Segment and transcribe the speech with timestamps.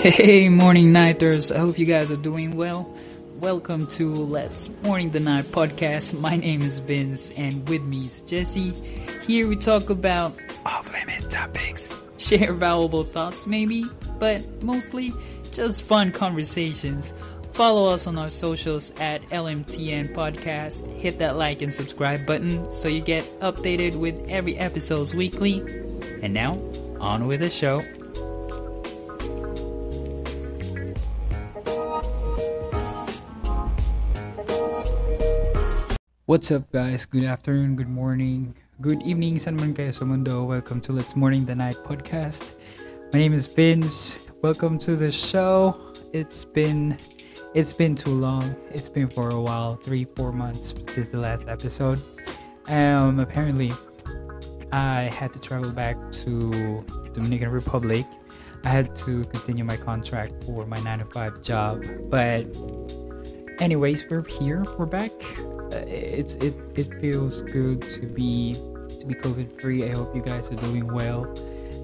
[0.00, 1.52] Hey, morning nighters.
[1.52, 2.90] I hope you guys are doing well.
[3.34, 6.18] Welcome to Let's Morning the Night podcast.
[6.18, 8.72] My name is Vince and with me is Jesse.
[9.26, 10.34] Here we talk about
[10.64, 13.84] off limit topics, share valuable thoughts maybe,
[14.18, 15.12] but mostly
[15.52, 17.12] just fun conversations.
[17.52, 20.82] Follow us on our socials at LMTN Podcast.
[20.96, 25.60] Hit that like and subscribe button so you get updated with every episode's weekly.
[26.22, 26.58] And now,
[27.00, 27.82] on with the show.
[36.30, 37.06] What's up guys?
[37.06, 40.46] Good afternoon, good morning, good evening, San man kayo sa mundo.
[40.46, 42.54] Welcome to Let's Morning the Night podcast.
[43.10, 44.22] My name is Vince.
[44.38, 45.74] Welcome to the show.
[46.14, 46.94] It's been
[47.50, 48.46] it's been too long.
[48.70, 51.98] It's been for a while, three, four months since the last episode.
[52.70, 53.74] Um apparently
[54.70, 58.06] I had to travel back to Dominican Republic.
[58.62, 61.82] I had to continue my contract for my 9 to 5 job.
[62.06, 62.46] But
[63.58, 64.62] anyways, we're here.
[64.78, 65.10] We're back
[65.72, 69.84] it's it it feels good to be to be COVID free.
[69.84, 71.32] I hope you guys are doing well.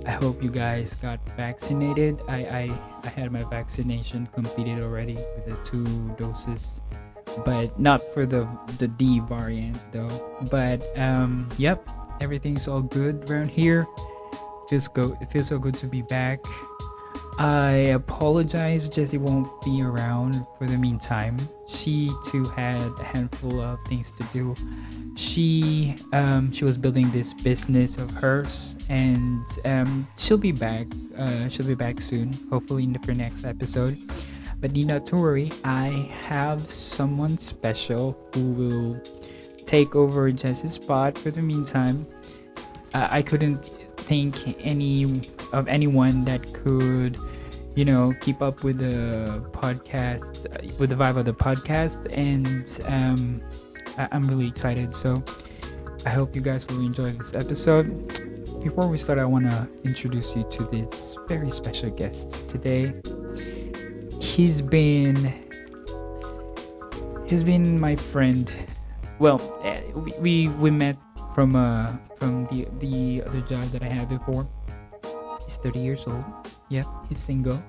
[0.06, 2.22] I hope you guys got vaccinated.
[2.28, 5.84] I I, I had my vaccination completed already with the two
[6.16, 6.80] doses,
[7.44, 10.38] but not for the the D variant though.
[10.50, 11.88] But um, yep,
[12.20, 13.86] everything's all good around here.
[14.68, 15.16] Feels go.
[15.20, 16.44] It feels so good to be back.
[17.38, 21.36] I apologize, Jessie won't be around for the meantime.
[21.68, 24.54] She too had a handful of things to do.
[25.16, 30.86] She um, she was building this business of hers, and um, she'll be back.
[31.18, 33.98] Uh, she'll be back soon, hopefully in the next episode.
[34.58, 35.52] But need not to worry.
[35.62, 39.02] I have someone special who will
[39.66, 42.06] take over Jessie's spot for the meantime.
[42.94, 43.62] Uh, I couldn't
[43.98, 45.20] think any
[45.52, 47.18] of anyone that could
[47.74, 50.46] you know keep up with the podcast
[50.78, 51.98] with the vibe of the podcast.
[52.16, 53.40] And um,
[53.98, 54.94] I- i'm really excited.
[54.94, 55.22] So
[56.04, 57.86] i hope you guys will enjoy this episode.
[58.62, 62.92] Before we start i want to introduce you to this very special guest today.
[64.20, 65.16] He's been
[67.26, 68.50] he's been my friend.
[69.18, 70.96] Well eh, we we, we met
[71.34, 74.46] from uh from the the other job that I had before.
[75.46, 76.24] He's 30 years old.
[76.68, 77.62] Yep, he's single.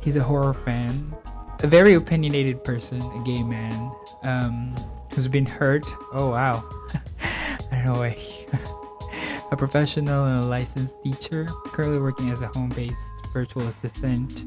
[0.00, 1.14] He's a horror fan.
[1.60, 3.90] A very opinionated person, a gay man,
[4.22, 4.76] um,
[5.12, 5.84] who's been hurt.
[6.12, 6.62] Oh wow.
[7.22, 8.16] I don't know why.
[9.50, 12.94] a professional and a licensed teacher, currently working as a home-based
[13.32, 14.44] virtual assistant.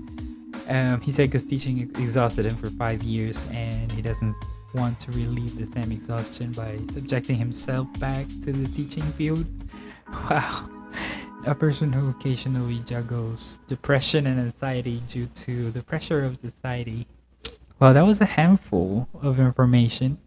[0.67, 4.35] Um, he said because teaching exhausted him for five years and he doesn't
[4.73, 9.45] want to relieve the same exhaustion by subjecting himself back to the teaching field.
[10.29, 10.80] Wow.
[11.45, 17.07] A person who occasionally juggles depression and anxiety due to the pressure of society.
[17.79, 20.19] Well, that was a handful of information.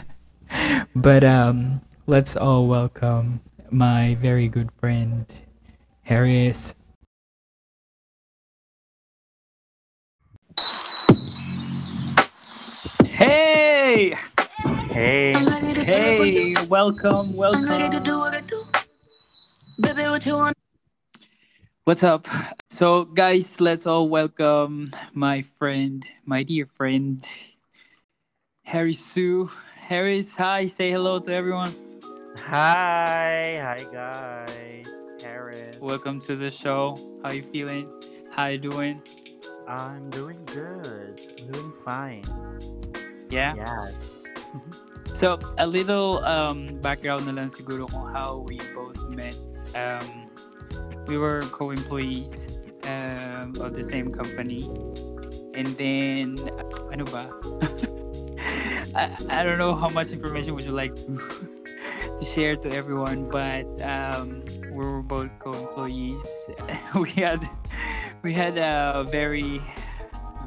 [0.96, 5.26] but um, let's all welcome my very good friend,
[6.02, 6.74] Harris.
[13.04, 14.16] Hey!
[14.90, 15.34] Hey,
[15.84, 18.71] Hey, welcome, welcome.
[19.82, 20.56] Baby, what you want?
[21.82, 22.28] What's up?
[22.70, 27.18] So, guys, let's all welcome my friend, my dear friend,
[28.62, 29.50] Harry Sue.
[29.74, 31.74] Harris, hi, say hello to everyone.
[32.38, 34.86] hi, hi guys,
[35.20, 35.76] Harris.
[35.80, 37.18] Welcome to the show.
[37.24, 37.90] How you feeling?
[38.30, 39.02] How you doing?
[39.66, 42.22] I'm doing good, doing fine.
[43.30, 43.56] Yeah?
[43.56, 43.94] Yes.
[45.14, 49.34] So, a little um, background na lang siguro kung how we both met.
[49.74, 50.30] Um,
[51.06, 52.48] we were co-employees
[52.84, 54.64] um, of the same company.
[55.54, 56.38] And then,
[56.92, 57.28] ano ba?
[58.94, 61.16] I, I don't know how much information would you like to
[62.18, 66.26] to share to everyone, but um, we were both co-employees.
[66.94, 67.48] we had
[68.22, 69.60] we had a very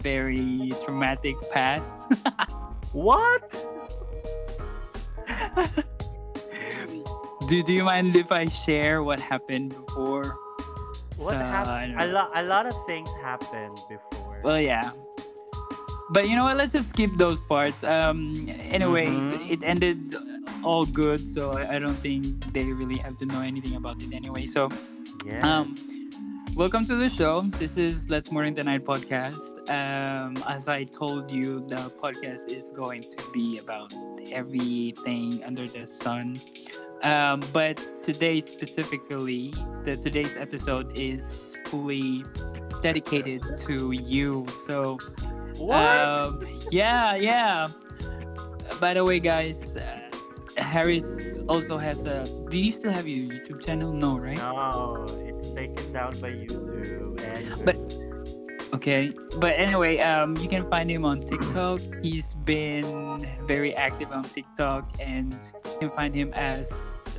[0.01, 1.93] very traumatic past.
[2.91, 3.49] What?
[7.47, 10.37] Do do you mind if I share what happened before?
[11.17, 11.95] What So, happened?
[12.01, 14.41] A lot, a lot of things happened before.
[14.43, 14.91] Well, yeah.
[16.11, 16.57] But you know what?
[16.57, 17.83] Let's just skip those parts.
[17.83, 18.49] Um.
[18.69, 19.49] Anyway, Mhm.
[19.49, 20.13] it ended
[20.63, 24.13] all good, so I, I don't think they really have to know anything about it
[24.13, 24.45] anyway.
[24.45, 24.69] So,
[25.25, 25.43] yes.
[25.43, 25.75] um,
[26.55, 27.41] welcome to the show.
[27.57, 29.41] This is Let's Morning the Night podcast.
[29.69, 33.93] Um, as I told you, the podcast is going to be about
[34.31, 36.37] everything under the sun.
[37.03, 39.53] Um, but today specifically,
[39.83, 42.23] the today's episode is fully
[42.81, 44.45] dedicated to you.
[44.65, 44.97] So,
[45.57, 45.77] What?
[45.77, 47.67] um, yeah, yeah.
[48.79, 49.99] By the way, guys, uh,
[50.57, 52.25] Harris also has a.
[52.49, 53.91] Do you still have your YouTube channel?
[53.93, 54.37] No, right?
[54.37, 57.65] no, it's taken down by YouTube and.
[57.65, 58.04] But-
[58.73, 61.81] Okay, but anyway, um, you can find him on TikTok.
[62.01, 66.71] He's been very active on TikTok, and you can find him as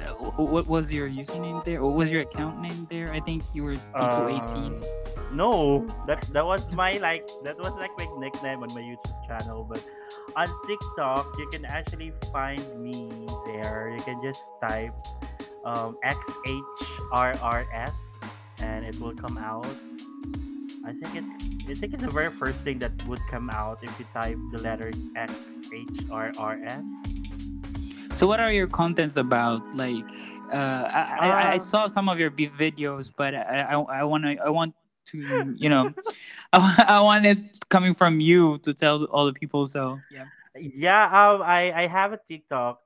[0.02, 1.82] uh, what was your username there?
[1.82, 3.12] What was your account name there?
[3.12, 4.54] I think you were Tito18.
[4.54, 4.84] Um,
[5.32, 9.64] no, that that was my like that was like my nickname on my YouTube channel.
[9.64, 9.84] But
[10.37, 13.94] on TikTok, you can actually find me there.
[13.96, 14.94] You can just type
[15.64, 17.96] um, XHRRS
[18.58, 19.66] and it will come out.
[20.87, 21.25] I think it
[21.69, 24.59] I think it's the very first thing that would come out if you type the
[24.59, 26.87] letters XHRRS.
[28.17, 29.62] So, what are your contents about?
[29.75, 30.05] Like,
[30.53, 34.25] uh, I, I, I Um, saw some of your videos, but I, I, I want
[34.25, 34.75] to, I want
[35.06, 35.93] to, you know,
[36.53, 39.67] I, I want it coming from you to tell all the people.
[39.67, 40.27] So, yeah.
[40.56, 42.81] Yeah, um, I I have a TikTok.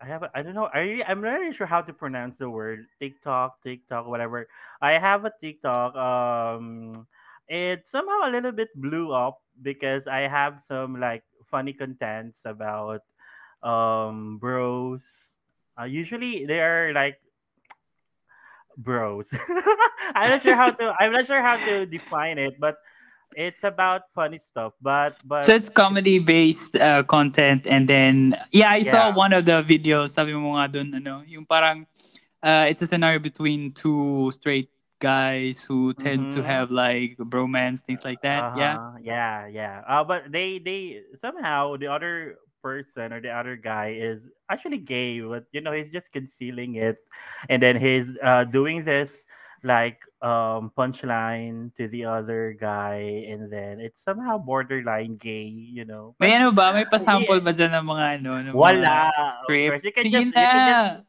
[0.00, 0.68] I have a, I don't know.
[0.74, 4.48] You, I'm not really sure how to pronounce the word TikTok, TikTok, whatever.
[4.82, 5.94] I have a TikTok.
[5.96, 7.06] Um,
[7.48, 13.02] it somehow a little bit blew up because I have some like funny contents about
[13.62, 15.36] um bros.
[15.78, 17.18] Uh, usually they are like
[18.76, 19.28] bros.
[20.14, 20.94] I'm not sure how to.
[20.98, 22.76] I'm not sure how to define it, but
[23.34, 24.72] it's about funny stuff.
[24.80, 29.44] But but So it's comedy based uh, content and then yeah, I saw one of
[29.44, 31.86] the videos sabi mo nga dun ano, yung parang
[32.42, 36.48] uh, it's a scenario between two straight guys who tend to Mhm.
[36.48, 38.56] have like bromance things like that.
[38.56, 38.76] Yeah.
[38.78, 38.98] Uh-huh.
[39.02, 39.74] Yeah, yeah.
[39.88, 45.20] Uh, but they they somehow the other person or the other guy is actually gay,
[45.20, 46.96] but you know he's just concealing it,
[47.52, 49.24] and then he's uh doing this
[49.64, 56.16] like um punchline to the other guy, and then it's somehow borderline gay, you know.
[56.20, 56.72] May ano ba?
[56.72, 58.30] May pasample ba dyan ng mga ano?
[58.40, 59.12] Ng Wala.
[59.44, 59.84] Script?
[59.84, 61.00] you can Sige just- you can just-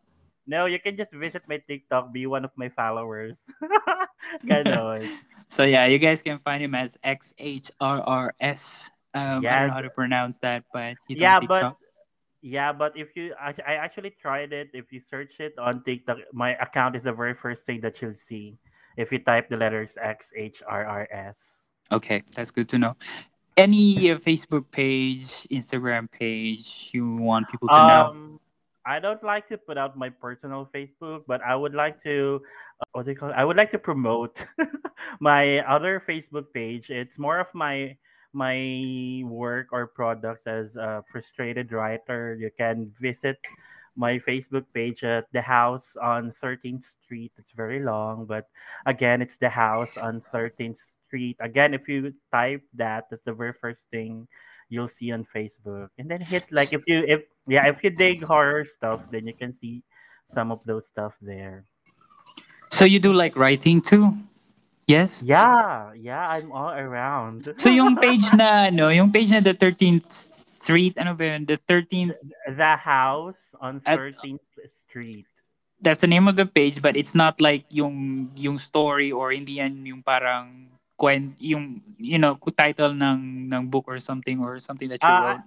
[0.47, 3.41] no, you can just visit my TikTok, be one of my followers.
[4.45, 5.09] Ganon.
[5.47, 7.69] So yeah, you guys can find him as XHRRS.
[9.13, 11.61] Um, I don't know how to pronounce that, but he's yeah, on TikTok.
[11.61, 11.77] but
[12.41, 14.69] yeah, but if you, I, I actually tried it.
[14.73, 18.13] If you search it on TikTok, my account is the very first thing that you'll
[18.13, 18.57] see.
[18.97, 21.67] If you type the letters X H R R S.
[21.91, 22.95] Okay, that's good to know.
[23.55, 28.34] Any uh, Facebook page, Instagram page you want people to know?
[28.85, 32.41] I don't like to put out my personal Facebook, but I would like to,
[32.81, 33.35] uh, what do you call it?
[33.35, 34.45] I would like to promote
[35.19, 36.89] my other Facebook page.
[36.89, 37.97] It's more of my
[38.35, 42.35] my work or products as a frustrated writer.
[42.35, 43.39] You can visit
[43.95, 47.31] my Facebook page at the house on 13th Street.
[47.37, 48.49] It's very long, but
[48.85, 50.77] again, it's the house on 13th
[51.07, 51.37] Street.
[51.39, 54.27] Again, if you type that, that's the very first thing
[54.67, 55.87] you'll see on Facebook.
[55.97, 59.33] And then hit like if you if yeah, if you dig horror stuff, then you
[59.33, 59.83] can see
[60.27, 61.65] some of those stuff there.
[62.71, 64.13] So you do like writing too?
[64.87, 65.23] Yes?
[65.25, 67.53] Yeah, yeah, I'm all around.
[67.57, 70.05] So yung page na ano, yung page na the 13th
[70.65, 71.45] Street, ano ba yun?
[71.45, 72.17] The 13th,
[72.57, 75.25] the house on At- 13th Street.
[75.81, 79.61] that's the name of the page, but it's not like yung yung story or hindi
[79.61, 84.89] yan yung parang kwent, yung, you know, title ng, ng book or something or something
[84.89, 85.43] that you Ah, wrote.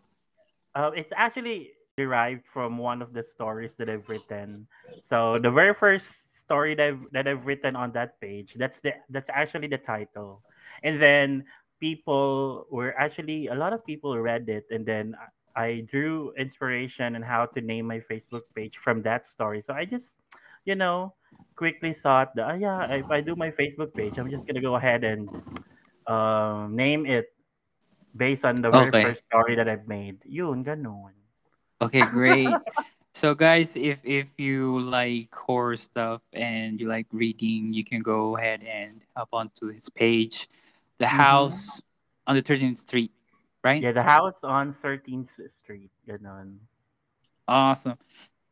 [0.76, 4.70] Uh, it's actually derived from one of the stories that I've written.
[5.02, 8.94] So the very first story that I've, that I've written on that page, that's the
[9.10, 10.46] that's actually the title.
[10.86, 11.42] And then
[11.82, 15.18] people were actually a lot of people read it, and then
[15.58, 19.58] I drew inspiration on how to name my Facebook page from that story.
[19.58, 20.22] So I just,
[20.62, 21.18] you know,
[21.58, 24.78] quickly thought that, "Ah, yeah, if I do my Facebook page, I'm just gonna go
[24.78, 25.26] ahead and
[26.06, 27.34] um, name it
[28.14, 30.22] based on the very first story that I've made.
[30.24, 31.17] Yun, ganun.
[31.80, 32.48] Okay, great.
[33.14, 38.36] so guys, if if you like horror stuff and you like reading, you can go
[38.36, 40.48] ahead and hop onto his page,
[40.98, 41.22] The Mhm.
[41.22, 41.80] House
[42.26, 43.12] on the 13th Street,
[43.62, 43.80] right?
[43.82, 45.90] Yeah, the house on 13th Street.
[46.06, 46.58] Ganun.
[47.46, 47.96] Awesome.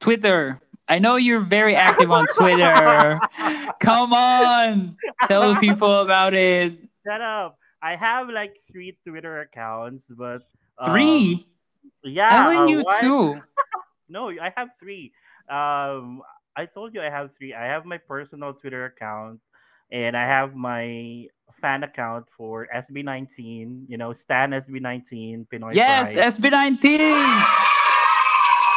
[0.01, 0.61] Twitter.
[0.89, 3.21] I know you're very active on Twitter.
[3.81, 6.79] Come on, tell people about it.
[7.05, 7.59] Shut up.
[7.83, 10.43] I have like three Twitter accounts, but
[10.79, 11.47] um, Three.
[12.03, 13.41] Yeah, uh, you too.
[14.09, 15.13] No, I have three.
[15.51, 16.23] Um,
[16.55, 17.53] I told you I have three.
[17.55, 19.41] I have my personal Twitter account,
[19.91, 23.87] and I have my fan account for SB19.
[23.89, 26.53] You know, Stan SB19 Pinoy Yes, Pride.
[26.53, 26.99] SB19.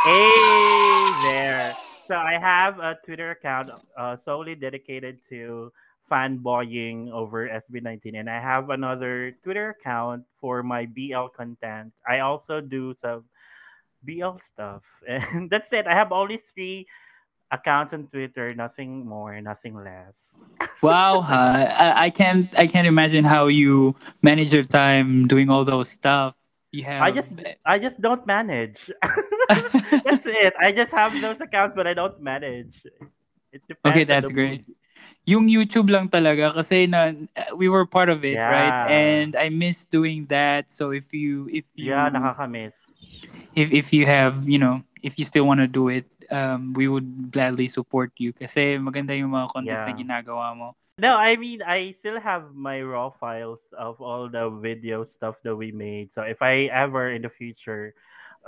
[0.03, 1.75] Hey there.
[2.05, 5.71] So I have a Twitter account uh, solely dedicated to
[6.09, 11.93] fanboying over SB19 and I have another Twitter account for my BL content.
[12.07, 13.25] I also do some
[14.03, 14.83] BL stuff.
[15.07, 15.87] And that's it.
[15.87, 16.87] I have only three
[17.51, 20.37] accounts on Twitter, nothing more, nothing less.
[20.81, 21.35] wow, huh?
[21.77, 26.33] I, I can't I can't imagine how you manage your time doing all those stuff.
[26.71, 27.31] You have I just
[27.65, 28.91] I just don't manage.
[29.49, 30.53] that's it.
[30.59, 32.85] I just have those accounts but I don't manage.
[33.51, 34.67] It depends Okay, that's great.
[34.67, 34.75] mood.
[35.27, 37.13] Yung YouTube lang talaga kasi na
[37.53, 38.73] we were part of it, right?
[38.73, 38.87] Yeah.
[38.89, 40.71] And I miss doing that.
[40.71, 42.95] So if you if you Yeah, nakakamiss.
[43.53, 46.87] if if you have, you know, if you still want to do it, um we
[46.87, 50.01] would gladly support you kasi maganda yung mga contents na Yeah.
[50.01, 50.67] ginagawa mo.
[50.97, 55.55] No, I mean I still have my raw files of all the video stuff that
[55.55, 56.11] we made.
[56.11, 57.93] So if I ever in the future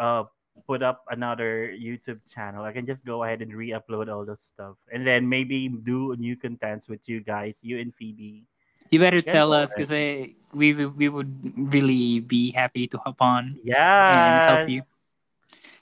[0.02, 0.26] uh
[0.66, 4.76] put up another YouTube channel, I can just go ahead and re-upload all those stuff.
[4.92, 8.46] And then maybe do new contents with you guys, you and Phoebe.
[8.90, 11.30] You better Ganun tell po us because kasi we we would
[11.74, 13.58] really be happy to hop on.
[13.64, 14.44] Yes.
[14.46, 14.82] help you.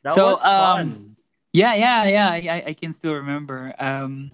[0.03, 1.15] That So, was um.
[1.53, 2.29] Yeah, yeah, yeah.
[2.29, 3.73] I, I- I can still remember.
[3.79, 4.31] Um,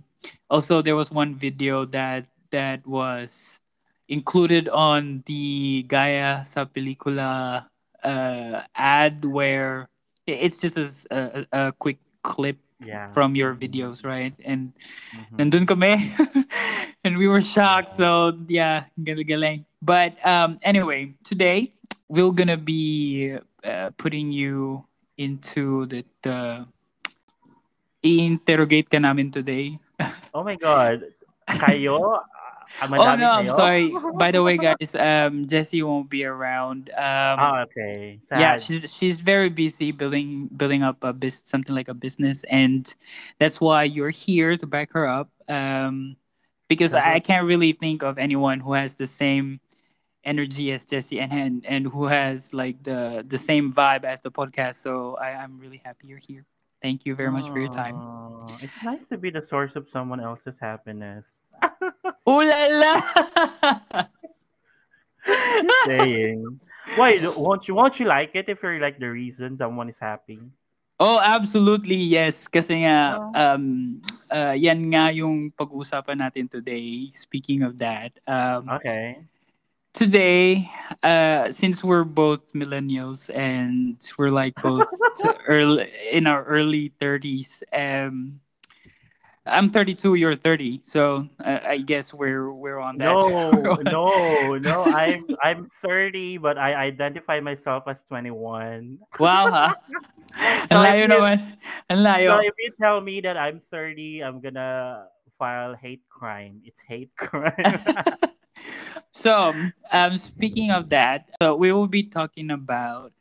[0.50, 3.60] also, there was one video that that was
[4.08, 7.66] included on the Gaya sa Pelikula
[8.04, 9.95] uh, ad where i-
[10.27, 13.12] it's just a a quick clip yeah.
[13.13, 14.34] from your videos, right?
[14.44, 14.74] And
[15.13, 15.38] Mhm.
[15.38, 15.94] nandun kami
[17.05, 17.94] and we were shocked.
[17.94, 19.65] So yeah, galing.
[19.82, 21.74] But um, anyway, today
[22.10, 24.86] we're gonna be uh, putting you
[25.17, 26.65] into the, the
[28.03, 29.77] i-interrogate ka namin today.
[30.36, 31.08] Oh my god.
[31.48, 32.20] Kayo?
[32.81, 33.91] Ah, oh no, I'm sorry.
[34.17, 36.89] By the way, guys, um, Jessie won't be around.
[36.89, 38.19] Um, Ah, okay.
[38.27, 38.39] Sad.
[38.39, 42.95] yeah she's she's very busy building building up a bus something like a business and
[43.39, 46.15] that's why you're here to back her up um
[46.67, 49.60] because i can't really think of anyone who has the same
[50.24, 54.31] energy as jesse and and, and who has like the the same vibe as the
[54.31, 56.45] podcast so I, i'm really happy you're here
[56.81, 59.88] thank you very much for your time Oh, It's nice to be the source of
[59.89, 61.25] someone else's happiness.
[62.29, 62.93] Ooh la la!
[65.86, 66.60] Saying.
[66.95, 70.39] Why won't you won't you like it if you're like the reason someone is happy?
[71.00, 72.48] Oh, absolutely, yes.
[72.48, 73.31] Kasi nga, Oh.
[73.36, 74.00] um,
[74.31, 77.12] uh, yan nga yung pag-uusapan natin today.
[77.12, 79.19] Speaking of that, um, Okay.
[79.91, 80.72] today,
[81.03, 84.88] uh, since we're both millennials and we're like both
[85.51, 88.39] early in our early 30s, um,
[89.46, 93.06] I'm 32, you're 30, so uh, I guess we're we're on that.
[93.14, 94.84] No, no, no.
[94.90, 98.98] I'm I'm 30, but I identify myself as 21.
[99.20, 99.75] Wow, ha?
[100.68, 101.38] So Ang layo if you- naman.
[101.94, 102.30] Ang layo.
[102.36, 106.60] So if you tell me that I'm 30, I'm gonna file hate crime.
[106.66, 107.54] It's hate crime.
[109.14, 109.54] so,
[109.94, 113.14] um, speaking of that, so we will be talking about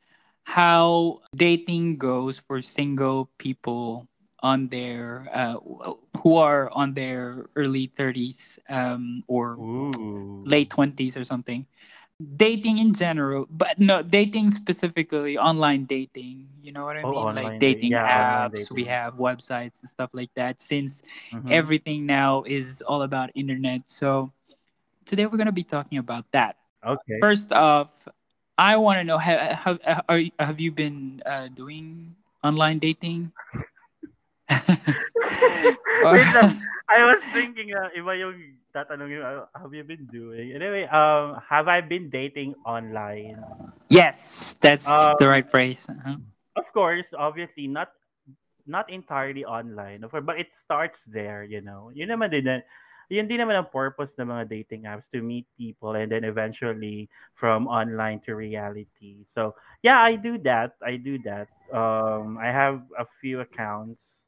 [0.42, 4.08] how dating goes for single people
[4.44, 5.56] on their uh,
[6.20, 10.44] who are on their early 30s um, or Ooh.
[10.44, 11.66] late 20s or something.
[12.20, 16.48] Dating in general, but no, dating specifically, online dating.
[16.62, 17.34] You know what I Oh, mean?
[17.34, 17.58] Like dating.
[17.58, 18.70] dating Yeah, apps.
[18.70, 20.60] We have websites and stuff like that.
[20.60, 21.50] Since Mhm.
[21.50, 23.82] everything now is all about internet.
[23.86, 24.32] So
[25.06, 26.56] today we're gonna be talking about that.
[26.84, 27.20] Okay.
[27.20, 27.88] First off,
[28.58, 30.08] I want to know have have
[30.38, 33.32] have you been uh, doing online dating?
[36.14, 36.60] Wait lang.
[36.84, 40.52] I was thinking, uh, iba yung tatanungin, uh, have you been doing?
[40.52, 43.40] Anyway, um, have I been dating online?
[43.88, 45.88] yes, that's Um, the right phrase.
[45.88, 46.20] Uh-huh.
[46.56, 47.90] Of course, obviously, not
[48.66, 51.92] not entirely online, of course, but it starts there, you know.
[51.92, 52.64] Yun naman din, na-
[53.12, 57.08] yun din naman ang purpose ng mga dating apps to meet people and then eventually
[57.36, 59.24] from online to reality.
[59.36, 59.52] So,
[59.84, 60.80] yeah, I do that.
[60.80, 61.48] I do that.
[61.72, 64.23] Um, I have a few accounts.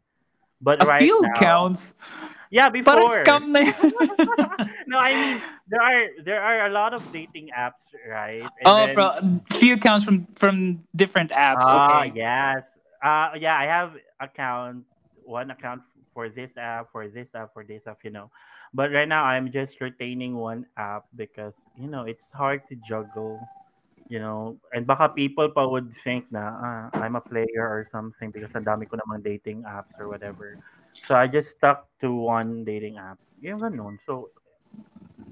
[0.66, 1.94] But A right few now, counts.
[2.50, 3.22] Yeah, Parang before.
[3.22, 3.90] scam na yun.
[4.90, 5.34] no, I mean
[5.70, 8.42] there are there are a lot of dating apps, right?
[8.42, 9.08] And oh, then- bro,
[9.62, 11.62] few counts from from different apps.
[11.62, 12.18] Ah, okay.
[12.18, 12.66] yes.
[12.98, 14.82] Uh yeah, I have account
[15.22, 18.30] one account for this app, for this app, for this app, you know.
[18.74, 23.38] But right now I'm just retaining one app because, you know, it's hard to juggle,
[24.08, 24.56] you know.
[24.72, 28.64] And baka people pa would think na ah, I'm a player or something because ang
[28.64, 30.58] dami ko namang dating apps or whatever.
[30.92, 33.18] So I just stuck to one dating app.
[33.42, 34.00] Yung ganun.
[34.00, 34.30] So,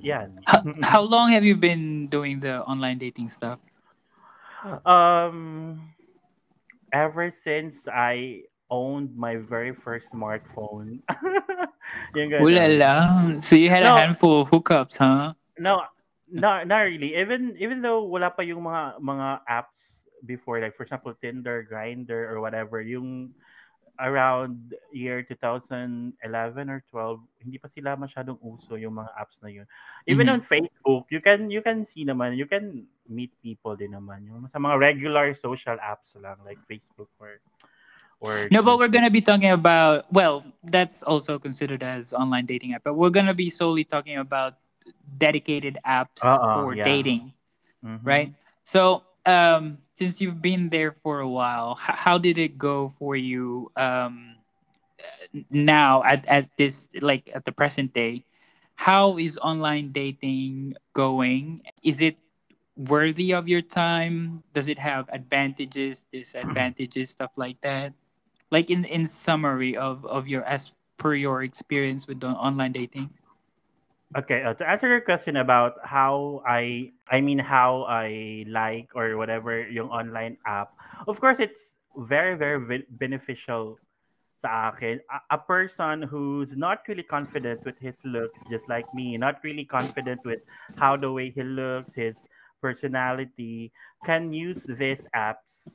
[0.00, 0.40] yan.
[0.44, 3.58] How, how long have you been doing the online dating stuff?
[4.84, 5.92] Um,
[6.92, 11.00] ever since I owned my very first smartphone.
[12.16, 12.94] yung Ooh la la.
[13.38, 15.34] So you had a handful of hookups, huh?
[15.58, 15.82] no,
[16.34, 17.14] not not really.
[17.14, 22.26] Even even though wala pa yung mga mga apps before, like for example, Tinder, Grindr,
[22.32, 23.30] or whatever, yung
[24.02, 29.66] around year 2011 or 12, hindi pa sila masyadong uso yung mga apps na yun.
[30.10, 30.34] Even Mhm.
[30.34, 34.26] on Facebook, you can you can see naman, you can meet people din naman.
[34.26, 37.38] Yung sa mga regular social apps lang like Facebook or
[38.18, 42.74] or No, but we're gonna be talking about well, that's also considered as online dating
[42.74, 44.58] app, but we're gonna be solely talking about
[45.18, 46.76] dedicated apps Uh-uh, for yeah.
[46.76, 47.32] dating,
[47.82, 48.04] Mhm.
[48.04, 48.32] right?
[48.64, 53.16] So, um, since you've been there for a while, h- how did it go for
[53.16, 54.36] you um,
[55.50, 58.24] now at, at this like at the present day?
[58.76, 61.62] How is online dating going?
[61.82, 62.16] Is it
[62.76, 64.42] worthy of your time?
[64.52, 67.92] Does it have advantages, disadvantages, stuff like that?
[68.50, 73.10] Like in in summary of of your as per your experience with the online dating.
[74.12, 79.16] Okay, uh, to answer your question about how I I mean how I like or
[79.18, 80.70] whatever yung online app.
[81.08, 83.80] Of course, it's very very ve- beneficial
[84.38, 85.02] sa akin.
[85.10, 89.66] A, a person who's not really confident with his looks just like me, not really
[89.66, 90.46] confident with
[90.78, 92.14] how the way he looks, his
[92.62, 93.74] personality
[94.06, 95.74] can use these apps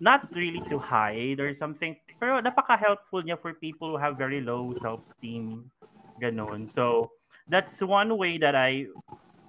[0.00, 4.74] not really to hide or something, pero napaka-helpful niya for people who have very low
[4.82, 5.70] self-esteem.
[6.20, 6.66] Ganon.
[6.70, 7.10] So,
[7.48, 8.86] that's one way that I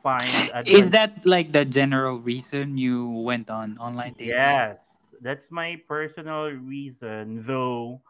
[0.01, 0.33] find
[0.65, 4.35] Is that like the general reason you went on online dating?
[4.35, 8.01] Yes, that's my personal reason, though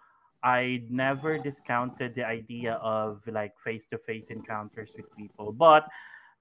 [0.43, 5.87] I never discounted the idea of like face-to-face encounters with people, but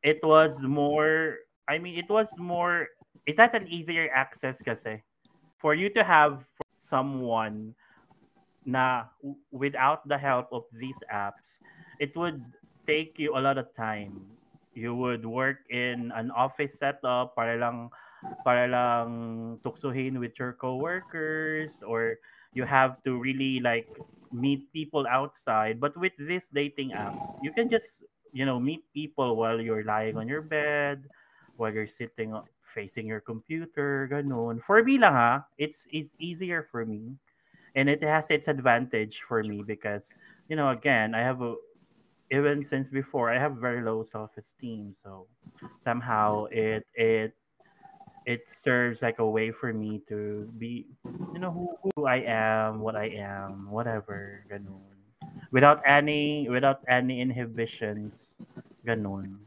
[0.02, 2.88] it was more I mean it was more
[3.26, 5.02] it has an easier access kasi
[5.58, 6.42] for you to have
[6.78, 7.74] someone
[8.66, 9.06] na
[9.50, 11.58] without the help of these apps
[11.98, 12.42] it would
[12.86, 14.20] take you a lot of time.
[14.74, 17.90] You would work in an office setup para lang
[18.44, 22.18] para lang with your coworkers or
[22.54, 23.88] you have to really like
[24.32, 25.80] meet people outside.
[25.80, 30.16] But with these dating apps you can just you know meet people while you're lying
[30.16, 31.04] on your bed
[31.56, 32.32] while you're sitting
[32.64, 34.62] facing your computer ganun.
[34.64, 37.18] For me lang ha it's it's easier for me.
[37.74, 40.12] And it has its advantage for me because
[40.48, 41.56] you know again i have a
[42.32, 45.28] even since before i have very low self-esteem so
[45.84, 46.58] somehow mm-hmm.
[46.58, 47.32] it it
[48.24, 50.86] it serves like a way for me to be
[51.34, 54.80] you know who, who i am what i am whatever ganun.
[55.52, 58.34] Without any without any inhibitions
[58.86, 59.38] ganun.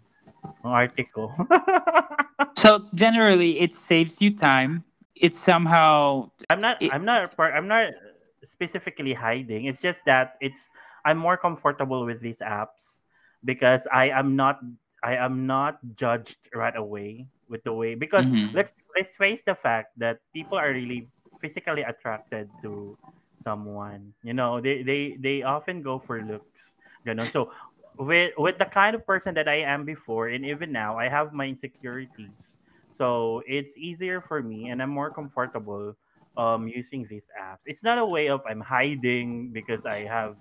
[0.63, 1.33] Ang article
[2.57, 4.83] So generally, it saves you time.
[5.15, 7.95] It's somehow i'm not it, i'm not i'm not
[8.43, 9.65] specifically hiding.
[9.65, 10.69] It's just that it's
[11.05, 13.01] i'm more comfortable with these apps
[13.45, 14.59] because i am not
[15.03, 18.51] i am not judged right away with the way because Mhm.
[18.53, 21.09] let's let's face the fact that people are really
[21.41, 22.97] physically attracted to
[23.43, 24.13] someone.
[24.23, 27.25] You know they they they often go for looks you know.
[27.27, 27.51] So
[27.99, 31.33] with with the kind of person that i am before and even now i have
[31.33, 32.57] my insecurities.
[32.97, 35.95] So it's easier for me and i'm more comfortable
[36.37, 37.63] um using these apps.
[37.65, 40.37] It's not a way of i'm hiding because i have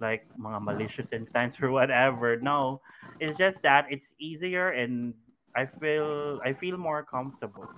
[0.00, 2.36] like mga malicious intents or whatever.
[2.40, 2.80] No
[3.20, 5.14] it's just that it's easier and
[5.56, 7.68] i feel i feel more comfortable.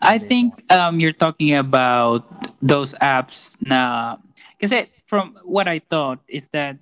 [0.00, 2.24] I think um, you're talking about
[2.62, 4.16] those apps na
[4.60, 6.78] kasi from what I thought is that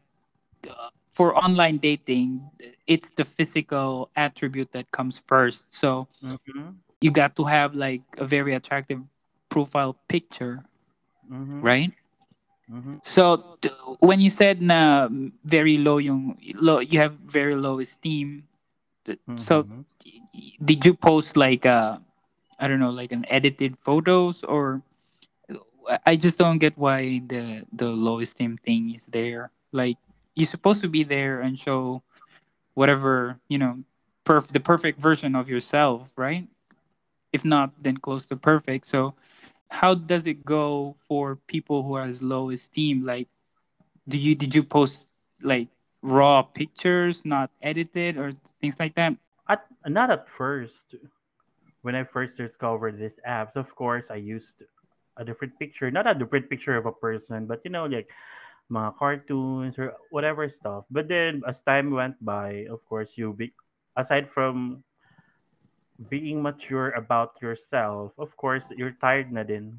[0.69, 2.43] uh, for online dating
[2.87, 5.73] it's the physical attribute that comes first.
[5.75, 9.01] So mm-hmm, you got to have like a very attractive
[9.49, 10.65] profile picture
[11.31, 11.93] mm-hmm, right
[12.71, 15.09] mm-hmm, so t- when you said na
[15.45, 18.45] very low yung low you have very low esteem
[19.05, 19.83] th- so mm-hmm.
[20.65, 21.99] did you post like uh
[22.59, 24.83] I don't know like an edited photos or
[26.07, 29.51] I just don't get why the the low esteem thing is there.
[29.73, 29.99] Like
[30.35, 32.03] you're supposed to be there and show
[32.75, 33.85] whatever you know,
[34.25, 36.47] perf- the perfect version of yourself, right?
[37.33, 38.87] If not, then close to perfect.
[38.87, 39.15] So
[39.71, 43.05] how does it go for people who has low esteem?
[43.05, 43.29] Like,
[44.09, 45.07] do you did you post
[45.43, 45.69] like
[46.03, 49.15] raw pictures, not edited or things like that?
[49.49, 50.97] At, not at first
[51.83, 54.65] when i first discovered these apps of course i used
[55.19, 58.09] a different picture not a different picture of a person but you know like
[58.73, 63.53] mga cartoons or whatever stuff but then as time went by of course you be
[63.97, 64.83] aside from
[66.11, 69.79] being mature about yourself of course you're tired na din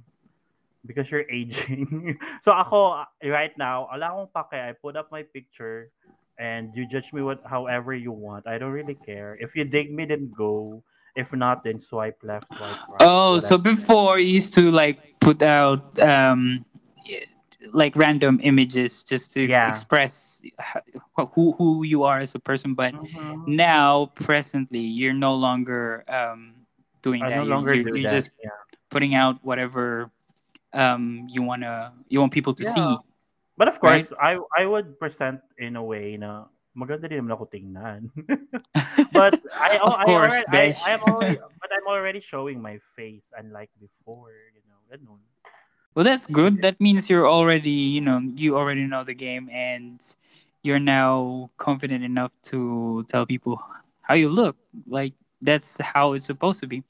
[0.85, 2.17] because you're aging.
[2.41, 4.61] so ako right now, ala akong pake.
[4.61, 5.89] I put up my picture
[6.37, 8.47] and you judge me what however you want.
[8.47, 9.37] I don't really care.
[9.41, 10.83] If you dig me, then go.
[11.15, 13.01] If not, then swipe left, swipe right.
[13.01, 16.65] Oh, so before you used to like put out um
[17.73, 19.69] like random images just to Yeah.
[19.69, 20.41] express
[21.33, 23.47] who who you are as a person, but Mhm.
[23.47, 26.67] now presently you're no longer um
[27.01, 27.35] doing I that.
[27.37, 28.15] no You're, longer you're, do you're that.
[28.21, 28.59] just Yeah.
[28.91, 30.09] putting out whatever
[30.73, 32.97] um you wanna you want people to see.
[33.57, 34.05] But of Right.
[34.05, 38.11] course, I I would present in a way na maganda din naman ako tingnan.
[39.15, 43.31] but I, Of I course, already, I, I'm already, but I'm already showing my face
[43.31, 44.75] unlike before, you know.
[44.91, 45.23] ganun.
[45.95, 46.61] Well, that's good.
[46.61, 50.03] That means you're already, you know, you already know the game and
[50.63, 53.61] you're now confident enough to tell people
[54.01, 54.57] how you look.
[54.87, 56.83] Like that's how it's supposed to be.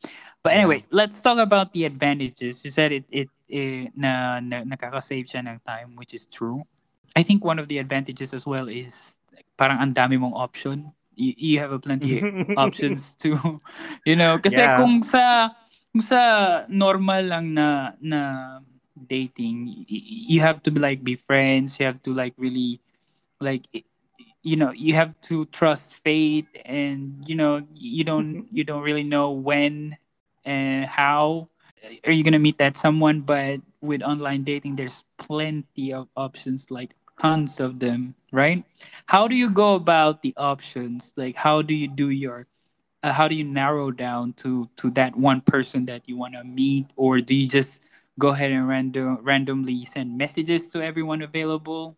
[0.43, 0.59] But Yeah.
[0.65, 2.65] anyway, let's talk about the advantages.
[2.65, 6.63] You said it it, it na, na nakaka-save siya ng time, which is true.
[7.15, 10.91] I think one of the advantages as well is like, parang ang dami mong option.
[11.15, 12.25] You, you have a plenty of
[12.57, 13.61] options to
[14.05, 14.75] you know kasi Yeah.
[14.75, 15.51] kung sa
[15.93, 16.19] kung sa
[16.67, 18.19] normal lang na na
[19.07, 22.79] dating you have to be like be friends you have to like really
[23.41, 23.65] like
[24.43, 29.03] you know you have to trust fate and you know you don't you don't really
[29.03, 29.97] know when
[30.45, 31.47] and how
[32.05, 36.95] are you gonna meet that someone but with online dating there's plenty of options like
[37.19, 38.65] tons of them right?
[39.05, 41.13] How do you go about the options?
[41.15, 42.47] Like how do you do your
[43.03, 46.43] uh, how do you narrow down to to that one person that you want to
[46.43, 47.81] meet or do you just
[48.19, 51.97] go ahead and random randomly send messages to everyone available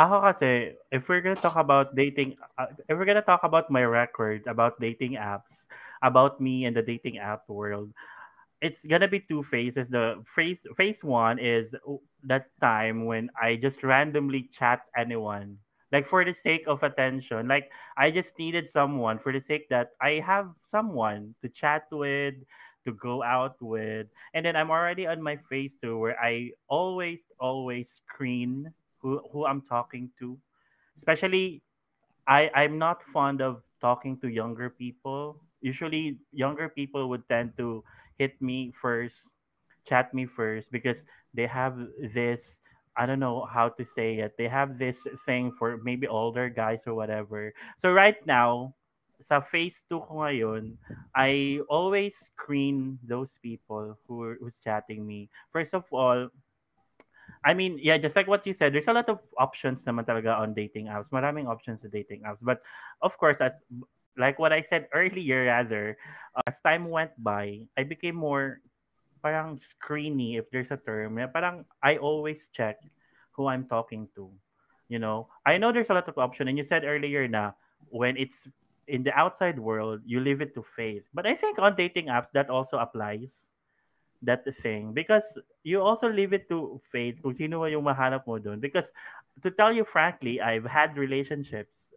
[0.00, 3.84] Ako kasi, if we're gonna talk about dating, uh, if we're gonna talk about my
[3.84, 5.68] record about dating apps,
[6.00, 7.92] about me and the dating app world,
[8.64, 9.88] it's gonna be two phases.
[9.92, 11.76] The phase phase one is
[12.24, 15.60] that time when I just randomly chat anyone,
[15.92, 17.48] like for the sake of attention.
[17.48, 22.40] Like I just needed someone for the sake that I have someone to chat with,
[22.84, 27.20] to go out with, and then I'm already on my phase two where I always
[27.38, 30.38] always screen who who I'm talking to,
[30.98, 31.62] especially
[32.26, 35.40] I I'm not fond of talking to younger people.
[35.60, 37.84] Usually, younger people would tend to
[38.16, 39.28] hit me first,
[39.84, 41.76] chat me first because they have
[42.14, 42.60] this.
[42.96, 44.36] I don't know how to say it.
[44.36, 47.54] They have this thing for maybe older guys or whatever.
[47.78, 48.74] So right now,
[49.22, 50.76] sa 2 ko ngayon,
[51.14, 55.28] I always screen those people who are- who's chatting me.
[55.52, 56.32] First of all,
[57.44, 60.36] I mean, yeah, just like what you said, there's a lot of options naman talaga
[60.36, 61.08] on dating apps.
[61.08, 62.42] Maraming options sa dating apps.
[62.42, 62.60] But
[63.00, 63.56] of course, as
[64.18, 65.96] like what I said earlier, rather,
[66.36, 68.60] uh, as time went by, I became more
[69.24, 71.20] parang screeny, if there's a term.
[71.32, 72.80] Parang I always check
[73.36, 74.28] who I'm talking to.
[74.88, 77.52] You know, I know there's a lot of option, and you said earlier na
[77.88, 78.48] when it's
[78.90, 81.06] in the outside world, you leave it to faith.
[81.14, 83.46] But I think on dating apps that also applies
[84.22, 84.92] that thing.
[84.92, 85.24] Because
[85.62, 88.90] you also leave it to fate kung sino yung mahanap mo doon because
[89.40, 91.94] to tell you frankly I've had relationships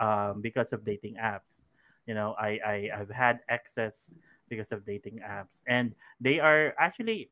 [0.00, 1.66] um, because of dating apps.
[2.06, 4.08] You know I, I I've had access
[4.48, 5.60] because of dating apps.
[5.66, 7.28] And they are actually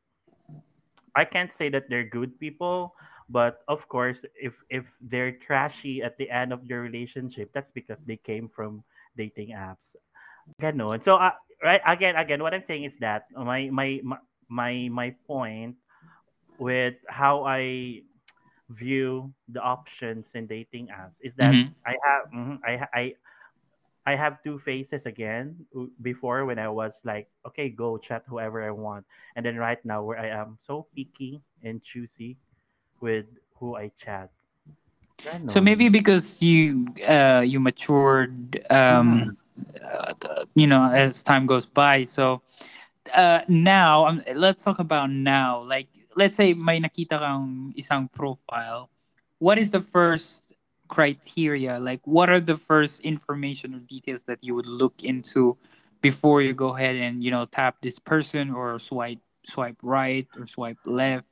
[1.14, 2.92] I can't say that they're good people
[3.30, 7.96] but of course if if they're trashy at the end of your relationship that's because
[8.04, 8.84] they came from
[9.16, 9.96] dating apps
[10.60, 11.02] Ganon.
[11.02, 14.00] So, uh, right, again, again, what I'm saying is that my, my,
[14.48, 15.76] my, my, point
[16.58, 18.02] with how I
[18.70, 21.74] view the options in dating apps is that Mhm.
[21.86, 23.14] I have, mhm, I, I,
[24.06, 25.66] I have two faces again
[26.02, 29.06] before when I was like, okay, go chat whoever I want.
[29.36, 32.36] And then right now where I am so picky and choosy
[33.00, 34.30] with who I chat.
[35.46, 39.36] So maybe because you uh you matured um
[39.82, 40.12] uh,
[40.54, 42.04] you know as time goes by.
[42.04, 42.42] So
[43.14, 45.62] uh now um, let's talk about now.
[45.62, 48.90] Like let's say may nakita kang isang profile.
[49.38, 50.52] What is the first
[50.88, 51.78] criteria?
[51.78, 55.56] Like what are the first information or details that you would look into
[56.00, 60.46] before you go ahead and you know tap this person or swipe swipe right or
[60.46, 61.26] swipe left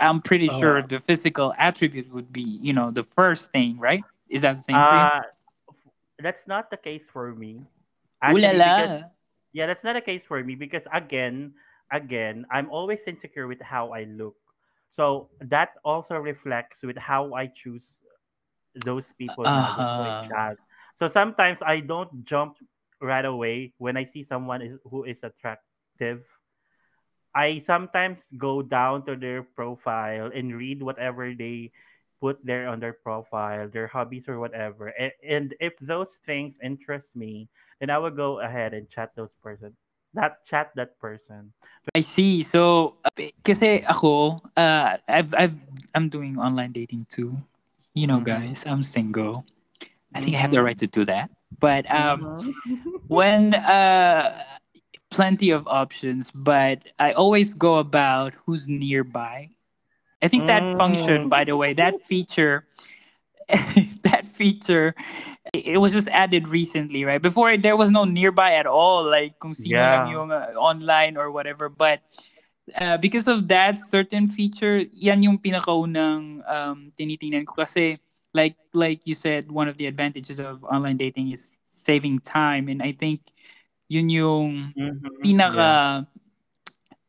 [0.00, 4.04] i'm pretty Uh, sure the physical attribute would be you know the first thing right
[4.28, 5.20] is that the same Uh,
[6.18, 7.62] that's not the case for me.
[8.28, 8.72] Ooh la la.
[8.74, 8.90] because
[9.52, 11.52] yeah, that's not a case for me because again,
[11.92, 14.36] again, I'm always insecure with how I look.
[14.90, 18.00] So that also reflects with how I choose
[18.74, 20.22] those people now, those who I Uh-huh.
[20.22, 20.56] chat.
[20.96, 22.56] So sometimes I don't jump
[23.00, 26.24] right away when I see someone is who is attractive.
[27.38, 31.70] I sometimes go down to their profile and read whatever they
[32.20, 34.88] put there on their profile, their hobbies or whatever.
[34.98, 37.48] And, and if those things interest me,
[37.78, 39.76] then I will go ahead and chat those person.
[40.14, 41.54] That chat that person.
[41.94, 42.42] I see.
[42.42, 45.54] So, uh, kasi ako, uh, I've, I've,
[45.94, 47.38] I'm doing online dating too.
[47.94, 48.26] You know, Mhm.
[48.26, 49.46] guys, I'm single.
[50.14, 50.64] I think I have the Mhm.
[50.64, 51.30] right to do that.
[51.60, 52.54] But um, Mhm.
[53.08, 54.42] when uh,
[55.10, 59.50] plenty of options, but I always go about who's nearby.
[60.22, 61.28] I think that function, Mm.
[61.28, 62.66] by the way, that feature,
[64.02, 64.94] that feature,
[65.52, 67.20] it was just added recently, right?
[67.22, 70.02] Before there was no nearby at all, like kung sino Yeah.
[70.02, 71.68] yung uh, online or whatever.
[71.68, 72.00] But
[72.76, 77.98] uh, because of that certain feature, yan yung pinakaunang um, tinitingnan ko kasi
[78.34, 82.82] like like you said, one of the advantages of online dating is saving time, and
[82.82, 83.20] I think
[83.88, 85.00] yun yung Mhm.
[85.22, 86.06] pinaka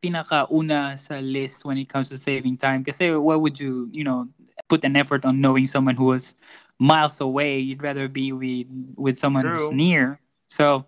[0.02, 2.84] pinaka una sa list when it comes to saving time.
[2.84, 4.28] Kasi why would you you know
[4.68, 6.34] put an effort on knowing someone who was
[6.78, 7.58] miles away?
[7.58, 8.66] You'd rather be with
[8.96, 10.20] with someone who's near.
[10.48, 10.86] So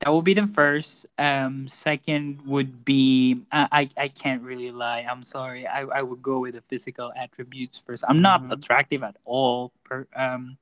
[0.00, 1.06] that would be the first.
[1.18, 5.06] Um second would be i i, I can't really lie.
[5.08, 5.66] I'm sorry.
[5.66, 8.04] I i would go with the physical attributes first.
[8.08, 8.50] I'm not Mhm.
[8.50, 10.56] attractive at all per um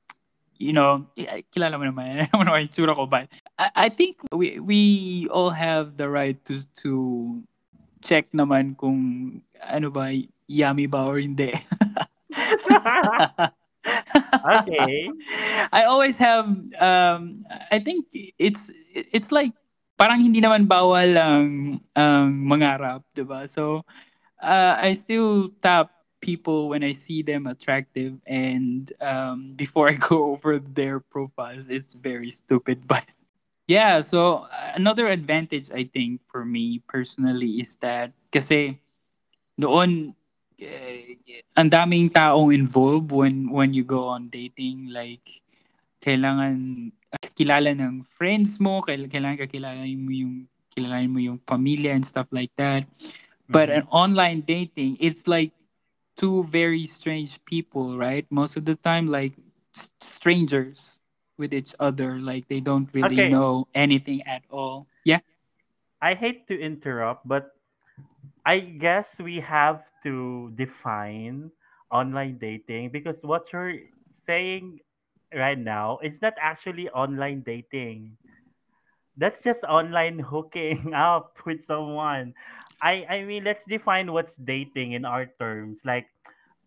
[0.63, 3.27] you know, ki- kilala mo naman, mo naman yung tsura ko, but
[3.59, 4.81] I, I think we we
[5.27, 6.91] all have the right to to
[7.99, 8.99] check naman kung
[9.59, 10.15] ano ba,
[10.47, 11.51] yummy ba or hindi.
[14.43, 15.07] Okay.
[15.71, 16.47] I always have
[16.79, 19.55] um I think it's it's like
[19.95, 23.47] parang hindi naman bawal ang ang mangarap, 'di ba?
[23.47, 23.87] So
[24.43, 25.91] uh, I still tap
[26.23, 31.93] people when I see them attractive and um before I go over their profiles it's
[31.93, 33.03] very stupid but
[33.67, 38.79] yeah so another advantage I think for me personally is that kasi
[39.59, 40.15] noon
[40.59, 41.17] eh,
[41.57, 45.41] ang daming taong involved when when you go on dating like
[46.03, 46.89] kailangan
[47.37, 52.27] kilala ng friends mo kail- kailangan kakilala mo yung kilalanin mo yung pamilya and stuff
[52.33, 52.85] like that
[53.49, 53.83] but Mhm.
[53.83, 55.53] an online dating it's like
[56.15, 59.33] two very strange people right most of the time like
[60.01, 60.99] strangers
[61.37, 63.23] with each other like they don't really Okay.
[63.23, 65.19] know anything at all yeah
[66.01, 67.51] I hate to interrupt, but
[68.45, 71.51] I guess we have to define
[71.91, 73.77] online dating because what you're
[74.25, 74.79] saying
[75.33, 78.17] right now is not actually online dating.
[79.17, 82.33] That's just online hooking up with someone.
[82.81, 85.81] I I mean, let's define what's dating in our terms.
[85.85, 86.07] Like,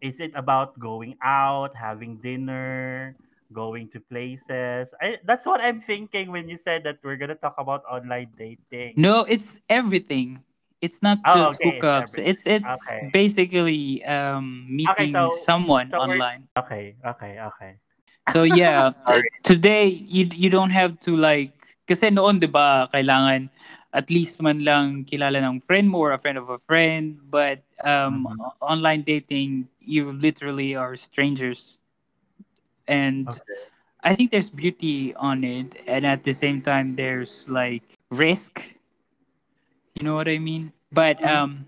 [0.00, 3.16] is it about going out, having dinner,
[3.52, 4.92] going to places?
[5.00, 8.94] I, that's what I'm thinking when you said that we're gonna talk about online dating.
[8.96, 10.40] no it's everything
[10.80, 13.10] it's not Oh, just okay, hookups it's it's Okay.
[13.12, 17.72] basically um meeting so- someone so online Okay, okay, okay.
[18.32, 18.90] So yeah,
[19.44, 21.52] today you you don't have to like
[21.86, 23.46] kasi noon 'di ba kailangan
[23.96, 27.64] at least man lang kilala ng friend mo or a friend of a friend but
[27.84, 28.44] um Mhm.
[28.60, 31.78] online dating you literally are strangers
[32.88, 33.54] and Okay.
[34.02, 38.62] I think there's beauty on it and at the same time there's like risk
[39.94, 41.26] you know what I mean but Mhm.
[41.26, 41.66] um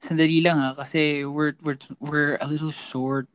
[0.00, 3.28] sandali lang ha kasi we're we're we're a little short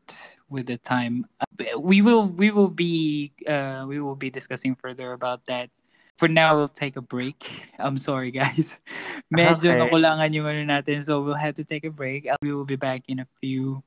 [0.50, 5.14] with the time Uh, we will we will be uh we will be discussing further
[5.14, 5.70] about that
[6.18, 7.44] for now we'll take a break.
[7.80, 8.80] I'm sorry guys.
[9.34, 9.80] Medyo Okay.
[9.80, 12.28] nakulangan yung ano natin so we'll have to take a break.
[12.28, 13.84] Uh, we will be back in a few.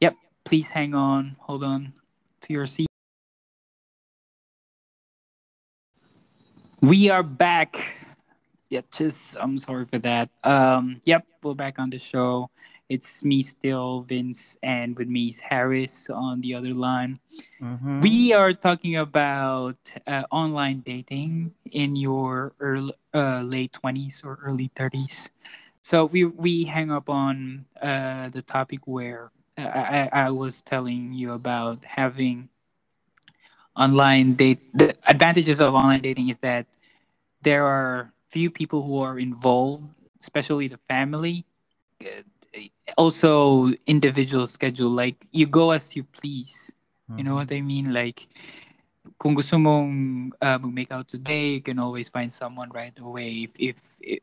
[0.00, 1.36] Yep please hang on.
[1.46, 1.94] Hold on
[2.42, 2.90] to your seat.
[6.82, 7.78] We are back.
[8.68, 10.30] Yeah just i'm sorry for that.
[10.42, 12.50] Um yep we're back on the show
[12.88, 17.18] it's me still vince and with me is harris on the other line.
[17.60, 18.00] Mhm.
[18.02, 24.70] we are talking about uh, online dating in your early, uh, late 20s or early
[24.74, 25.30] 30s
[25.82, 29.62] so we we hang up on uh, the topic where uh,
[30.12, 32.48] I, I was telling you about having
[33.76, 36.66] online date the advantages of online dating is that
[37.42, 39.84] there are few people who are involved
[40.20, 41.44] especially the family
[42.96, 46.74] also individual schedule like you go as you please
[47.16, 47.92] you know what I mean?
[47.92, 48.28] Like,
[49.18, 53.48] kung gusto mong uh, mag-make out today, you can always find someone right away.
[53.48, 53.76] If, if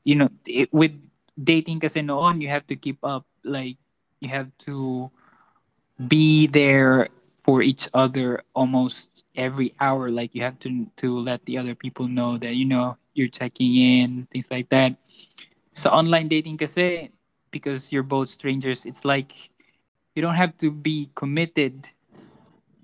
[0.04, 0.92] you know, it, with
[1.38, 3.26] dating kasi noon, you have to keep up.
[3.44, 3.78] Like,
[4.20, 5.10] you have to
[6.08, 7.10] be there
[7.44, 10.10] for each other almost every hour.
[10.10, 13.76] Like, you have to to let the other people know that you know you're checking
[13.76, 14.98] in, things like that.
[15.70, 17.14] sa online dating kasi
[17.52, 19.50] because you're both strangers, it's like
[20.16, 21.90] you don't have to be committed,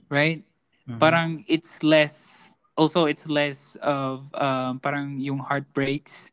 [0.09, 0.43] right?
[0.87, 0.99] Mhm.
[0.99, 6.31] Parang it's less also it's less of um, parang yung heartbreaks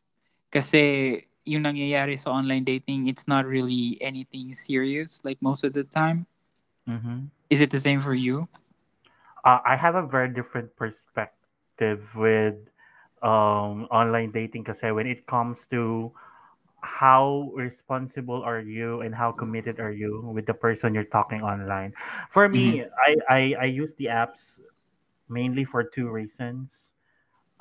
[0.51, 5.83] kasi yung nangyayari sa online dating it's not really anything serious like most of the
[5.83, 6.25] time.
[6.87, 7.29] Mhm.
[7.49, 8.47] Is it the same for you?
[9.43, 12.55] uh, I have a very different perspective with
[13.21, 16.11] um, online dating kasi when it comes to
[16.83, 21.93] how responsible are you and how committed are you with the person you're talking online.
[22.29, 24.59] For me, I, I, I use the apps
[25.29, 26.93] mainly for two reasons.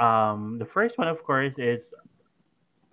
[0.00, 1.94] Um, the first one, of course, is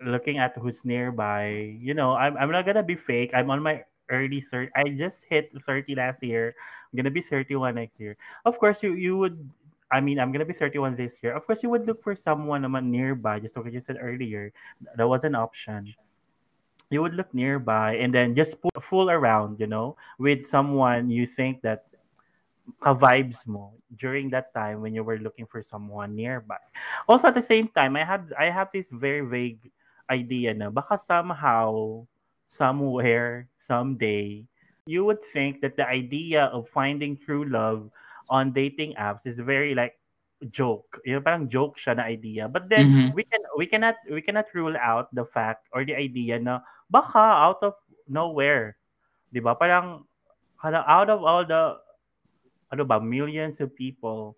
[0.00, 1.76] looking at who's nearby.
[1.78, 3.32] You know, I'm, I'm not gonna be fake.
[3.34, 4.70] I'm on my early 30.
[4.76, 6.54] I just hit 30 last year.
[6.92, 8.16] I'm gonna be 31 next year.
[8.44, 9.50] Of course, you you would.
[9.90, 11.34] I mean, I'm gonna be 31 this year.
[11.34, 13.40] Of course, you would look for someone nearby.
[13.40, 14.52] Just like you said earlier,
[14.94, 15.92] that was an option.
[16.90, 21.26] You would look nearby and then just pu- fool around, you know, with someone you
[21.26, 21.86] think that
[22.80, 26.58] ka-vibes mo during that time when you were looking for someone nearby.
[27.08, 29.70] Also at the same time, I have I have this very vague
[30.10, 32.02] idea na baka somehow,
[32.48, 34.44] somewhere, someday,
[34.86, 37.90] you would think that the idea of finding true love
[38.30, 39.98] on dating apps is very like
[40.50, 40.98] joke.
[41.04, 42.48] You know, parang joke siya na idea.
[42.48, 43.14] But then Mhm.
[43.14, 47.22] we can we cannot we cannot rule out the fact or the idea na baka
[47.46, 47.78] out of
[48.10, 48.76] nowhere,
[49.30, 49.54] 'di ba?
[49.54, 50.04] Parang
[50.60, 51.78] out of all the
[52.70, 54.36] ano ba, millions of people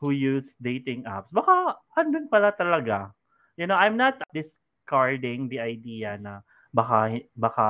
[0.00, 3.12] who use dating apps, baka andun pala talaga.
[3.56, 7.68] You know, I'm not discarding the idea na baka baka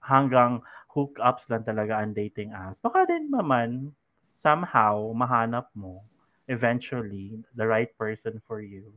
[0.00, 2.80] hanggang hookups lang talaga ang dating apps.
[2.80, 3.92] Baka din naman
[4.38, 6.02] somehow mahanap mo
[6.48, 8.88] eventually the right person for you.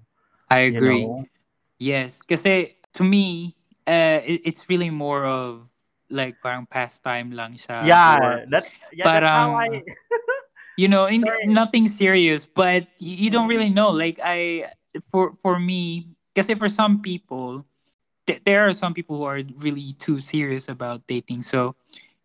[0.47, 1.03] I You agree.
[1.03, 1.27] know?
[1.81, 5.67] Yes, kasi to me, uh, it, it's really more of
[6.09, 7.81] like parang pastime lang siya.
[7.81, 8.63] or, yeah, that
[8.93, 9.83] yeah, that's how I parang-
[10.77, 13.89] you know, in, nothing serious, but you, you don't really know.
[13.89, 14.71] Like I,
[15.11, 17.65] for for me, kasi for some people,
[18.27, 21.41] th- there are some people who are really too serious about dating.
[21.43, 21.75] So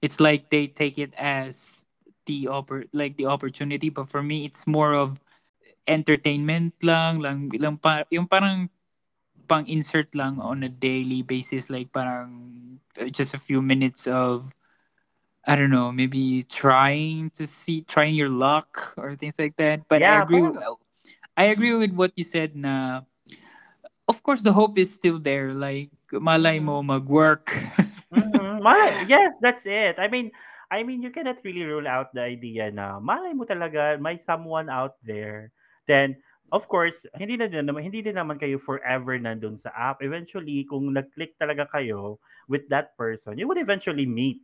[0.02, 1.86] it's like they take it as
[2.26, 3.88] the oppor- like the opportunity.
[3.88, 5.20] But for me, it's more of
[5.86, 8.68] entertainment lang, lang, lang pa, yung parang
[9.46, 14.50] pang insert lang on a daily basis, like parang uh, just a few minutes of
[15.46, 19.86] I don't know, maybe trying to see trying your luck or things like that.
[19.86, 20.82] But yeah, I agree parang-
[21.38, 23.02] I agree with what you said na
[24.08, 25.54] of course the hope is still there.
[25.54, 27.54] Like malay mo mag-work.
[28.06, 28.62] Mhm.
[28.62, 29.98] Malay, yes, that's it.
[29.98, 30.30] I mean,
[30.70, 34.70] I mean, you cannot really rule out the idea na malay mo talaga may someone
[34.70, 35.50] out there.
[35.90, 40.02] Then, of course, hindi na din naman hindi din naman kayo forever nandun sa app.
[40.02, 44.42] Eventually, kung nag-click talaga kayo with that person, you would eventually meet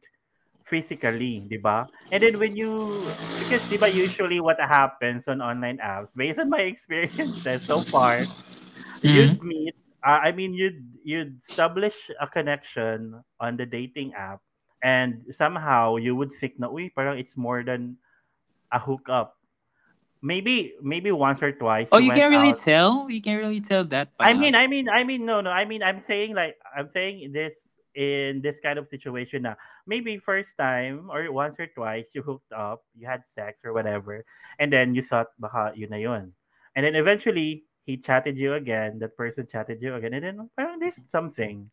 [0.66, 1.86] physically, di ba?
[2.14, 3.02] And then when you,
[3.42, 8.22] because di ba usually what happens on online apps, based on my experiences so far,
[9.02, 14.42] you'd meet uh, I mean you'd you'd establish a connection on the dating app
[14.82, 17.96] and somehow you would think na uy parang it's more than
[18.70, 19.38] a hookup.
[20.22, 21.90] Maybe maybe once or twice.
[21.90, 22.62] oh, you can't really out.
[22.62, 23.10] tell.
[23.10, 24.14] You can't really tell that.
[24.22, 25.50] I mean, I mean, I mean, no, no.
[25.50, 27.66] I mean, I'm saying like I'm saying this
[27.98, 32.54] in this kind of situation na maybe first time or once or twice you hooked
[32.54, 34.24] up, you had sex or whatever,
[34.62, 36.30] and then you thought baka yun na yun.
[36.78, 40.78] And then eventually he chatted you again, that person chatted you again, and then parang
[40.78, 41.66] there's something.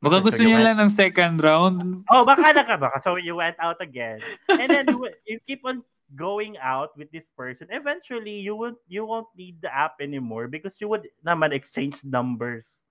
[0.00, 2.08] Baka So gusto you niya went- lang ng second round.
[2.08, 3.04] Oh, baka na ka baka.
[3.04, 4.24] So you went out again.
[4.48, 5.84] And then you, you keep on
[6.16, 7.68] going out with this person.
[7.70, 12.82] Eventually, you won't you won't need the app anymore because you would naman exchange numbers.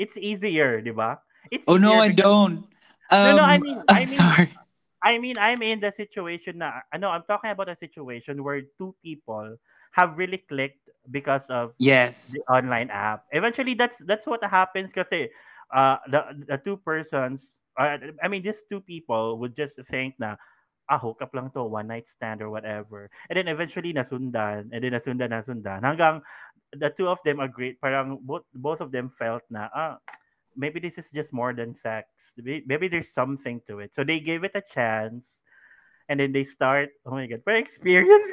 [0.00, 1.20] It's easier, di ba?
[1.52, 2.64] It's Oh no, I don't.
[3.12, 4.48] No, no, I Um, mean- I'm I mean- sorry.
[5.02, 8.62] I mean, I'm in the situation na, I know, I'm talking about a situation where
[8.78, 9.58] two people
[9.98, 12.30] have really clicked because of Yes.
[12.30, 13.26] the online app.
[13.34, 15.26] Eventually, that's that's what happens kasi
[15.74, 20.38] uh, the, the two persons, uh, I mean, these two people would just think na,
[20.88, 23.10] ah, hook up lang to, one night stand or whatever.
[23.30, 26.22] And then eventually, nasundan, and then nasundan, nasundan, hanggang
[26.72, 29.98] the two of them agreed, parang both, both of them felt na, ah,
[30.56, 32.34] maybe this is just more than sex.
[32.40, 33.94] Maybe there's something to it.
[33.94, 35.40] So they gave it a chance,
[36.08, 38.26] and then they start, oh my God, parang experience.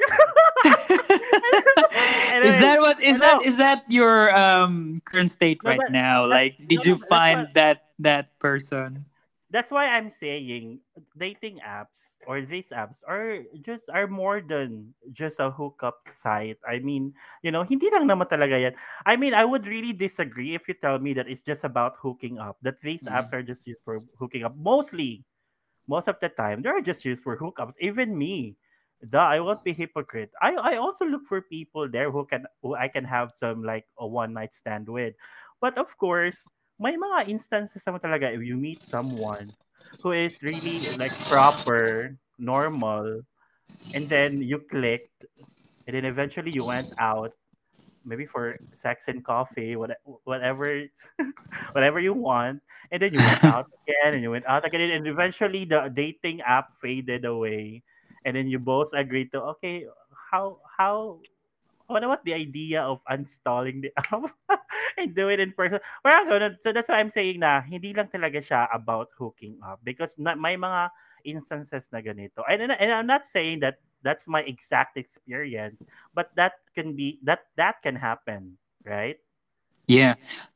[2.40, 6.26] is that what is that is that your um current state No, right but now?
[6.26, 9.04] Like did no, you find what- that that person?
[9.50, 10.80] That's why I'm saying
[11.18, 16.58] dating apps or these apps are just are more than just a hookup site.
[16.66, 18.74] I mean, you know, hindi lang naman talaga yan.
[19.06, 22.38] I mean, I would really disagree if you tell me that it's just about hooking
[22.38, 22.58] up.
[22.62, 23.10] That these Mm.
[23.10, 24.56] apps are just used for hooking up.
[24.56, 25.26] Mostly,
[25.88, 27.74] most of the time, they're just used for hookups.
[27.80, 28.56] Even me,
[29.02, 30.30] the I won't be hypocrite.
[30.42, 33.86] I I also look for people there who can who I can have some like
[33.98, 35.14] a one night stand with.
[35.60, 36.46] But of course,
[36.80, 39.52] may mga instances naman talaga if you meet someone
[40.00, 43.20] who is really like proper, normal,
[43.92, 45.28] and then you clicked,
[45.86, 47.36] and then eventually you went out,
[48.04, 49.92] maybe for sex and coffee, what,
[50.24, 50.88] whatever,
[51.76, 55.06] whatever you want, and then you went out again, and you went out again, and
[55.06, 57.82] eventually the dating app faded away,
[58.24, 59.84] and then you both agreed to okay,
[60.32, 61.20] how how
[61.90, 64.30] what about the idea of uninstalling the app
[64.98, 65.82] and do it in person?
[66.06, 66.56] Ganun.
[66.62, 70.38] So that's why I'm saying na hindi lang talaga siya about hooking up because na,
[70.38, 70.94] may mga
[71.26, 72.46] instances na ganito.
[72.48, 75.84] And, and, I'm not saying that that's my exact experience,
[76.14, 79.20] but that can be that that can happen, right?
[79.90, 80.14] Yeah.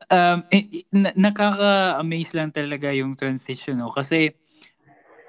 [0.09, 0.47] Um,
[0.95, 3.91] nakaka-amaze lang talaga yung transition, no?
[3.91, 4.30] Kasi,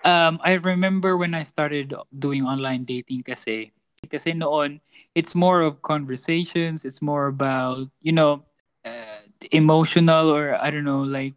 [0.06, 3.75] um, I remember when I started doing online dating kasi,
[4.06, 4.80] kasi noon,
[5.16, 8.44] it's more of conversations, it's more about, you know,
[8.86, 11.34] uh, emotional or I don't know, like,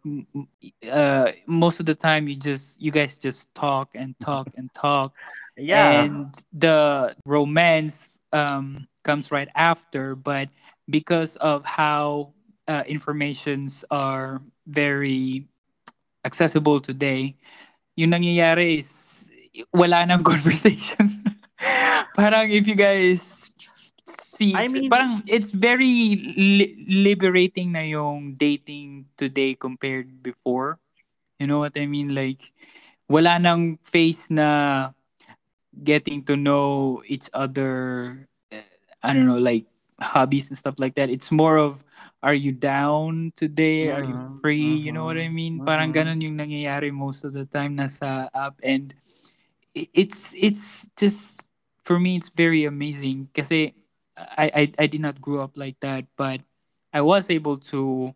[0.89, 5.13] uh, most of the time you just, you guys just talk and talk and talk.
[5.57, 6.07] Yeah.
[6.07, 10.49] and the romance um, comes right after but
[10.89, 12.33] because of how
[12.67, 15.45] uh, informations are very
[16.25, 17.35] accessible today
[17.95, 19.29] yung nangyayari is
[19.75, 21.18] wala nang conversation
[22.19, 23.51] parang if you guys
[24.05, 30.79] see I mean- parang it's very li- liberating na yung dating today compared before.
[31.39, 32.13] You know what I mean?
[32.15, 32.51] Like
[33.09, 34.91] wala nang face na
[35.83, 38.61] getting to know each other uh,
[39.03, 39.65] i don't know like
[40.01, 41.09] hobbies and stuff like that.
[41.09, 41.83] It's more of
[42.23, 43.91] are you down today?
[43.91, 44.75] Are you free?
[44.79, 45.61] You know what i mean?
[45.61, 45.93] Parang mhm.
[45.93, 48.59] ganun yung nangyayari most of the time nasa app.
[48.63, 48.95] And
[49.75, 51.48] it's it's just
[51.89, 53.25] for me it's very amazing.
[53.33, 53.73] Kasi
[54.13, 56.45] I, I I did not grow up like that but
[56.93, 58.13] I was able to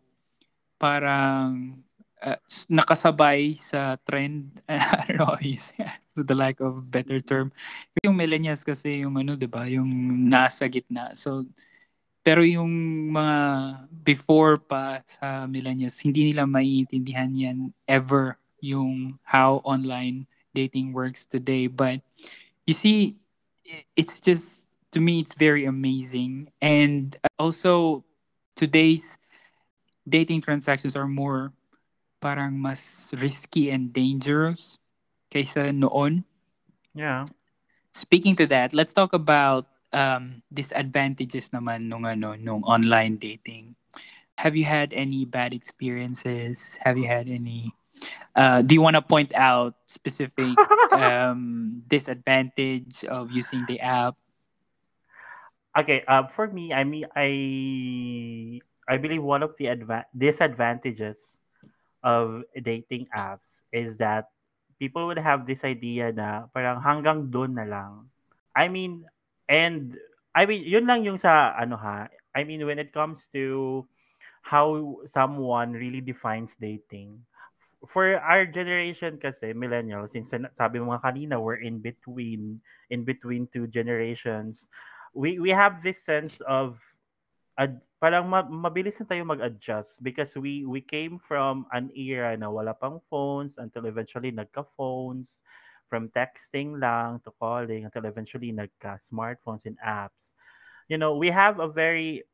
[0.78, 1.82] parang
[2.22, 2.38] uh,
[2.70, 4.62] nakasabay sa trend.
[4.70, 5.34] I don't know
[6.14, 7.50] to the lack of better term.
[8.06, 9.66] Yung millennials kasi yung ano 'di ba?
[9.66, 9.90] Yung
[10.30, 11.18] nasa gitna.
[11.18, 11.42] So
[12.22, 12.70] pero yung
[13.10, 13.36] mga
[14.06, 21.66] before pa sa millennials hindi nila maiintindihan yan ever yung how online dating works today.
[21.66, 21.98] But
[22.70, 23.18] you see
[23.96, 26.50] it's just to me it's very amazing.
[26.60, 28.04] And also
[28.56, 29.18] today's
[30.08, 31.52] dating transactions are more
[32.20, 34.78] parang mas risky and dangerous
[35.30, 36.24] kaysa noon.
[36.94, 37.26] Yeah.
[37.94, 43.74] speaking to that let's talk about um disadvantages naman nung ano nung online dating.
[44.38, 46.78] Have you had any bad experiences?
[46.82, 47.72] Have you had any
[48.36, 50.58] uh do you want to point out specific
[50.92, 54.14] um disadvantage of using the app
[55.74, 57.30] Okay, uh, for me, I mean, I
[58.86, 61.38] I believe one of the adva- disadvantages
[62.04, 64.30] of dating apps is that
[64.78, 68.06] people would have this idea na parang hanggang doon na lang.
[68.54, 69.02] I mean,
[69.50, 69.98] and
[70.30, 72.06] I mean, yun lang yung sa ano ha.
[72.34, 73.82] I mean, when it comes to
[74.46, 77.18] how someone really defines dating.
[77.88, 83.48] For our generation kasi, millennials, since sabi mo nga kanina, we're in between, in between
[83.52, 84.68] two generations
[85.14, 86.76] we we have this sense of
[87.56, 92.50] ad, parang ma- mabilis na tayo mag-adjust because we we came from an era na
[92.50, 95.40] wala pang phones until eventually nagka-phones
[95.86, 100.34] from texting lang to calling until eventually nagka-smartphones and apps.
[100.90, 102.26] You know, we have a very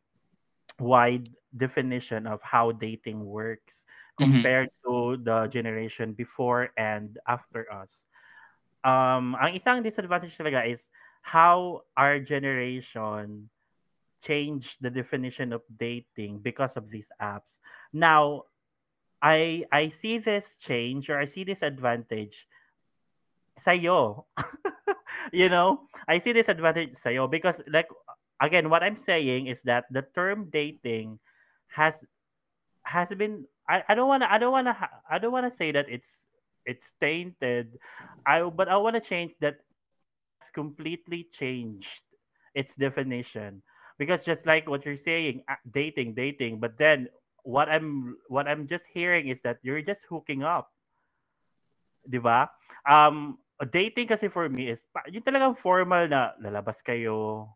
[0.80, 3.84] wide definition of how dating works
[4.20, 4.28] Mhm.
[4.28, 8.06] compared to the generation before and after us.
[8.84, 10.84] Um, ang isang disadvantage talaga is
[11.24, 13.48] how our generation
[14.20, 17.56] changed the definition of dating because of these apps.
[17.92, 18.48] Now,
[19.20, 22.48] I I see this change or I see this advantage
[23.60, 24.24] sa'yo.
[25.32, 27.88] you know, I see this advantage sa'yo because like
[28.40, 31.20] again, what I'm saying is that the term dating
[31.76, 32.00] has
[32.84, 34.74] has been I, I don't wanna I don't wanna
[35.06, 36.26] I don't wanna say that it's
[36.66, 37.78] it's tainted.
[38.26, 39.62] I but I wanna change that
[40.42, 42.02] it's completely changed
[42.58, 43.62] its definition
[43.94, 47.06] because just like what you're saying uh, dating dating but then
[47.46, 50.74] what i'm what i'm just hearing is that you're just hooking up
[52.06, 52.48] 'di ba?
[52.86, 53.38] Um,
[53.70, 54.80] dating kasi for me is
[55.12, 57.48] yung talagang formal na lalabas kayo.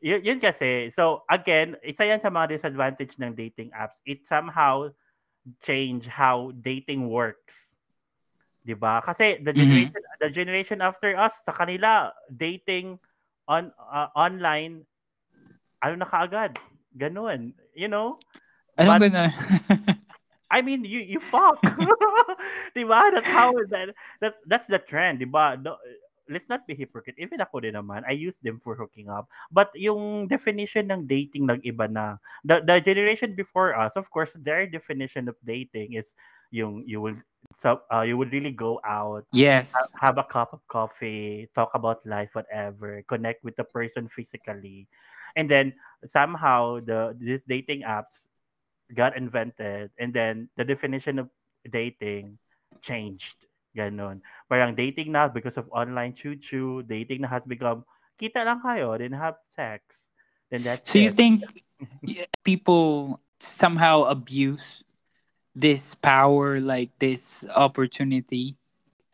[0.00, 0.88] Yun, yun kasi.
[0.94, 3.98] So again, isa yan sa mga disadvantage ng dating apps.
[4.06, 4.94] It somehow
[5.64, 7.74] change how dating works.
[8.64, 9.00] 'Di ba?
[9.00, 10.20] Kasi the generation mm-hmm.
[10.20, 13.00] the generation after us sa kanila dating
[13.48, 14.84] on uh, online
[15.80, 16.60] ano na kaagad.
[16.94, 17.56] Ganun.
[17.72, 18.20] You know?
[18.76, 19.08] Ano ba
[20.50, 21.62] I mean, you you fuck.
[22.76, 22.98] diba?
[23.14, 25.54] That's how that that's that's the trend, diba?
[25.62, 25.78] No,
[26.30, 27.18] let's not be hypocrite.
[27.18, 29.26] Even ako din naman, I use them for hooking up.
[29.50, 32.22] But yung definition ng dating nag-iba na.
[32.46, 36.06] The, the generation before us, of course, their definition of dating is
[36.50, 37.14] yung you will
[37.62, 41.70] so uh, you would really go out yes ha- have a cup of coffee talk
[41.78, 44.90] about life whatever connect with the person physically
[45.38, 45.70] and then
[46.10, 48.26] somehow the these dating apps
[48.94, 51.30] got invented and then the definition of
[51.68, 52.38] dating
[52.82, 53.49] changed.
[53.76, 54.20] Ganon.
[54.48, 57.84] Parang dating na because of online choo-choo, dating na has become
[58.18, 60.10] kita lang kayo, then have sex.
[60.50, 61.08] Then that's So it.
[61.08, 61.44] you think
[62.44, 64.84] people somehow abuse
[65.54, 68.56] this power like this opportunity?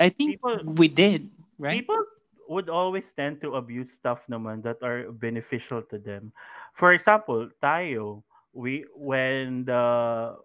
[0.00, 1.80] I think people, we did, right?
[1.80, 2.02] People
[2.48, 6.32] would always tend to abuse stuff naman that are beneficial to them.
[6.74, 10.36] For example, tayo, we when the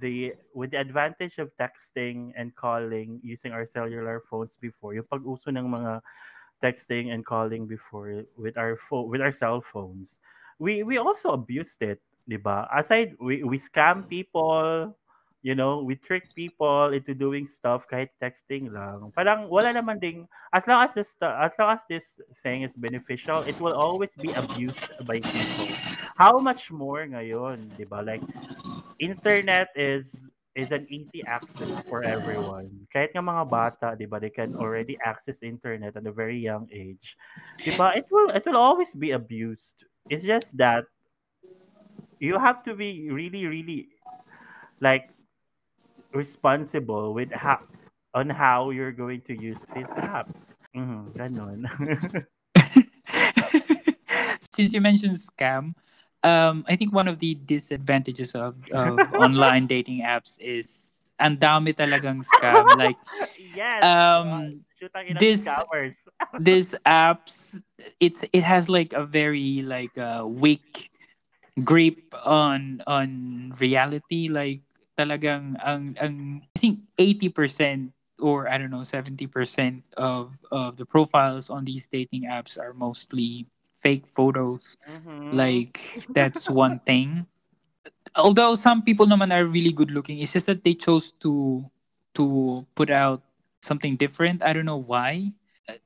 [0.00, 5.50] the with the advantage of texting and calling using our cellular phones before, yung pag-uso
[5.54, 6.02] ng mga
[6.62, 10.18] texting and calling before with our phone with our cell phones,
[10.58, 12.66] we we also abused it, 'di ba?
[12.74, 14.92] Aside we we scam people,
[15.42, 19.14] you know, we trick people into doing stuff kahit texting lang.
[19.14, 23.46] Parang wala naman ding as long as this as long as this thing is beneficial,
[23.46, 25.70] it will always be abused by people.
[26.18, 28.02] How much more ngayon, 'di ba?
[28.02, 28.24] Like
[28.98, 32.66] internet is is an easy access for everyone.
[32.90, 36.66] Kahit nga mga bata, 'di ba, they can already access internet at a very young
[36.74, 37.14] age.
[37.78, 37.94] ba?
[37.94, 39.86] It will it will always be abused.
[40.10, 40.84] It's just that
[42.18, 43.94] you have to be really really
[44.82, 45.14] like
[46.10, 47.62] responsible with how
[48.18, 50.58] on how you're going to use these apps.
[50.74, 51.62] Mm, ganon.
[54.50, 55.78] Since you mentioned scam,
[56.22, 61.74] um, I think one of the disadvantages of, of online dating apps is and dami
[61.74, 62.76] talagang scam.
[62.76, 62.96] Like,
[63.38, 64.64] yes, um,
[65.18, 65.48] this
[66.38, 67.60] this apps,
[68.00, 70.90] it's it has like a very like a uh, weak
[71.64, 74.28] grip on on reality.
[74.28, 74.62] Like,
[74.98, 81.50] talagang ang ang I think 80% or I don't know 70% of of the profiles
[81.50, 83.46] on these dating apps are mostly
[83.80, 84.76] fake photos.
[84.88, 85.32] Mm-hmm.
[85.32, 87.26] Like that's one thing.
[88.14, 91.64] Although some people naman are really good looking, it's just that they chose to
[92.14, 93.22] to put out
[93.62, 94.42] something different.
[94.42, 95.32] I don't know why.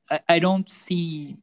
[0.09, 1.37] I, I don't see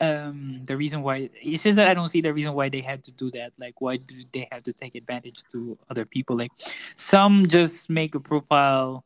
[0.00, 3.02] um the reason why it's just that I don't see the reason why they had
[3.04, 3.52] to do that.
[3.58, 6.36] Like why do they have to take advantage to other people?
[6.36, 6.52] Like
[6.96, 9.04] some just make a profile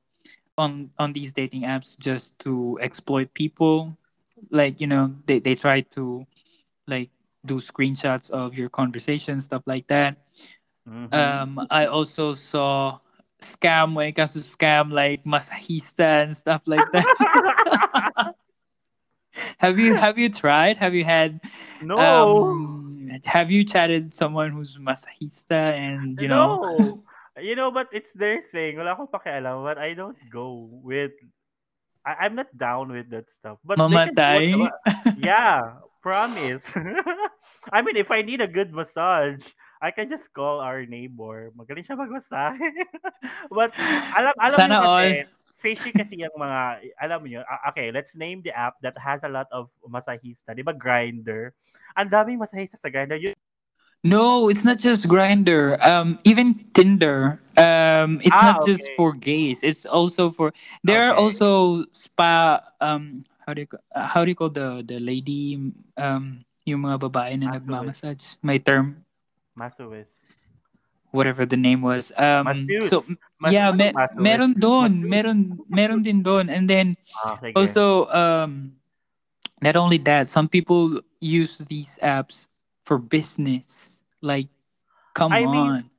[0.59, 3.97] on on these dating apps just to exploit people.
[4.51, 6.27] Like, you know, they, they try to
[6.87, 7.11] like
[7.45, 10.17] do screenshots of your conversation, stuff like that.
[10.89, 11.15] Mm-hmm.
[11.15, 12.99] Um I also saw
[13.43, 18.35] scam when it comes to scam like masahista and stuff like that.
[19.59, 20.77] have you have you tried?
[20.79, 21.41] Have you had
[21.83, 21.99] no?
[21.99, 26.63] Um, have you chatted someone who's masahista and you know?
[26.79, 27.03] No.
[27.41, 28.77] You know, but it's their thing.
[28.77, 31.17] Wala akong pakialam, but I don't go with.
[32.05, 33.57] I, I'm not down with that stuff.
[33.65, 34.69] But Mamatay?
[35.17, 36.67] yeah, promise.
[37.73, 39.47] I mean, if I need a good massage,
[39.81, 41.55] I can just call our neighbor.
[41.55, 42.59] Magaling siya magmasahe.
[43.55, 43.71] but
[44.19, 45.09] alam alam Sana all
[45.63, 49.47] fishy kasi yung mga, alam niyo, okay, let's name the app that has a lot
[49.55, 50.51] of masahista.
[50.51, 51.55] Di ba, Grindr?
[51.95, 53.23] Ang daming masahista sa Grindr.
[53.23, 53.39] Yun,
[54.03, 55.79] no, it's not just Grindr.
[55.87, 57.39] Um, even Tinder.
[57.57, 58.75] Um, it's ah, not okay.
[58.75, 59.63] just for gays.
[59.63, 60.53] It's also for.
[60.83, 61.09] There okay.
[61.11, 62.61] are also spa.
[62.81, 65.61] Um, how do you uh, how do you call the the lady?
[66.01, 68.41] Um, yung mga babae na nagmamassage.
[68.41, 69.05] My term.
[69.53, 70.23] Masochist
[71.13, 72.11] whatever the name was.
[72.17, 73.05] Um, so
[73.39, 78.73] Mas, yeah, me, meron doon, meron meron din doon, and then ah, also um,
[79.61, 82.49] not only that, some people use these apps
[82.89, 84.01] for business.
[84.25, 84.49] Like,
[85.15, 85.53] come I on.
[85.53, 85.91] Mean,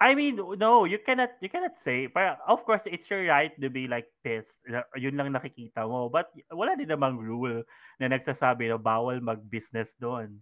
[0.00, 2.08] I mean, no, you cannot you cannot say.
[2.08, 4.56] But of course, it's your right to be like pissed.
[4.96, 6.08] Yun lang nakikita mo.
[6.08, 7.68] But wala din namang rule
[8.00, 10.40] na nagsasabi na bawal mag-business doon.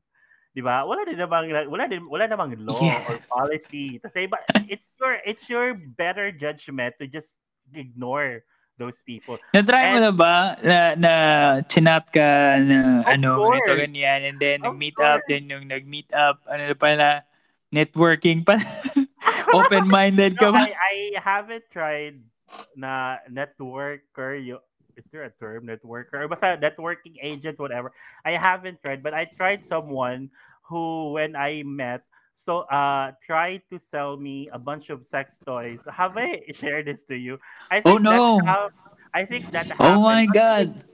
[0.55, 0.87] 'di ba?
[0.87, 3.03] Wala din namang wala din wala namang law yes.
[3.11, 7.29] or policy to say but it's your it's your better judgment to just
[7.75, 8.47] ignore
[8.79, 9.37] those people.
[9.51, 11.13] Na-try mo na ba na, na
[11.67, 13.75] chinat ka na Of ano, course.
[13.75, 15.27] ganyan, and then Of nag-meet up, course.
[15.27, 17.27] then yung nag-meet up, ano pala,
[17.75, 18.55] networking pa.
[19.53, 20.63] Open-minded ka No, ba?
[20.63, 22.21] I, I haven't tried
[22.77, 24.37] na networker.
[24.39, 24.59] You,
[24.97, 26.21] is there a term networker?
[26.25, 27.93] Or basta networking agent, whatever.
[28.25, 30.31] I haven't tried, but I tried someone
[30.69, 32.03] who, when I met,
[32.37, 35.81] so uh tried to sell me a bunch of sex toys.
[35.91, 37.39] Have I shared this to you?
[37.71, 38.09] I Oh, no.
[38.09, 38.75] That, hap-
[39.15, 40.27] I think that Oh my happened.
[40.27, 40.85] God.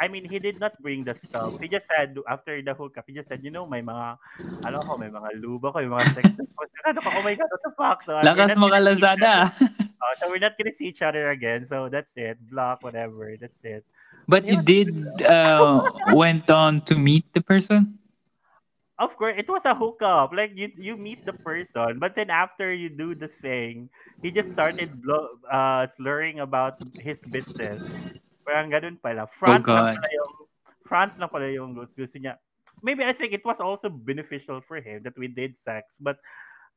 [0.00, 1.58] I mean, he did not bring the stuff.
[1.60, 4.16] He just said, after the hookup, he just said, you know, may mga,
[4.64, 6.70] ano ko, may mga luba ko, may mga sex toys.
[6.86, 7.98] Ano ko, oh my God, what the fuck?
[8.06, 9.34] So, we're Lakas not mo ka gonna see each Lazada.
[9.50, 9.70] other-
[10.02, 11.66] oh, so we're not gonna see each other again.
[11.66, 12.38] So that's it.
[12.46, 13.34] Block, whatever.
[13.40, 13.82] That's it.
[14.28, 14.92] But you did
[15.24, 15.82] uh,
[16.12, 17.98] went on to meet the person?
[18.98, 20.34] Of course, it was a hookup.
[20.34, 23.88] Like you, you meet the person, but then after you do the thing,
[24.22, 27.82] he just started blo- uh, slurring about his business.
[28.48, 29.28] Parang ganun pala.
[29.28, 30.32] Front Oh, lang pala yung
[30.88, 32.40] front lang pala yung gusto niya.
[32.80, 36.16] Maybe I think it was also beneficial for him that we did sex, but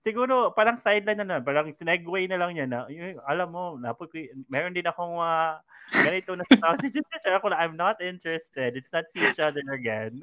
[0.04, 4.12] siguro parang sideline na na, parang sinegway na lang niya na, "Yung, alam mo, napag
[4.52, 5.62] meron din akong uh,
[6.04, 7.00] ganito na sausage.
[7.24, 8.76] Share ako na, I'm not interested.
[8.76, 10.20] It's not see each other again.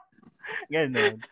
[0.72, 1.22] Ganun.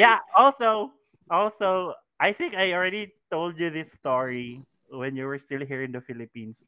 [0.00, 0.90] yeah, also,
[1.30, 5.92] also, I think I already told you this story when you were still here in
[5.92, 6.64] the Philippines.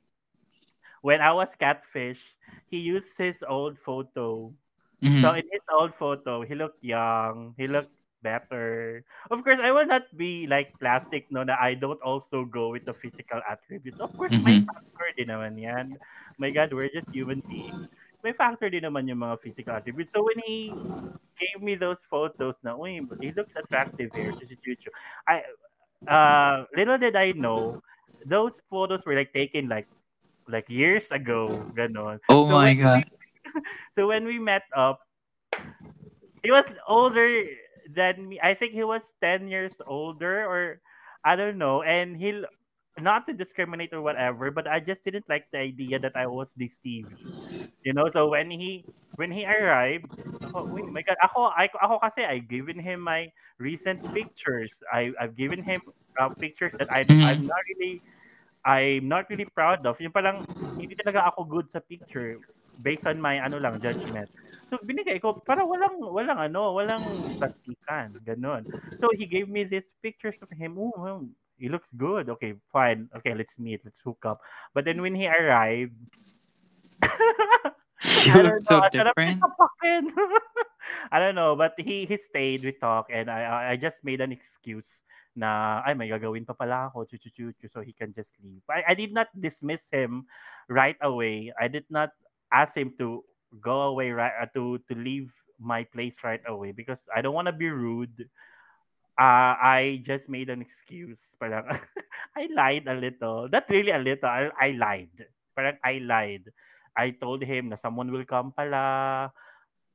[1.02, 2.36] When I was catfish,
[2.70, 4.54] he used his old photo.
[5.02, 5.22] Mhm.
[5.22, 7.54] So in his old photo, he looked young.
[7.58, 9.04] He looked better.
[9.30, 12.84] Of course, I will not be like plastic, no, na I don't also go with
[12.86, 14.00] the physical attributes.
[14.00, 14.66] Of course, may Mhm.
[14.66, 15.98] factor din naman yan.
[16.38, 17.86] My God, we're just human beings.
[18.24, 20.12] May factor din naman yung mga physical attributes.
[20.14, 20.80] So when he
[21.38, 24.34] gave me those photos na, uy, he looks attractive here.
[25.28, 25.42] I,
[26.06, 27.82] uh, little did I know,
[28.24, 29.88] those photos were like taken like
[30.52, 32.20] like years ago, ganon.
[32.28, 33.04] Oh So my God.
[33.96, 35.00] so when we met up,
[36.42, 37.44] he was older
[37.94, 38.40] than me.
[38.42, 40.80] I think he was 10 years older or
[41.24, 41.82] I don't know.
[41.82, 42.44] And he
[43.00, 46.52] not to discriminate or whatever, but I just didn't like the idea that I was
[46.56, 47.14] deceived.
[47.84, 48.86] You know, so when he
[49.16, 50.06] when he arrived,
[50.54, 54.78] oh wait, my god, ako I, ako kasi I given him my recent pictures.
[54.92, 55.80] I I've given him
[56.20, 57.22] uh, pictures that I Mhm.
[57.24, 58.02] I'm not really
[58.64, 59.98] I'm not really proud of.
[59.98, 60.46] Yung parang
[60.78, 62.38] hindi talaga ako good sa picture
[62.80, 64.30] based on my ano lang judgment.
[64.70, 68.64] So binigay ko para walang walang ano, walang plastikan, ganun.
[69.02, 70.78] So he gave me these pictures of him.
[70.78, 71.26] Oh, well,
[71.58, 72.30] he looks good.
[72.38, 73.10] Okay, fine.
[73.18, 73.82] Okay, let's meet.
[73.84, 74.40] Let's hook up.
[74.74, 75.98] But then when he arrived,
[78.26, 79.42] You look so know, different.
[81.10, 84.32] I don't know, but he he stayed, we talked, and I I- just made an
[84.32, 85.02] excuse
[85.32, 87.18] na ay may gagawin pa pala ako, chu,
[87.72, 88.60] so he can just leave.
[88.68, 90.28] I, I did not dismiss him
[90.68, 91.52] right away.
[91.56, 92.12] I did not
[92.52, 93.24] ask him to
[93.60, 97.48] go away right uh, to to leave my place right away because I don't want
[97.48, 98.28] to be rude.
[99.18, 101.36] Uh, I just made an excuse.
[101.38, 101.68] Parang
[102.36, 103.48] I lied a little.
[103.48, 104.28] Not really a little.
[104.28, 105.12] I, I lied.
[105.54, 106.48] Parang I lied.
[106.96, 109.30] I told him na someone will come pala.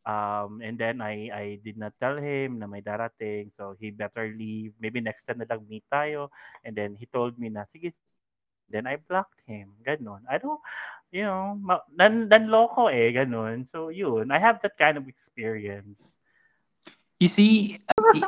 [0.07, 3.51] Um, and then I I did not tell him na may darating.
[3.59, 4.71] So he better leave.
[4.79, 6.31] Maybe next time na lang meet tayo.
[6.63, 7.91] And then he told me na, sige.
[8.71, 9.75] Then I blocked him.
[9.83, 10.23] Ganon.
[10.31, 10.63] I don't,
[11.11, 13.11] you know, ma- nan, nanloko eh.
[13.11, 13.67] Ganon.
[13.75, 14.31] So yun.
[14.31, 16.19] I have that kind of experience.
[17.19, 17.81] You see,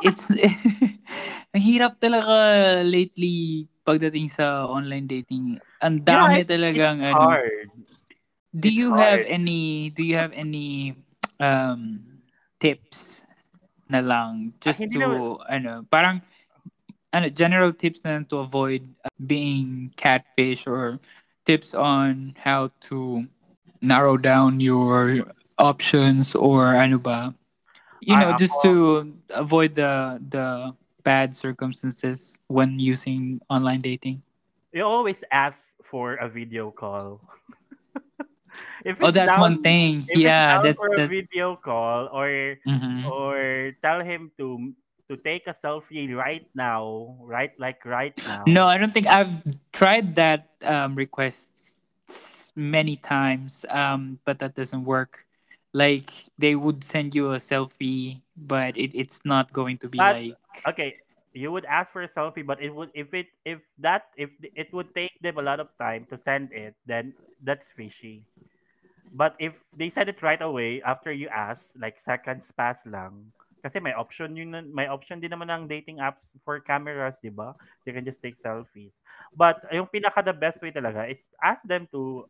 [0.04, 0.28] it's
[1.54, 5.56] ang hirap talaga lately pagdating sa online dating.
[5.80, 7.24] Ang Yeah, dami it's- talagang It's ano.
[7.24, 7.68] hard.
[8.50, 9.32] Do it's you have hard.
[9.32, 10.98] any do you have any
[11.40, 12.04] um
[12.60, 13.24] tips
[13.88, 16.20] na lang just to naman- ano parang
[17.10, 18.86] ano general tips na to avoid
[19.26, 21.00] being catfish or
[21.44, 23.26] tips on how to
[23.82, 25.24] narrow down your
[25.58, 27.34] options or ano ba
[28.00, 30.70] you know just to avoid the the
[31.02, 34.20] bad circumstances when using online dating
[34.70, 37.18] You always ask for a video call.
[38.84, 42.56] if oh that's down- one thing yeah it's that's for a that's video call or
[42.66, 43.04] mhm.
[43.06, 44.72] or tell him to
[45.08, 48.44] to take a selfie right now, right like right now.
[48.46, 49.42] No, I don't think I've
[49.72, 51.82] tried that um, request
[52.54, 55.26] many times, um, but that doesn't work.
[55.72, 60.16] Like they would send you a selfie, but it, it's not going to be But-
[60.16, 60.36] like
[60.68, 60.96] okay,
[61.32, 64.72] you would ask for a selfie, but it would if it if that if it
[64.72, 68.24] would take them a lot of time to send it, then that's fishy.
[69.12, 73.80] But if they send it right away after you ask, like seconds pass lang, kasi
[73.80, 77.52] may option yun, may option din naman ng dating apps for cameras, di ba?
[77.84, 78.94] You can just take selfies.
[79.36, 82.24] But yung pinaka the best way talaga is ask them to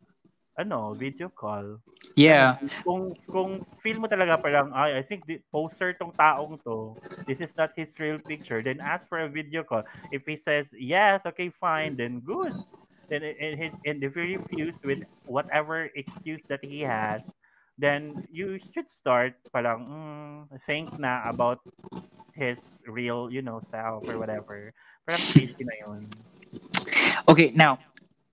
[0.57, 1.79] ano, video call.
[2.15, 2.59] Yeah.
[2.83, 7.39] Kung kung feel mo talaga parang ay I think the poster tong taong to, this
[7.39, 9.83] is not his real picture, then ask for a video call.
[10.11, 12.51] If he says yes, okay, fine, then good.
[13.07, 17.23] Then and, and if he refuse with whatever excuse that he has,
[17.79, 21.63] then you should start parang mm, think na about
[22.35, 24.71] his real, you know, self or whatever.
[25.07, 25.23] Parang
[25.67, 26.03] na yun.
[27.27, 27.79] Okay, now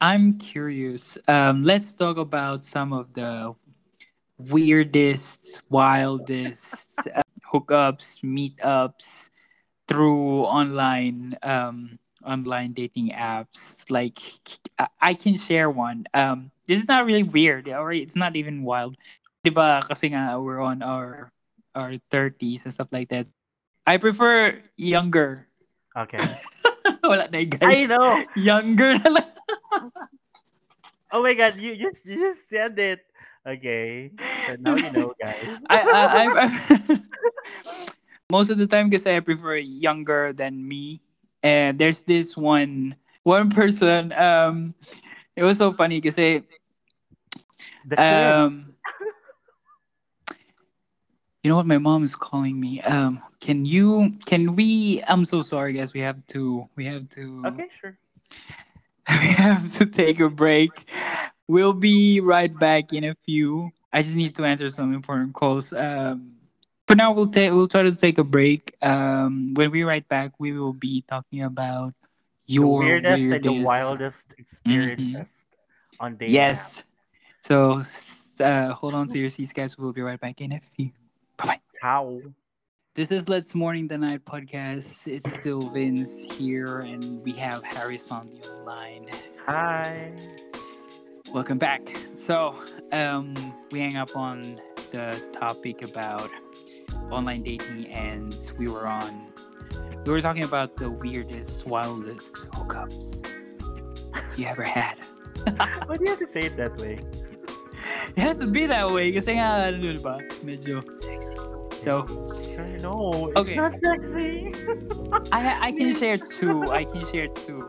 [0.01, 1.19] I'm curious.
[1.27, 3.55] Um, let's talk about some of the
[4.39, 7.23] weirdest, wildest uh,
[7.53, 9.31] hookups, meetups
[9.89, 13.91] through online um, online dating apps.
[13.91, 14.19] Like
[15.01, 16.07] I can share one.
[16.15, 18.97] Um, this is not really weird, or it's not even wild.
[19.45, 21.33] Diba, kasi nga we're on our
[21.75, 23.27] our 30s and stuff like that.
[23.87, 25.49] I prefer younger.
[25.97, 26.23] Okay.
[27.03, 27.63] Wala na guys.
[27.63, 28.23] I know.
[28.37, 29.38] Younger na lang.
[31.11, 33.01] Oh my god, you you, you just said it.
[33.47, 34.13] Okay.
[34.45, 35.49] So now you know, guys.
[35.71, 37.01] I, I, I, I
[38.31, 41.01] most of the time because I prefer younger than me.
[41.43, 44.13] And there's this one one person.
[44.13, 44.75] Um,
[45.37, 46.19] it was so funny because
[47.97, 48.75] um,
[51.43, 51.67] you know what?
[51.67, 52.83] My mom is calling me.
[52.83, 54.13] Um, can you?
[54.27, 55.03] Can we?
[55.09, 55.95] I'm so sorry, guys.
[55.95, 56.69] We have to.
[56.77, 57.45] We have to.
[57.47, 57.97] okay, sure.
[59.21, 60.89] we have to take a break.
[61.49, 63.71] We'll be right back in a few.
[63.93, 65.73] I just need to answer some important calls.
[65.73, 66.33] Um,
[66.87, 68.75] for now, we'll take we'll try to take a break.
[68.83, 71.95] Um, when we right back, we will be talking about
[72.47, 75.45] The your weirdest, and the wildest experiences
[76.01, 76.35] on dating.
[76.35, 76.85] Yes.
[77.43, 77.83] So
[78.41, 79.79] uh, hold on to your seats, guys.
[79.79, 80.91] We'll be right back in a few.
[81.37, 81.61] Bye bye.
[81.83, 82.35] apps.
[82.99, 85.07] This is Let's Morning the Night podcast.
[85.07, 89.07] It's still Vince here, and we have Harris on the line.
[89.47, 90.11] Hi.
[91.33, 91.97] Welcome back.
[92.13, 92.57] So,
[92.91, 96.29] um, we hang up on the topic about
[97.09, 99.29] online dating, and we were on.
[100.05, 103.25] We were talking about the weirdest, wildest hookups
[104.37, 104.97] you ever had.
[105.87, 106.99] Why do you have to say it that way?
[108.17, 110.19] It has to be that way kasi nga, ano ba?
[110.43, 111.58] Medyo sexy.
[111.79, 112.05] So,
[112.59, 113.33] I know.
[113.37, 113.55] Okay.
[113.55, 114.53] Not sexy.
[115.33, 116.67] I I can share two.
[116.71, 117.69] I can share two.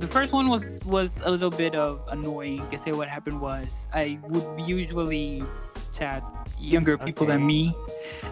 [0.00, 4.18] The first one was was a little bit of annoying because what happened was I
[4.26, 5.44] would usually
[5.92, 6.24] chat
[6.58, 7.76] younger people than me.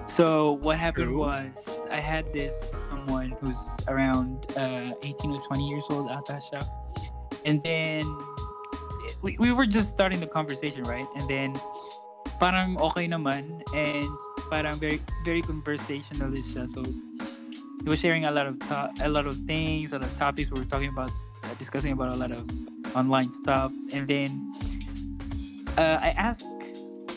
[0.06, 1.18] So what happened True.
[1.18, 2.56] was I had this
[2.88, 3.58] someone who's
[3.88, 6.62] around uh, 18 or 20 years old ata siya.
[7.44, 8.04] And then
[9.22, 11.06] we, we were just starting the conversation, right?
[11.16, 11.54] And then
[12.40, 14.08] parang okay naman and
[14.50, 16.66] parang very very conversationalist siya.
[16.74, 16.82] So
[17.82, 20.50] he was sharing a lot of to- a lot of things, a lot of topics.
[20.50, 21.14] We were talking about
[21.46, 22.44] uh, discussing about a lot of
[22.98, 24.42] online stuff, and then
[25.78, 26.52] uh, I asked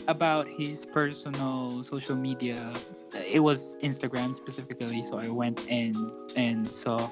[0.08, 2.72] about his personal social media.
[3.12, 5.96] It was Instagram specifically, so I went and
[6.36, 7.10] and saw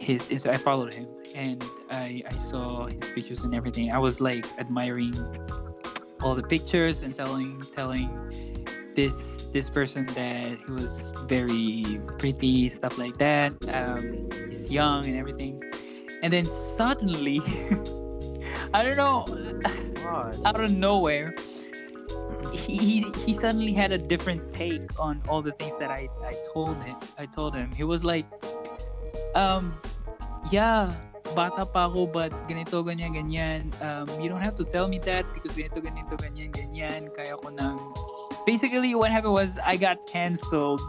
[0.00, 0.28] his.
[0.44, 3.92] I followed him, and I I saw his pictures and everything.
[3.92, 5.14] I was like admiring
[6.20, 8.08] all the pictures and telling telling
[8.94, 11.82] this this person that he was very
[12.18, 13.52] pretty, stuff like that.
[13.68, 15.62] Um, he's young and everything,
[16.22, 17.40] and then suddenly,
[18.74, 19.26] I don't know,
[20.02, 20.38] What?
[20.46, 21.34] out of nowhere,
[22.52, 26.34] he, he he suddenly had a different take on all the things that I I
[26.52, 26.96] told him.
[27.18, 28.26] I told him he was like,
[29.34, 29.74] um,
[30.50, 30.94] yeah.
[31.34, 33.72] Bata pa ako, but ganito, ganyan, ganyan.
[33.80, 37.10] Um, you don't have to tell me that because ganito, ganito, ganyan, ganyan.
[37.10, 37.80] Kaya ko nang
[38.46, 40.80] basically what happened was I got cancelled.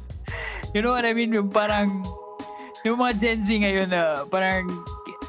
[0.74, 1.32] you know what I mean?
[1.32, 2.04] Yung parang
[2.84, 4.68] yung mga Gen Z ngayon na parang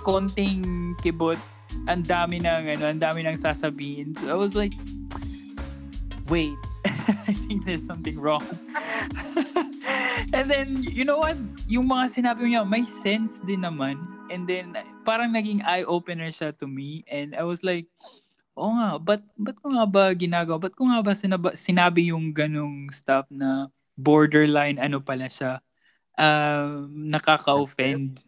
[0.03, 1.39] konting kibot,
[1.87, 4.15] ang dami ng ano, ang dami ng sasabihin.
[4.17, 4.73] So I was like,
[6.29, 6.57] wait,
[7.29, 8.45] I think there's something wrong.
[10.33, 11.37] And then, you know what?
[11.65, 13.97] Yung mga sinabi niya, may sense din naman.
[14.29, 17.01] And then, parang naging eye-opener siya to me.
[17.09, 17.89] And I was like,
[18.59, 20.59] oo nga, ba't, ba't ko nga ba ginagawa?
[20.59, 25.63] Ba't ko nga ba sinaba, sinabi yung ganong stuff na borderline ano pala siya?
[26.19, 28.19] Um, nakaka-offend.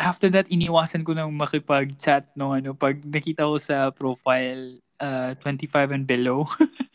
[0.00, 5.92] After that, iniwasan ko nang makipag-chat no ano pag nakita ko sa profile uh, 25
[5.92, 6.48] and below.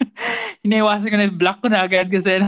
[0.66, 2.42] iniwasan ko na block ko na agad kasi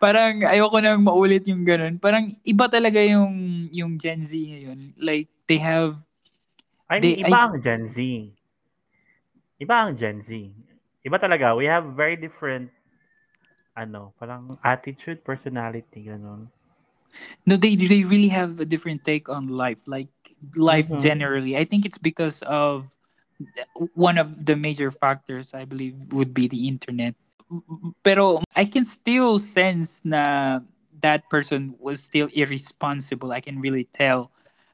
[0.00, 2.00] parang ayoko nang maulit yung ganun.
[2.00, 4.96] Parang iba talaga yung yung Gen Z ngayon.
[4.96, 6.00] Like they have
[6.88, 7.96] I They- mean, iba ang Gen Z.
[9.62, 10.28] Iba ang Gen Z.
[11.06, 11.46] Iba talaga.
[11.58, 12.70] We have very different
[13.82, 16.42] ano, parang attitude, personality, ganun.
[17.46, 20.08] no they they really have a different take on life like
[20.56, 20.98] life Mhm.
[20.98, 22.86] generally i think it's because of
[23.94, 27.14] one of the major factors I believe would be the internet.
[28.04, 30.60] Pero I can still sense na
[31.00, 33.32] that person was still irresponsible.
[33.32, 34.30] I can really tell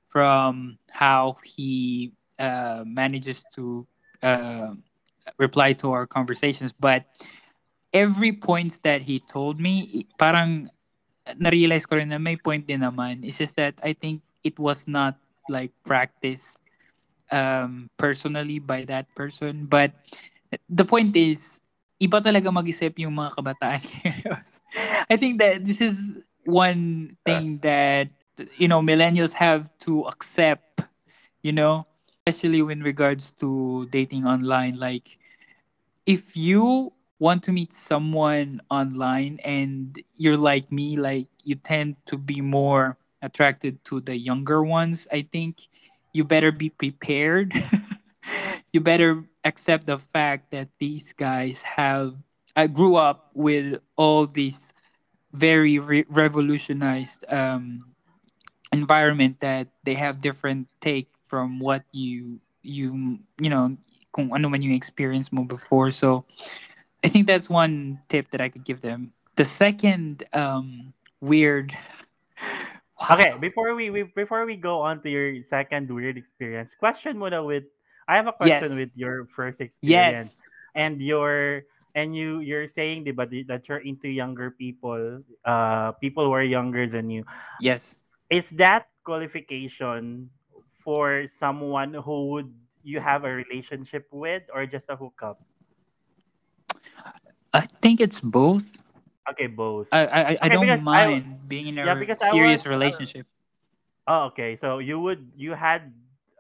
[0.09, 3.87] from how he uh, manages to
[4.23, 4.75] uh,
[5.39, 6.73] reply to our conversations.
[6.73, 7.05] But
[7.93, 10.71] every point that he told me, parang
[11.37, 13.25] na-realize ko rin na may point din naman.
[13.25, 15.17] It's just that I think it was not
[15.49, 16.59] like practiced
[17.31, 19.67] um, personally by that person.
[19.69, 19.93] But
[20.69, 21.61] the point is,
[22.01, 23.83] iba talaga mag-isip yung mga kabataan
[25.13, 26.17] I think that this is
[26.47, 28.09] one thing that
[28.57, 30.87] you know millennials have to accept,
[31.43, 31.85] you know,
[32.29, 35.19] especially in regards to dating online like
[36.07, 42.17] if you want to meet someone online and you're like me like you tend to
[42.17, 45.69] be more attracted to the younger ones i think
[46.13, 47.53] you better be prepared.
[48.73, 52.17] you better accept the fact that these guys have
[52.57, 54.73] I grew up with all these
[55.33, 57.95] very re- revolutionized um,
[58.73, 63.77] environment that they have different take from what you you you know
[64.13, 65.91] kung ano man yung experience mo before.
[65.93, 66.25] So
[67.05, 69.13] I think that's one tip that I could give them.
[69.37, 71.77] The second um, weird
[73.11, 77.45] Okay, before we, we before we go on to your second weird experience, question muna
[77.47, 77.65] with
[78.09, 78.77] I have a question Yes.
[78.77, 80.37] with your first experience.
[80.37, 80.43] Yes.
[80.75, 81.63] And your
[81.95, 86.43] and you you're saying diba, di- that you're into younger people, uh people who are
[86.45, 87.23] younger than you.
[87.61, 87.95] yes.
[88.31, 90.29] Is that qualification
[90.89, 95.45] for someone who would you have a relationship with or just a hookup?
[97.53, 98.79] I think it's both
[99.31, 99.89] Okay, both.
[99.93, 102.33] I I, I Okay, don't because I mind being in a yeah, re- because I
[102.33, 103.27] serious was, uh, relationship.
[104.07, 104.57] Oh, okay.
[104.57, 105.93] So you would you had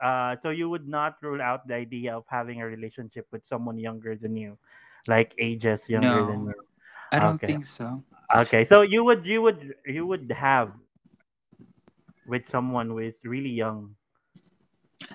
[0.03, 3.79] uh so you would not rule out the idea of having a relationship with someone
[3.79, 4.59] younger than you,
[5.07, 6.55] like ages younger than No, you.
[7.13, 7.45] I don't Okay.
[7.45, 8.05] think so.
[8.35, 8.65] Okay.
[8.65, 10.75] So you would you would you would have
[12.25, 13.97] with someone who is really young.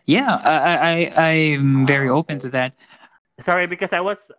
[0.06, 2.74] Yeah, I I I- I'm very Ah, open to that.
[3.40, 4.32] Sorry, because I was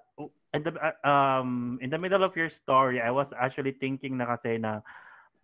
[0.55, 0.73] in the
[1.09, 4.81] um in the middle of your story, I was actually thinking na kasi na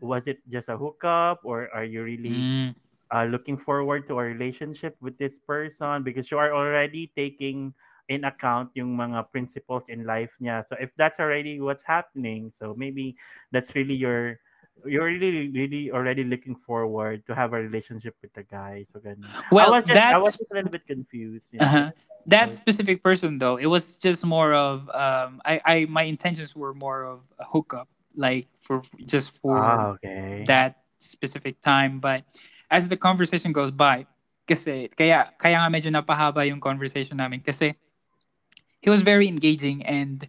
[0.01, 2.75] was it just a hookup or are you really Mm,
[3.13, 7.73] uh, looking forward to a relationship with this person because you are already taking
[8.09, 10.63] in account yung mga principles in life niya.
[10.69, 13.17] So if that's already what's happening, so maybe
[13.53, 14.39] that's really your
[14.87, 18.87] you're really really already looking forward to have a relationship with the guy.
[18.93, 19.35] So ganun.
[19.59, 21.85] I Well, was just I was just a little bit confused, you know.
[21.85, 21.91] uh-huh.
[22.27, 23.57] that So, specific person though.
[23.57, 27.89] It was just more of um I I my intentions were more of a hookup
[28.17, 30.47] like for just for ah, okay.
[30.47, 32.25] that specific time but
[32.71, 34.07] as the conversation goes by
[34.47, 37.75] kasi kaya kaya nga medyo napahaba yung conversation namin kasi
[38.81, 40.29] he was very engaging and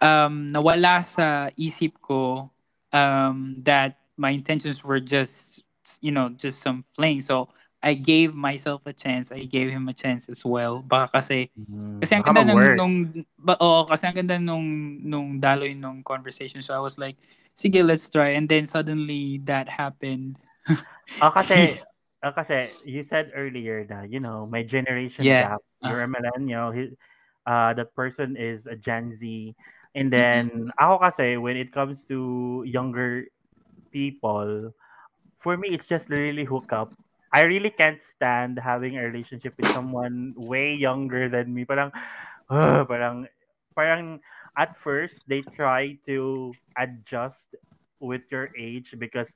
[0.00, 2.50] um nawala sa isip ko
[2.92, 5.62] um that my intentions were just
[6.00, 7.48] you know just some fling so
[7.82, 9.32] I gave myself a chance.
[9.32, 10.84] I gave him a chance as well.
[10.84, 12.76] Baka kasi Mm, kasi ang ganda nung, mag-work.
[12.76, 12.94] nung
[13.40, 16.60] ba, oo, kasi ang ganda nung nung daloy nung conversation.
[16.60, 17.16] So I was like
[17.56, 18.36] sige let's try.
[18.36, 20.36] And then suddenly that happened.
[21.20, 21.80] Ah, kasi
[22.24, 25.40] ah, kasi you said earlier na you know my generation yeah.
[25.40, 25.60] gap.
[25.80, 26.70] You're a millennial.
[26.72, 26.92] He,
[27.46, 29.54] uh, that person is a Gen Z.
[29.94, 33.26] And then ako kasi when it comes to younger
[33.90, 34.70] people,
[35.38, 36.94] for me it's just really hookup.
[37.32, 41.64] I really can't stand having a relationship with someone way younger than me.
[41.64, 41.90] Parang
[42.50, 43.26] uh, parang
[43.74, 44.20] parang
[44.56, 47.54] at first they try to adjust
[48.00, 49.28] with your age because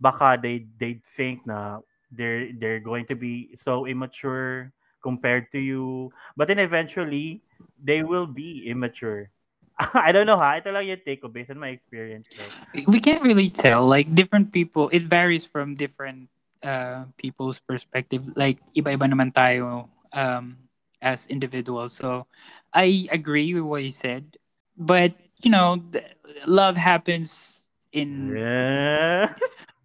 [0.00, 1.80] baka they they think na
[2.12, 7.40] they're they're going to be so immature compared to you but then eventually
[7.78, 9.30] they will be immature
[9.94, 12.50] I don't know ha ito lang yung take ko based on my experience though.
[12.86, 16.28] we can't really tell like different people it varies from different
[16.62, 20.58] uh people's perspective like iba-iba naman tayo um
[20.98, 22.26] as individuals so
[22.74, 24.26] i agree with what you said
[24.74, 26.04] but you know th-
[26.46, 27.62] love happens
[27.92, 29.30] in yeah.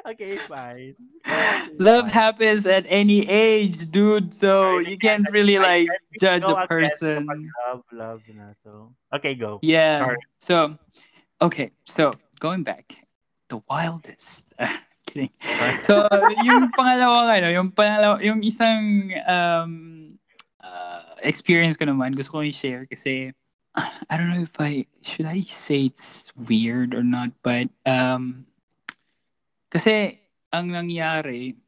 [0.07, 0.95] okay fine.
[1.79, 5.87] Love happens at any age dude so you can't really like
[6.19, 7.27] judge a person.
[7.27, 8.93] kapag love love na so.
[9.13, 9.59] Okay go.
[9.61, 10.05] Yeah.
[10.05, 10.21] Sorry.
[10.39, 10.55] So
[11.41, 13.05] okay so going back
[13.49, 14.53] the wildest.
[15.05, 15.29] Kidding.
[15.41, 15.83] Sorry.
[15.83, 16.07] So,
[16.43, 19.73] yung pangalawang ano, yung pangalawa, yung isang um
[20.61, 23.31] uh, experience ko naman, gusto ko i-share kasi
[24.09, 28.49] I don't know if I should I say it's weird or not, but um
[29.75, 30.23] kasi
[30.55, 31.59] ang nangyari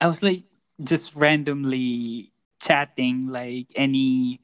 [0.00, 0.44] I was like
[0.80, 4.40] just randomly chatting like any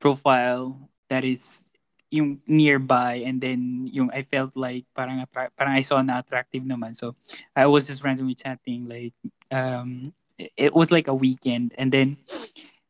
[0.00, 0.76] profile
[1.08, 1.68] that is
[2.12, 6.96] yung nearby and then yung I felt like parang parang I saw na attractive naman.
[6.96, 7.16] So
[7.56, 9.16] I was just randomly chatting like
[9.50, 12.16] um it was like a weekend and then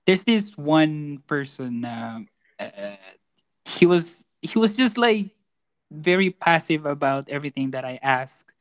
[0.07, 2.21] there's this one person uh,
[2.61, 2.97] uh,
[3.65, 5.31] he was he was just like
[5.91, 8.54] very passive about everything that I asked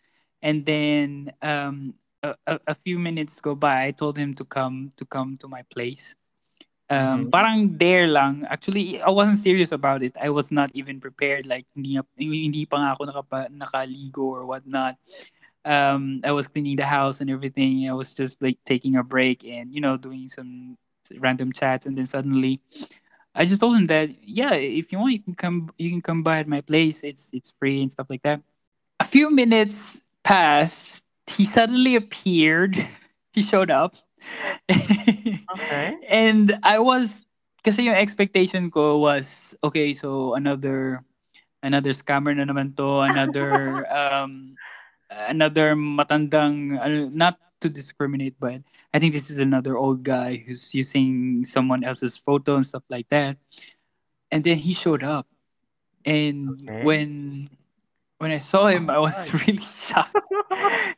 [0.44, 5.04] and then um a, a, few minutes go by I told him to come to
[5.04, 6.16] come to my place
[6.89, 7.30] um, mm-hmm.
[7.30, 8.46] parang there lang.
[8.50, 10.14] Actually, I wasn't serious about it.
[10.20, 11.48] I was not even prepared.
[11.48, 15.00] Like, hindi, hindi pa nga ako nakapa, nakaligo or whatnot.
[15.66, 17.89] Um, I was cleaning the house and everything.
[17.89, 20.78] I was just like taking a break and, you know, doing some
[21.18, 21.88] random chats.
[21.88, 22.60] And then suddenly,
[23.34, 26.22] I just told him that, yeah, if you want, you can come, you can come
[26.22, 27.02] by at my place.
[27.04, 28.41] It's, it's free and stuff like that.
[29.00, 31.03] A few minutes passed.
[31.28, 32.76] He suddenly appeared.
[33.34, 33.97] He showed up
[34.69, 35.97] okay.
[36.09, 37.26] And I was
[37.63, 41.03] kasi yung expectation ko was okay, so another
[41.63, 44.55] another scammer na naman to, another um
[45.09, 48.59] another matandang uh, not to discriminate but
[48.91, 53.07] I think this is another old guy who's using someone else's photo and stuff like
[53.09, 53.38] that.
[54.34, 55.30] And then he showed up.
[56.03, 56.84] And okay.
[56.84, 57.47] when
[58.24, 60.15] when I saw him, I was really shocked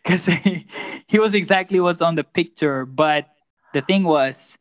[0.03, 0.67] because he,
[1.07, 2.85] he was exactly what's on the picture.
[2.85, 3.27] But
[3.73, 4.57] the thing was,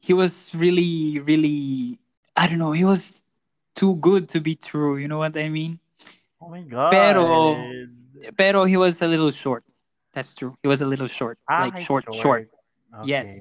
[0.00, 1.98] he was really, really,
[2.36, 3.22] I don't know, he was
[3.76, 4.96] too good to be true.
[4.96, 5.78] You know what I mean?
[6.42, 6.90] Oh my god.
[6.90, 7.64] Pero,
[8.36, 9.62] pero he was a little short.
[10.12, 10.58] That's true.
[10.62, 12.16] He was a little short, ah, like short, short.
[12.16, 12.50] short.
[12.98, 13.08] Okay.
[13.08, 13.38] Yes.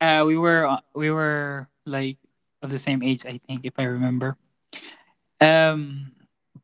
[0.00, 2.16] Uh, we were uh, we were like
[2.62, 4.38] of the same age, I think, if I remember.
[5.40, 6.15] Um,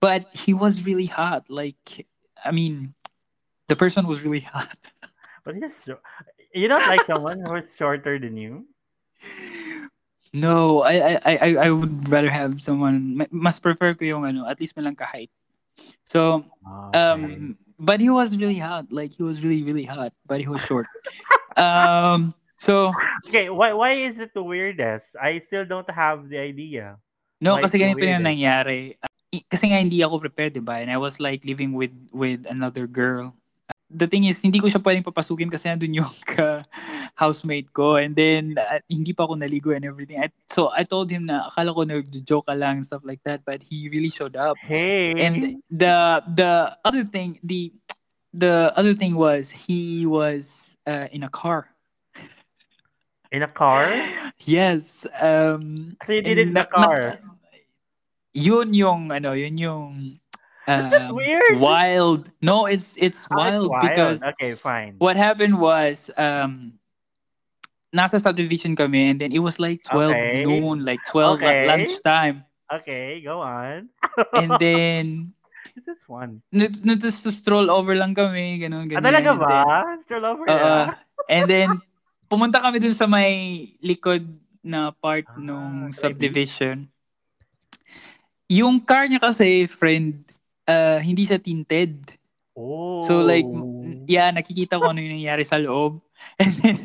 [0.02, 1.46] but he was really hot.
[1.48, 2.04] Like,
[2.44, 2.92] I mean,
[3.70, 4.76] the person was really hot.
[5.44, 5.98] But he's so,
[6.54, 8.62] you don't like someone who's shorter than you.
[10.30, 14.62] No, I I I I would rather have someone mas prefer ko yung ano, at
[14.62, 15.34] least malang ka height.
[16.06, 16.46] So,
[16.94, 16.94] okay.
[16.94, 18.86] um but he was really hot.
[18.94, 20.86] Like he was really really hot, but he was short.
[21.58, 22.94] um so
[23.26, 25.18] Okay, why why is it the weirdest?
[25.18, 27.02] I still don't have the idea.
[27.42, 28.94] No, why kasi ganito yung nangyari
[29.48, 30.84] kasi nga hindi ako prepared, 'di ba?
[30.84, 33.32] And I was like living with with another girl.
[33.92, 36.64] The thing is, hindi ko siya pwedeng papasukin kasi nandun yung ka
[37.16, 38.00] housemate ko.
[38.00, 40.16] And then, uh, hindi pa ako naligo and everything.
[40.16, 43.44] I, so, I told him na akala ko nag-joke ka lang and stuff like that.
[43.44, 44.56] But he really showed up.
[44.64, 45.12] Hey!
[45.20, 47.68] And the the other thing, the
[48.32, 51.68] the other thing was he was uh, in a car.
[53.32, 53.88] In a car?
[54.44, 55.06] Yes.
[55.20, 57.20] Um, so you did it in the car?
[57.22, 57.32] Na,
[58.34, 59.92] yun yung ano, yun yung
[60.66, 61.60] um, weird.
[61.60, 62.30] wild.
[62.40, 64.96] No, it's it's oh, wild, it's wild because okay, fine.
[64.98, 66.76] What happened was um
[67.92, 70.44] nasa subdivision kami and then it was like 12 okay.
[70.44, 71.68] noon, like 12 okay.
[71.68, 72.44] lunchtime.
[72.72, 73.92] Okay, go on.
[74.32, 75.32] and then
[75.72, 76.44] This is fun.
[76.52, 79.00] No, no, to stroll over lang kami, ganun, ganun.
[79.00, 79.56] Ah, talaga ba?
[79.64, 80.84] Then, stroll over uh, yeah.
[81.32, 81.68] And then,
[82.28, 84.28] pumunta kami dun sa may likod
[84.60, 86.91] na part ah, nung subdivision
[88.52, 90.20] yung car niya kasi, friend,
[90.68, 91.96] uh, hindi siya tinted.
[92.52, 93.00] Oh.
[93.08, 93.48] So like,
[94.04, 96.04] yeah, nakikita ko ano yung nangyari sa loob.
[96.42, 96.78] And then,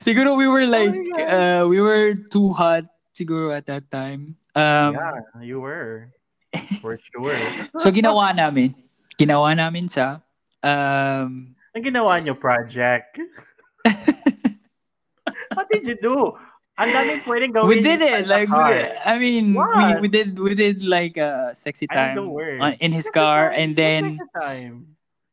[0.00, 4.38] siguro we were like, oh uh, we were too hot siguro at that time.
[4.54, 6.14] Um, yeah, you were.
[6.80, 7.34] For sure.
[7.82, 8.72] so ginawa namin.
[9.18, 10.22] Ginawa namin siya.
[10.62, 13.18] Um, Ang ginawa niyo project?
[15.54, 16.38] What did you do?
[16.74, 17.68] Ang daming pwedeng gawin.
[17.70, 18.26] We did it.
[18.26, 18.74] Like, we,
[19.06, 23.54] I mean, we, we did we did like a sexy time on, in his car,
[23.54, 24.18] and then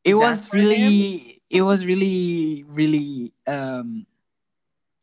[0.05, 4.05] it was really it was really really um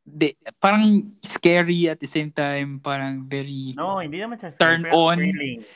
[0.07, 5.18] the, parang scary at the same time, parang very no, hindi naman siya turn on,
[5.18, 5.66] thrilling.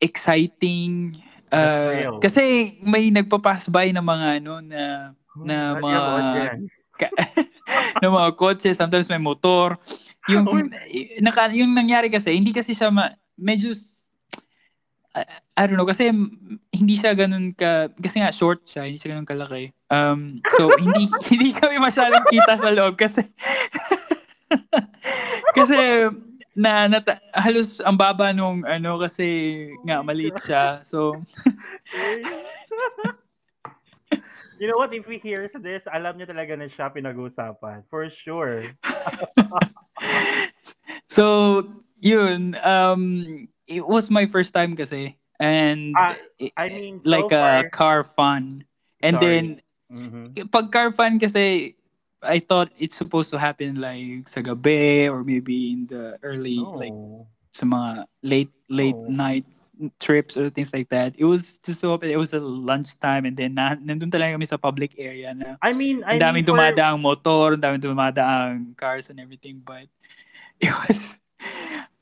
[0.00, 1.20] exciting.
[1.48, 4.82] Uh, kasi may nagpa-pass by na mga ano na
[5.36, 6.00] na mga
[8.02, 9.76] ng mga kotse, sometimes may motor.
[10.28, 10.44] Yung,
[11.20, 13.72] naka, yung nangyari kasi, hindi kasi siya ma, medyo,
[15.16, 15.24] uh,
[15.56, 16.12] I don't know, kasi
[16.72, 19.72] hindi siya ganun ka, kasi nga short siya, hindi siya ganun kalaki.
[19.88, 23.24] Um, so, hindi, hindi kami masyadong kita sa loob kasi,
[25.58, 25.76] kasi,
[26.58, 26.98] na, na
[27.38, 29.26] halos ang baba nung ano kasi
[29.86, 30.82] nga maliit siya.
[30.82, 31.22] So
[34.58, 34.94] You know what?
[34.94, 37.86] If we hear this, alam niyo talaga na siya pinag-uusapan.
[37.90, 38.66] For sure.
[41.08, 41.62] so,
[42.02, 42.58] yun.
[42.62, 45.14] Um, it was my first time kasi.
[45.38, 46.18] And, uh,
[46.58, 48.66] I mean, like so a car fun.
[49.00, 49.26] And Sorry.
[49.26, 49.46] then,
[49.94, 50.50] mm-hmm.
[50.50, 51.78] pag car fun kasi,
[52.22, 56.90] I thought it's supposed to happen like sa gabi or maybe in the early like
[56.90, 57.30] No.
[57.54, 59.06] sa mga late late Oh.
[59.06, 59.46] night
[59.98, 61.14] trips or things like that.
[61.16, 64.58] It was just so it was a lunchtime and then na, nandun talaga kami sa
[64.58, 69.10] public area na I mean, I daming mean, for- dumadaang motor, ang daming dumadaang cars
[69.10, 69.86] and everything but
[70.64, 71.18] it was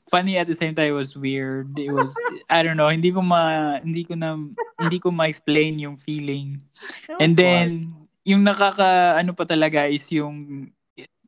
[0.09, 1.77] funny at the same time it was weird.
[1.77, 2.13] It was
[2.49, 4.35] I don't know, hindi ko ma hindi ko na
[4.79, 6.61] hindi ko ma-explain yung feeling.
[7.21, 7.93] And then
[8.25, 10.69] yung nakaka ano pa talaga is yung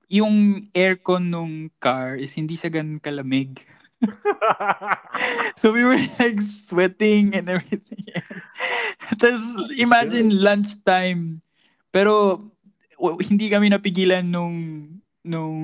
[0.10, 3.62] yung aircon nung car is hindi siya ganun kalamig.
[5.60, 8.06] So we were like sweating and everything.
[9.20, 9.43] Tapos
[9.76, 11.43] imagine lunchtime.
[11.91, 12.43] Pero
[13.00, 14.58] hindi kami napigilan nung
[15.24, 15.58] nung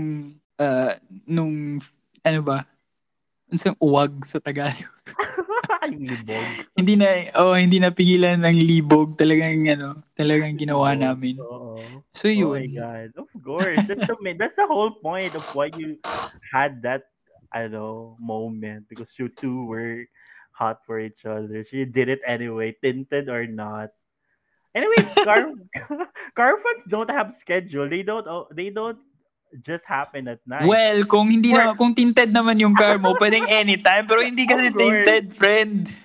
[0.60, 0.94] uh,
[1.28, 1.80] nung
[2.26, 2.68] ano ba?
[3.52, 4.92] Ano uwag sa Tagalog?
[5.86, 6.66] libog.
[6.74, 11.38] hindi na oh hindi napigilan ng libog talagang ano talagang ginawa namin.
[12.18, 12.58] So Oh yun.
[12.58, 13.10] my god.
[13.16, 13.86] Of course.
[13.86, 16.02] That's the, that's the whole point of why you
[16.52, 17.15] had that
[17.52, 20.06] I don't know moment because you two were
[20.52, 21.64] hot for each other.
[21.64, 23.90] She did it anyway, tinted or not.
[24.76, 25.52] Anyway, car
[26.36, 27.88] car fans don't have schedule.
[27.88, 29.00] They don't oh, they don't
[29.64, 30.68] just happen at night.
[30.68, 34.44] Well, kung hindi Or- na kung tinted naman yung car mo, pwedeng anytime pero hindi
[34.44, 35.96] kasi tinted, friend.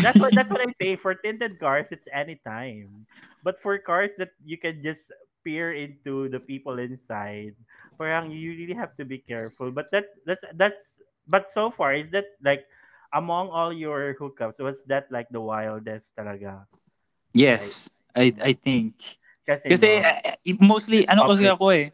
[0.00, 0.96] that's what that's what I say.
[0.96, 3.04] For tinted cars, it's anytime.
[3.44, 5.12] But for cars that you can just
[5.46, 7.54] peer into the people inside,
[7.94, 9.70] parang you really have to be careful.
[9.70, 10.98] But that that's that's
[11.30, 12.66] but so far is that like
[13.14, 16.66] among all your hookups, was that like the wildest talaga?
[17.30, 17.86] Yes,
[18.18, 18.98] I I think.
[19.46, 21.54] Kasi, Kasi no, uh, mostly ano kasi Okay.
[21.54, 21.86] ako eh.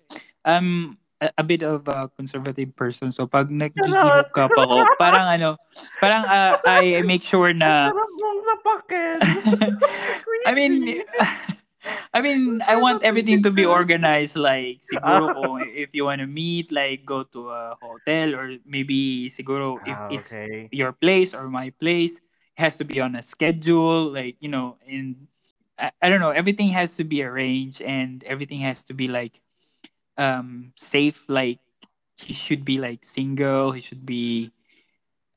[0.49, 3.13] Um a, a bit of a conservative person.
[3.13, 5.51] So pag nag-hook up ako, parang ano,
[6.03, 7.93] parang uh, I make sure na.
[10.49, 11.05] I mean
[12.15, 14.37] I mean, I want everything to be organized.
[14.37, 19.29] Like, siguro kung if you want to meet, like, go to a hotel or maybe
[19.29, 20.71] siguro if Ah, it's okay.
[20.71, 22.19] your place or my place,
[22.57, 24.11] it has to be on a schedule.
[24.13, 25.27] Like, you know, and
[25.79, 29.41] I, I don't know, everything has to be arranged and everything has to be like
[30.19, 31.25] um safe.
[31.29, 31.61] Like,
[32.17, 33.73] he should be like single.
[33.73, 34.53] He should be,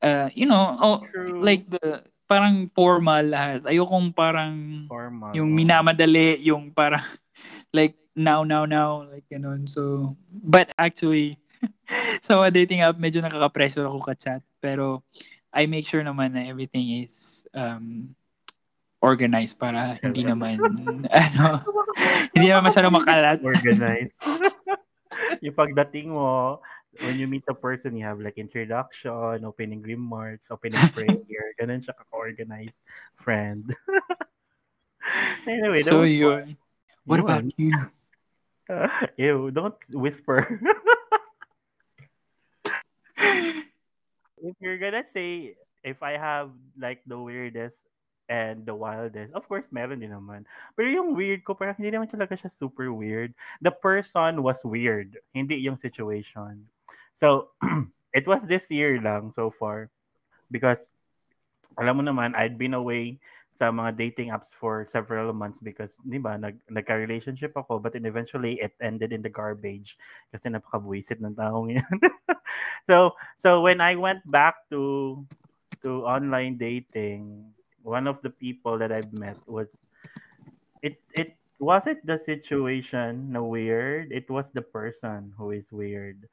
[0.01, 1.33] uh, you know, oh, True.
[1.39, 3.65] like the parang formal lahat.
[3.69, 5.33] Ayokong parang Formal.
[5.37, 7.01] yung minamadali, yung parang
[7.77, 9.69] like now, now, now, like ganun.
[9.69, 11.37] So, but actually,
[12.25, 14.41] sa mga dating app, medyo nakaka-pressure ako ka-chat.
[14.63, 15.03] Pero,
[15.55, 18.11] I make sure naman na everything is um,
[18.99, 20.59] organized para hindi naman,
[21.11, 21.63] ano,
[22.35, 23.39] hindi naman masyado makalat.
[23.39, 24.15] organized.
[25.39, 26.59] yung pagdating mo,
[27.01, 31.19] when you meet a person, you have like introduction, opening remarks, opening prayer,
[31.59, 32.81] ganun siya ka-organized
[33.19, 33.73] friend.
[35.47, 36.57] anyway, So, yun.
[37.05, 37.25] What Yun.
[37.25, 37.69] about you?
[39.17, 40.41] Ew, don't whisper.
[44.41, 45.53] if you're gonna say,
[45.85, 47.77] if I have like the weirdest
[48.25, 50.49] and the wildest, of course, meron din naman.
[50.73, 53.37] Pero yung weird ko, parang hindi naman talaga siya super weird.
[53.61, 56.65] The person was weird, hindi yung situation.
[57.19, 57.51] So,
[58.13, 59.89] it was this year lang so far.
[60.51, 60.79] Because,
[61.79, 63.19] alam mo naman, I'd been away
[63.55, 68.03] sa mga dating apps for several months because, di ba, nag, nagka-relationship ako but then
[68.03, 69.95] eventually it ended in the garbage
[70.35, 71.95] kasi napakabuisit ng taong yan.
[72.89, 75.23] so, so when I went back to
[75.87, 77.47] to online dating,
[77.79, 79.71] one of the people that I've met was
[80.83, 86.27] it it wasn't the situation na weird, it was the person who is weird.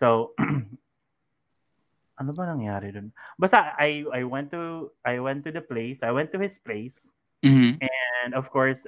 [0.00, 0.34] So
[2.20, 3.10] ano ba nangyari dun?
[3.38, 7.10] Basta I I went to I went to the place, I went to his place
[7.44, 7.76] Mhm.
[7.82, 8.80] and of course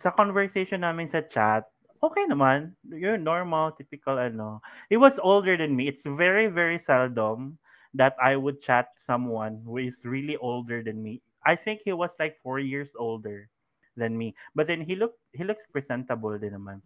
[0.00, 1.66] sa conversation namin sa chat,
[2.00, 2.72] okay naman.
[2.88, 4.64] You're normal, typical ano.
[4.88, 5.90] He was older than me.
[5.90, 7.58] It's very very seldom
[7.92, 11.20] that I would chat someone who is really older than me.
[11.42, 13.50] I think he was like four years older
[13.98, 14.38] than me.
[14.54, 16.80] But then he looked he looks presentable din naman.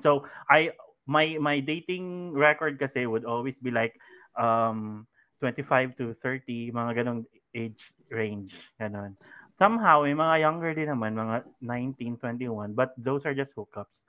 [0.00, 0.72] So I
[1.06, 3.98] my my dating record kasi would always be like
[4.38, 5.06] um
[5.42, 9.18] 25 to 30 mga ganong age range ganon.
[9.58, 14.06] Somehow may mga younger din naman mga 19, 21 but those are just hookups.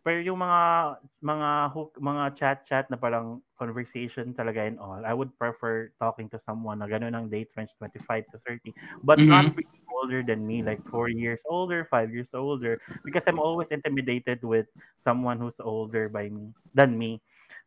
[0.00, 5.12] Pero yung mga mga hook mga chat chat na parang conversation talaga and all, I
[5.12, 8.72] would prefer talking to someone na ganun ang date range 25 to 30
[9.04, 13.36] but not really older than me like 4 years older, 5 years older because I'm
[13.38, 14.66] always intimidated with
[14.96, 17.20] someone who's older by me than me.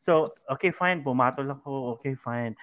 [0.04, 2.56] So, okay, fine, pumatol ako, okay, fine.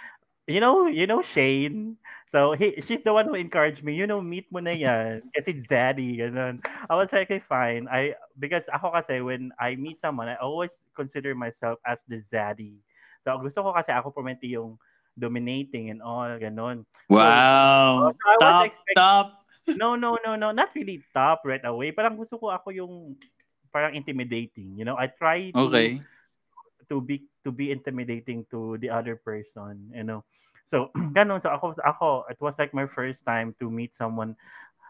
[0.51, 1.97] You know, you know Shane.
[2.31, 3.95] So he, she's the one who encouraged me.
[3.95, 5.23] You know, meet mo na yan.
[5.35, 6.63] Kasi daddy, ganun.
[6.91, 7.87] I was like, okay, fine.
[7.91, 12.83] I because ako kasi when I meet someone, I always consider myself as the zaddy.
[13.23, 14.79] So gusto ko kasi ako pumenti yung
[15.19, 16.87] dominating and all, ganun.
[17.11, 17.93] Wow.
[17.93, 19.27] So, was top, expect- top.
[19.77, 20.51] No, no, no, no.
[20.51, 21.93] Not really top right away.
[21.93, 23.15] Parang gusto ko ako yung
[23.71, 24.75] parang intimidating.
[24.75, 26.03] You know, I try to Okay.
[26.91, 30.27] To be to be intimidating to the other person, you know.
[30.69, 31.41] So, ganun.
[31.43, 34.37] So ako ako it was like my first time to meet someone.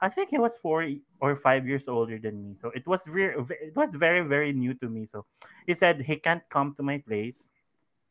[0.00, 0.88] I think he was four
[1.20, 2.56] or five years older than me.
[2.56, 5.04] So it was very it was very very new to me.
[5.04, 5.28] So
[5.68, 7.52] he said he can't come to my place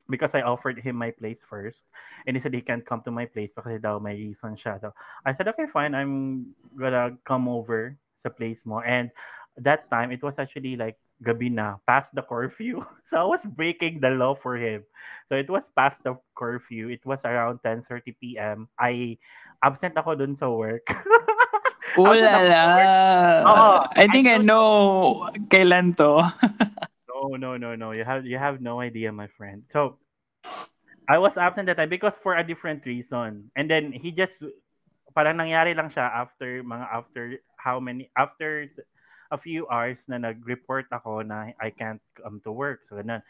[0.10, 1.86] because I offered him my place first.
[2.26, 4.82] And he said he can't come to my place because daw may reason siya.
[4.82, 4.94] So
[5.26, 5.94] I said, okay, fine.
[5.94, 8.82] I'm gonna come over sa place mo.
[8.82, 9.14] And
[9.58, 12.84] that time, it was actually like gabi na, past the curfew.
[13.10, 14.84] So I was breaking the law for him.
[15.28, 16.90] So it was past the curfew.
[16.90, 18.68] It was around 10.30 p.m.
[18.80, 19.18] I
[19.64, 20.86] absent ako dun sa work.
[21.98, 22.64] Oh Ako la sa- la.
[23.50, 26.22] Oo, I think I I know kailan to.
[27.10, 27.92] No, no, no, no.
[27.92, 29.66] You have you have no idea, my friend.
[29.74, 30.00] So
[31.10, 33.50] I was absent that time because for a different reason.
[33.58, 34.40] And then he just
[35.12, 37.24] parang nangyari lang siya after mga after
[37.60, 38.70] how many after
[39.30, 42.86] a few hours na nag-report ako na I can't come to work.
[42.86, 43.22] So ganun.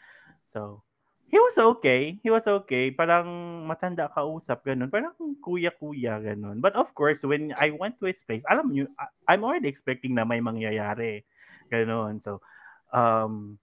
[0.52, 0.82] So
[1.30, 2.18] he was okay.
[2.24, 2.90] He was okay.
[2.90, 3.28] Parang
[3.68, 4.90] matanda kausap ganun.
[4.90, 5.14] Parang
[5.44, 6.58] kuya-kuya ganun.
[6.58, 10.16] But of course, when I went to his place, alam niyo, I- I'm already expecting
[10.16, 11.22] na may mangyayari.
[11.70, 12.18] Ganun.
[12.24, 12.42] So
[12.90, 13.60] um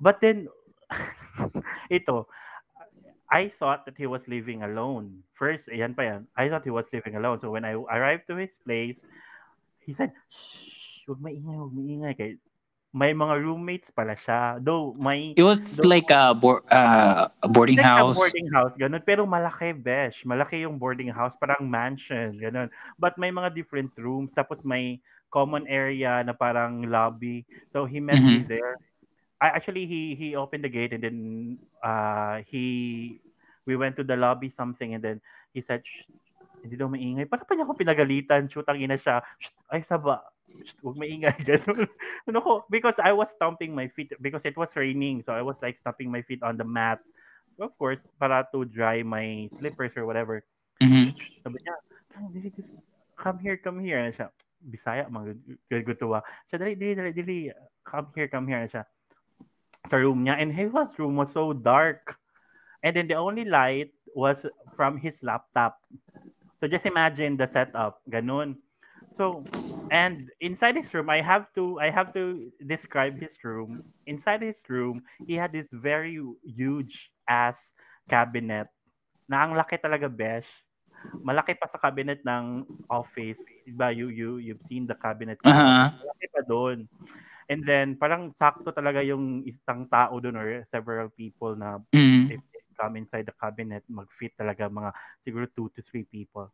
[0.00, 0.50] but then
[1.92, 2.26] ito
[3.26, 5.26] I thought that he was living alone.
[5.34, 6.30] First, ayan pa yan.
[6.38, 7.42] I thought he was living alone.
[7.42, 9.02] So when I arrived to his place,
[9.82, 12.12] he said, Shh, huwag maingay, huwag maingay.
[12.18, 12.30] Kay,
[12.90, 14.58] may mga roommates pala siya.
[14.58, 18.16] Though, may It was like a, board, uh, a boarding like house.
[18.16, 19.02] a boarding house, ganun.
[19.04, 20.24] Pero malaki, besh.
[20.24, 22.72] Malaki yung boarding house, parang mansion, ganun.
[22.98, 24.32] But may mga different rooms.
[24.32, 27.44] Tapos may common area na parang lobby.
[27.74, 28.48] So he met me Mhm.
[28.48, 28.80] there.
[29.36, 31.18] I actually he he opened the gate and then
[31.84, 33.20] uh he
[33.68, 35.18] we went to the lobby something and then
[35.52, 35.84] he said
[36.64, 37.28] hindi daw maingay.
[37.28, 38.48] Para pa niya ako pinagalitan.
[38.48, 39.20] Shoot, ang ina siya.
[39.36, 40.24] Shh, ay, saba.
[40.82, 41.36] Huwag maingay.
[41.48, 41.88] Ganun.
[42.28, 45.22] ano ko, because I was stomping my feet because it was raining.
[45.24, 47.00] So I was like stomping my feet on the mat.
[47.56, 50.44] Of course, para to dry my slippers or whatever.
[50.82, 51.16] Mhm.
[51.44, 51.76] Sabi niya,
[52.20, 52.28] "Oh,
[53.16, 53.96] come here, come here.
[54.00, 54.28] Ano siya,
[54.60, 55.36] Bisaya, mga
[55.84, 56.20] gutuwa.
[56.50, 57.38] Siya, dali, dali, dali, dali.
[57.86, 58.60] Come here, come here.
[58.60, 58.84] Ano siya,
[59.88, 60.36] sa room niya.
[60.36, 62.18] And his room was so dark.
[62.84, 64.44] And then the only light was
[64.76, 65.80] from his laptop.
[66.60, 68.00] So just imagine the setup.
[68.08, 68.60] Ganun.
[69.16, 69.44] So,
[69.90, 73.82] and inside his room, I have to, I have to describe his room.
[74.06, 77.74] Inside his room, he had this very huge ass
[78.08, 78.68] cabinet
[79.28, 80.46] na ang laki talaga, besh.
[81.26, 83.40] Malaki pa sa cabinet ng office.
[83.66, 85.38] Diba, you, you, you've seen the cabinet.
[85.42, 85.90] Uh-huh.
[85.98, 86.86] malaki pa doon.
[87.50, 92.30] And then, parang sakto talaga yung isang tao doon or several people na Mhm.
[92.30, 94.90] if they come inside the cabinet, mag-fit talaga mga
[95.26, 96.50] siguro two to three people.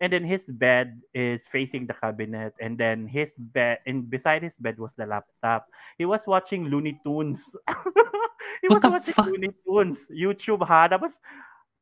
[0.00, 2.54] And then his bed is facing the cabinet.
[2.60, 5.66] And then his bed, and beside his bed was the laptop.
[5.98, 7.42] He was watching Looney Tunes.
[8.62, 9.26] he What was watching fuck?
[9.26, 10.06] Looney Tunes.
[10.06, 10.86] YouTube ha.
[10.86, 11.18] Tapos,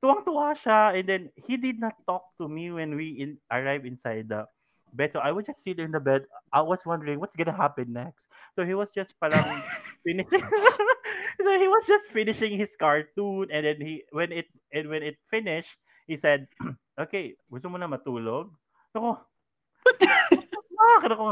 [0.01, 0.97] tuwang-tuwa siya.
[0.97, 4.49] And then, he did not talk to me when we in, arrived inside the
[4.97, 5.13] bed.
[5.13, 6.25] So, I was just sitting in the bed.
[6.53, 8.33] I was wondering, what's gonna happen next?
[8.57, 9.45] So, he was just parang
[10.05, 10.41] finishing.
[11.45, 13.53] so, he was just finishing his cartoon.
[13.53, 15.77] And then, he when it and when it finished,
[16.09, 16.49] he said,
[16.99, 18.53] okay, gusto mo na matulog?
[18.97, 19.21] Ako,
[20.77, 21.25] ah, kada ko,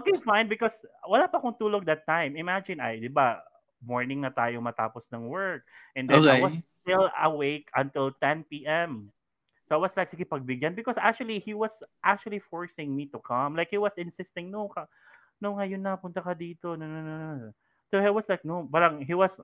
[0.00, 0.74] okay, fine, because
[1.04, 2.36] wala pa akong tulog that time.
[2.36, 3.40] Imagine, ay, di ba,
[3.82, 5.66] morning na tayo matapos ng work.
[5.98, 6.62] And then I was Okay.
[6.82, 9.10] still awake until 10 p.m.
[9.68, 10.78] So I was like, sige, pagbigyan.
[10.78, 13.58] Because actually, he was actually forcing me to come.
[13.58, 14.86] Like, he was insisting, no, ka,
[15.42, 16.78] no, ngayon na, punta ka dito.
[16.78, 17.50] No, no, no, no.
[17.90, 19.34] So I was like, no, parang he was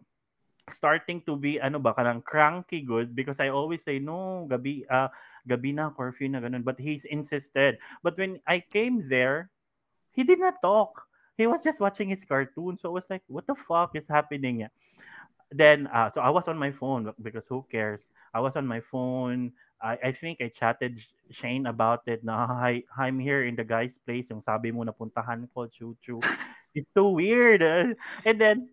[0.72, 5.10] starting to be, ano ba, kanang cranky good because I always say, no, gabi, ah,
[5.48, 6.64] gabi na, curfew na, ganun.
[6.64, 7.78] But he's insisted.
[8.02, 9.50] But when I came there,
[10.12, 11.06] he did not talk.
[11.38, 12.78] He was just watching his cartoon.
[12.78, 14.66] So I was like, what the fuck is happening?
[15.50, 18.00] Then, uh, so I was on my phone because who cares?
[18.34, 19.52] I was on my phone.
[19.80, 20.98] I, I think I chatted
[21.30, 24.26] Shane about it na hi, I'm here in the guy's place.
[24.28, 26.20] Yung sabi mo napuntahan ko, choo-choo.
[26.74, 27.62] It's so weird.
[27.62, 27.94] uh.
[28.26, 28.68] And then,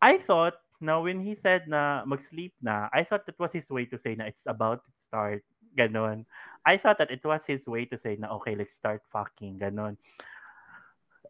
[0.00, 3.84] I thought, now when he said na mag-sleep na, I thought that was his way
[3.86, 5.42] to say na it's about to start.
[5.76, 6.24] Ganon.
[6.64, 9.60] I thought that it was his way to say na, okay, let's start fucking.
[9.60, 10.00] Ganon.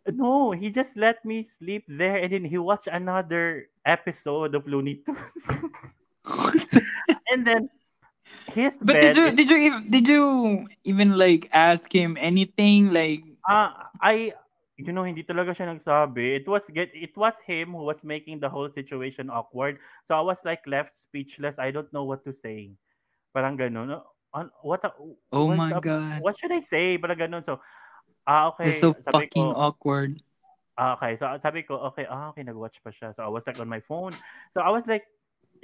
[0.06, 5.02] No, he just let me sleep there and then he watched another episode of Looney
[5.02, 5.44] Tunes.
[7.30, 7.68] and then
[8.54, 10.24] his But bed did you did you even did you
[10.84, 14.34] even like ask him anything like Ah, I
[14.76, 16.36] you know hindi talaga siya nagsabi.
[16.40, 19.80] It was get it was him who was making the whole situation awkward.
[20.08, 21.56] So I was like left speechless.
[21.56, 22.76] I don't know what to say.
[23.32, 24.00] Parang ganun.
[24.36, 24.96] An- What a-
[25.32, 25.80] oh my up?
[25.80, 27.00] god What should I say?
[27.00, 27.42] Parang ganun.
[27.48, 27.60] So
[28.28, 30.20] ah okay, it's so sabi fucking ko, awkward
[30.76, 31.16] ah, okay.
[31.16, 33.16] So sabi ko, okay, ah okay, nag-watch pa siya.
[33.16, 34.12] So I was like on my phone.
[34.52, 35.08] So I was like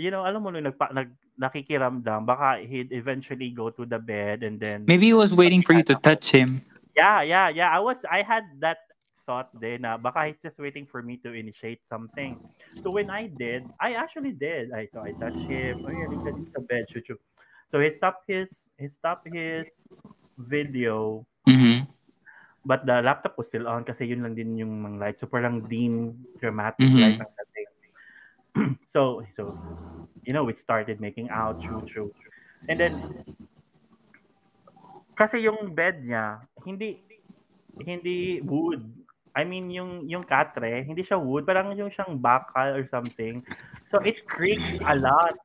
[0.00, 4.40] you know, alam mo nung nagpa, nag, nakikiramdam, baka he'd eventually go to the bed
[4.40, 7.68] and then maybe he was waiting for you to touch him Yeah, yeah, yeah.
[7.72, 8.84] I was I had that
[9.26, 12.38] thought din na baka he's just waiting for me to initiate something.
[12.82, 14.72] So when I did, I actually did.
[14.72, 15.82] I so I touched him.
[15.86, 17.16] Oh yeah, dito dito bed, chuchu.
[17.72, 19.66] So he stopped his he stopped his
[20.36, 21.88] video, mm-hmm.
[22.66, 25.16] but the laptop was still on kasi yun lang din yung mga light.
[25.18, 27.00] So parang dim dramatic Mhm.
[27.00, 27.70] light ang dating.
[28.94, 29.56] so so
[30.26, 32.12] you know we started making out, chuchu.
[32.68, 32.94] And then
[35.16, 37.00] kasi yung bed niya, hindi
[37.80, 38.84] hindi wood.
[39.32, 43.40] I mean, yung yung katre, hindi siya wood, parang yung siyang bakal or something.
[43.88, 45.36] So it creaks a lot.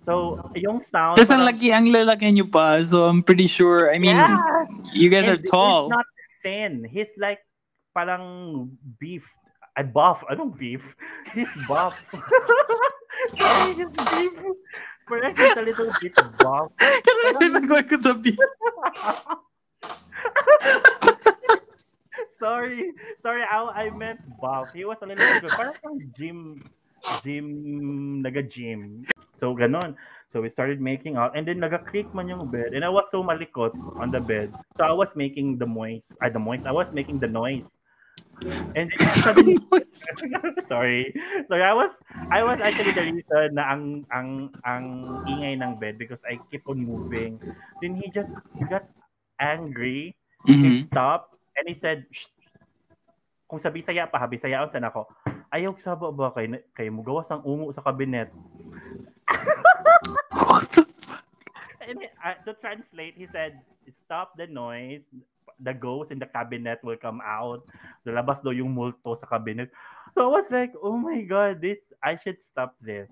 [0.00, 4.00] So, yung sound Tapos ang laki ang lalaki niyo pa so I'm pretty sure I
[4.00, 4.64] mean Yeah!
[4.96, 6.08] you guys And are tall He's not
[6.40, 6.72] thin.
[6.88, 7.44] He's like
[7.92, 8.24] parang
[8.96, 9.28] beef.
[9.76, 10.24] I buff.
[10.32, 10.80] Anong beef?
[11.36, 12.00] He's buff.
[13.36, 14.34] Sorry, he's beef.
[15.04, 16.72] Parang he's a little bit buff.
[17.44, 18.40] Nagawin ko sa beat.
[22.40, 22.92] Sorry.
[23.22, 24.72] Sorry, I, I meant buff.
[24.74, 26.64] He was a little bit parang pang gym
[27.20, 27.46] gym
[28.22, 29.08] naga-gym.
[29.40, 29.96] So ganon.
[30.32, 33.22] So we started making out and then naga-creak man yung bed and I was so
[33.22, 34.54] malikot on the bed.
[34.78, 36.16] So I was making the noise.
[36.22, 36.62] I the noise.
[36.66, 37.78] I was making the noise.
[38.74, 39.56] And then suddenly
[40.64, 41.14] sorry.
[41.48, 41.90] Sorry, I was
[42.30, 44.86] I was actually the reason na ang ang ang
[45.26, 47.40] ingay ng bed because I keep on moving.
[47.82, 48.86] Then he just he got
[49.40, 50.14] angry
[50.60, 50.76] he Mhm.
[50.76, 52.32] stopped and he said, Shh.
[53.44, 55.10] kung sa Bisaya pa, Bisayaon sana ako,
[55.52, 58.32] ayaw sabo ba kay, kay mo gawas ang ungo sa kabinet.
[61.90, 63.58] And uh, to translate, he said,
[64.06, 65.02] stop the noise,
[65.58, 67.66] the ghost in the cabinet will come out.
[68.06, 69.74] Lalabas daw yung multo sa cabinet.
[70.14, 73.10] So I was like, oh my God, this, I should stop this.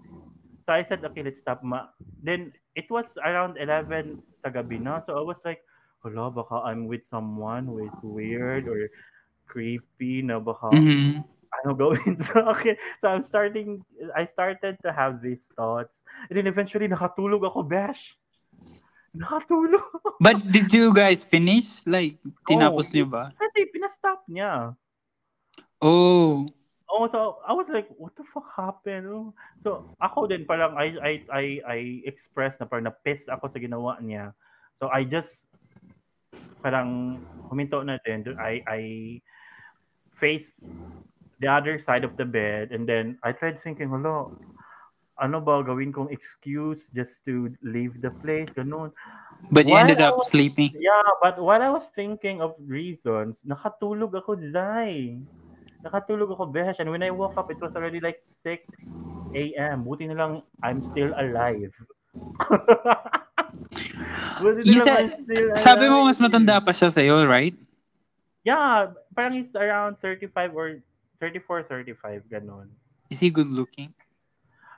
[0.62, 1.66] So I said, okay, let's stop.
[1.66, 1.90] Ma.
[2.22, 5.02] Then it was around 11 sa gabi na.
[5.02, 5.66] So I was like,
[6.00, 8.88] hala, baka I'm with someone who is weird or
[9.48, 11.24] creepy na baka Mhm.
[11.48, 12.76] ano gawin sa akin.
[13.00, 13.80] So I'm starting,
[14.14, 15.98] I started to have these thoughts.
[16.28, 18.14] And then eventually, nakatulog ako, Besh.
[19.16, 19.82] Nakatulog.
[20.24, 21.80] But did you guys finish?
[21.88, 22.94] Like, tinapos Oh.
[22.94, 23.32] niyo ba?
[23.34, 24.76] Kasi pinastop niya.
[25.80, 26.44] Oh.
[26.88, 29.08] Oh, so I was like, what the fuck happened?
[29.08, 29.32] Oh.
[29.64, 33.96] So ako din parang I I I I expressed na parang na-piss ako sa ginawa
[34.00, 34.32] niya.
[34.80, 35.47] So I just
[36.62, 37.20] parang
[37.50, 38.24] huminto na din.
[38.38, 38.80] I I
[40.18, 40.50] face
[41.38, 44.34] the other side of the bed and then I tried thinking, hello,
[45.18, 48.50] ano ba gawin kong excuse just to leave the place?
[48.54, 48.90] Ganun.
[49.54, 50.74] But you Why ended up was- sleeping.
[50.74, 55.22] Yeah, but while I was thinking of reasons, nakatulog ako, Zay.
[55.86, 56.82] Nakatulog ako, Besh.
[56.82, 58.66] And when I woke up, it was already like 6
[59.38, 59.86] a.m.
[59.86, 61.70] Buti na lang, I'm still alive.
[64.40, 67.54] Buti You said- still Sabi mo mas matanda pa siya sa'yo, right?
[68.46, 70.68] Yeah, parang he's around 35 or
[71.20, 72.70] 34, 35, ganun.
[73.10, 73.92] Is he good looking?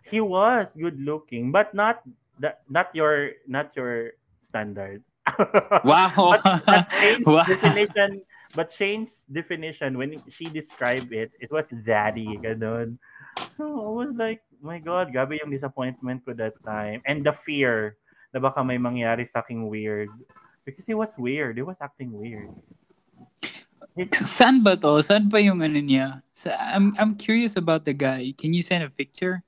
[0.03, 2.03] He was good looking, but not
[2.41, 4.17] that not your not your
[4.49, 5.05] standard.
[5.87, 6.41] Wow.
[6.67, 7.45] but Shane's Wow.
[7.47, 8.11] definition,
[8.57, 12.97] but Shane's definition when she described it, it was daddy, ganun.
[13.61, 17.05] So I was like, oh my God, gabi yung disappointment ko that time.
[17.07, 18.01] And the fear
[18.33, 20.11] na baka may mangyari sa aking weird.
[20.65, 21.57] Because he was weird.
[21.57, 22.51] He was acting weird.
[23.97, 25.03] He's, Saan ba to?
[25.03, 26.23] Saan ba yung ano niya?
[26.31, 28.31] Sa, I'm, I'm curious about the guy.
[28.39, 29.43] Can you send a picture?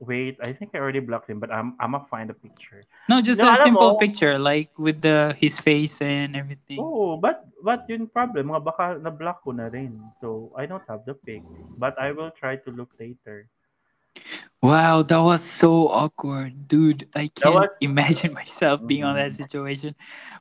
[0.00, 2.82] wait, I think I already blocked him, but I'm I'm gonna find a picture.
[3.08, 6.78] No, just No, a simple mo- picture, like with the his face and everything.
[6.78, 9.98] Oh, but but yun problem, mga baka na-block ko na rin.
[10.22, 11.42] So I don't have the pic,
[11.76, 13.50] but I will try to look later.
[14.58, 17.06] Wow, that was so awkward, dude.
[17.14, 19.38] I can't was- imagine myself being on that Mm.
[19.38, 19.94] situation.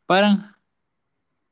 [0.10, 0.42] Parang,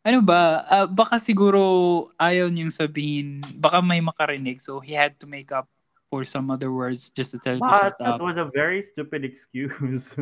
[0.01, 5.25] ano ba, ah, baka siguro ayaw niyang sabihin, baka may makarinig, so he had to
[5.29, 5.69] make up
[6.09, 10.13] for some other words just to tell you to that was a very stupid excuse.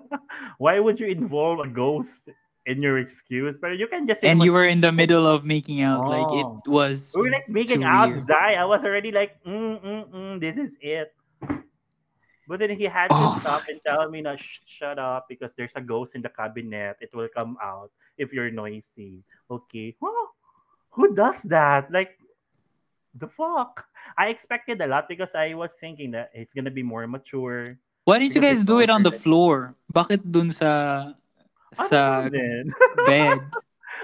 [0.62, 2.28] Why would you involve a ghost
[2.68, 3.56] in your excuse?
[3.60, 6.28] But you can just say And you were in the middle of making out, like
[6.32, 6.60] it Oh.
[6.68, 7.12] was.
[7.16, 8.28] we were like making out, weird.
[8.28, 8.56] die.
[8.60, 11.12] I was already like, mm, mm, mm, this is it.
[12.50, 15.54] But then he had to Oh stop and tell me, na, Shh, shut up, because
[15.54, 16.98] there's a ghost in the cabinet.
[16.98, 19.22] It will come out if you're noisy.
[19.46, 19.94] Okay.
[20.02, 20.26] Huh?
[20.98, 21.94] Who does that?
[21.94, 22.18] Like,
[23.14, 23.86] the fuck?
[24.18, 27.78] I expected a lot because I was thinking that it's gonna be more mature.
[28.04, 29.74] Why didn't you guys do it on the than floor?
[29.94, 31.12] Bakit dun sa
[31.78, 33.38] I don't know sa bed?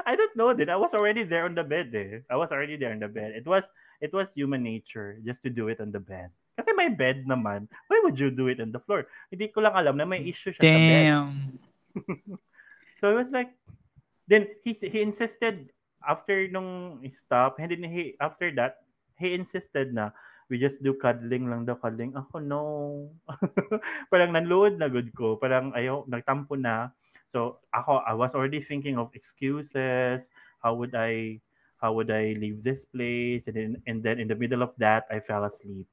[0.07, 0.71] I don't know then.
[0.71, 2.23] I was already there on the bed eh.
[2.31, 3.35] I was already there on the bed.
[3.35, 3.65] It was
[3.99, 6.31] it was human nature just to do it on the bed.
[6.57, 7.69] Kasi may bed naman.
[7.87, 9.05] Why would you do it on the floor?
[9.28, 11.05] Hindi ko lang alam na may issue siya sa bed.
[11.05, 11.31] Damn.
[12.97, 13.53] So it was like,
[14.24, 15.69] then he he insisted
[16.01, 18.89] after nung stop, and then he after that
[19.20, 20.16] he insisted na
[20.49, 22.15] we just do cuddling lang daw cuddling.
[22.16, 22.62] Ako no.
[24.11, 25.37] parang nanload na good ko.
[25.37, 26.95] Parang ayo nagtampo na.
[27.35, 30.24] So ako I was already thinking of excuses.
[30.65, 31.43] How would I
[31.77, 33.45] how would I leave this place?
[33.51, 35.85] And then and then in the middle of that I fell asleep.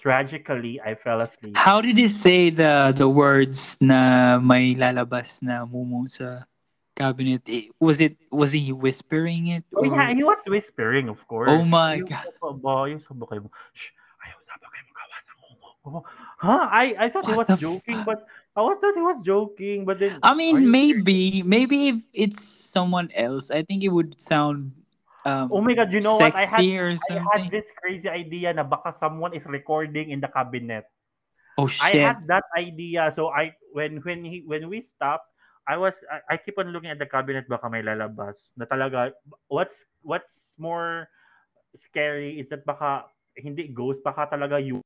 [0.00, 1.52] Tragically, I fell asleep.
[1.56, 6.48] How did he say the the words na may lalabas na mumu sa
[6.96, 7.44] cabinet?
[7.44, 9.64] Eh, Was it was he whispering it?
[9.76, 11.52] Oh yeah, he was whispering, of course.
[11.52, 12.32] Oh my God.
[12.88, 13.92] yung sa bakay mo, shh,
[14.24, 15.68] ayaw sa bakay mo sa kumo.
[15.84, 16.02] Oh,
[16.40, 16.64] Huh?
[16.72, 18.08] I, I thought he was joking, fuck?
[18.08, 18.20] but
[18.56, 23.12] I was thought he was joking, but then I mean, maybe maybe if it's someone
[23.12, 24.72] else, I think it would sound
[25.24, 26.34] um Oh my god, you know what?
[26.36, 30.86] I had I had this crazy idea na baka someone is recording in the cabinet.
[31.58, 32.02] Oh I shit.
[32.02, 33.12] had that idea.
[33.14, 35.26] So I when when he when we stopped,
[35.66, 38.38] I was I, I keep on looking at the cabinet baka may lalabas.
[38.56, 39.12] Na talaga
[39.50, 41.08] what's what's more
[41.78, 43.06] scary is that baka
[43.36, 44.82] hindi ghost baka talaga you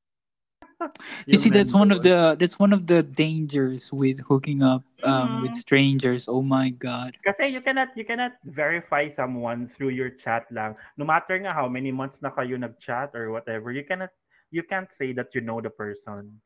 [1.27, 5.41] You see, that's one of the that's one of the dangers with hooking up um
[5.41, 5.59] with Mhm.
[5.59, 6.27] strangers.
[6.27, 7.17] Oh my god.
[7.25, 10.77] Kasi you cannot you cannot verify someone through your chat lang.
[10.97, 14.13] No matter nga how many months na kayo nag-chat or whatever, you cannot
[14.53, 16.41] you can't say that you know the person.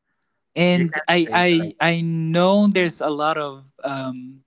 [0.56, 1.74] And I I that.
[1.78, 4.42] I know there's a lot of um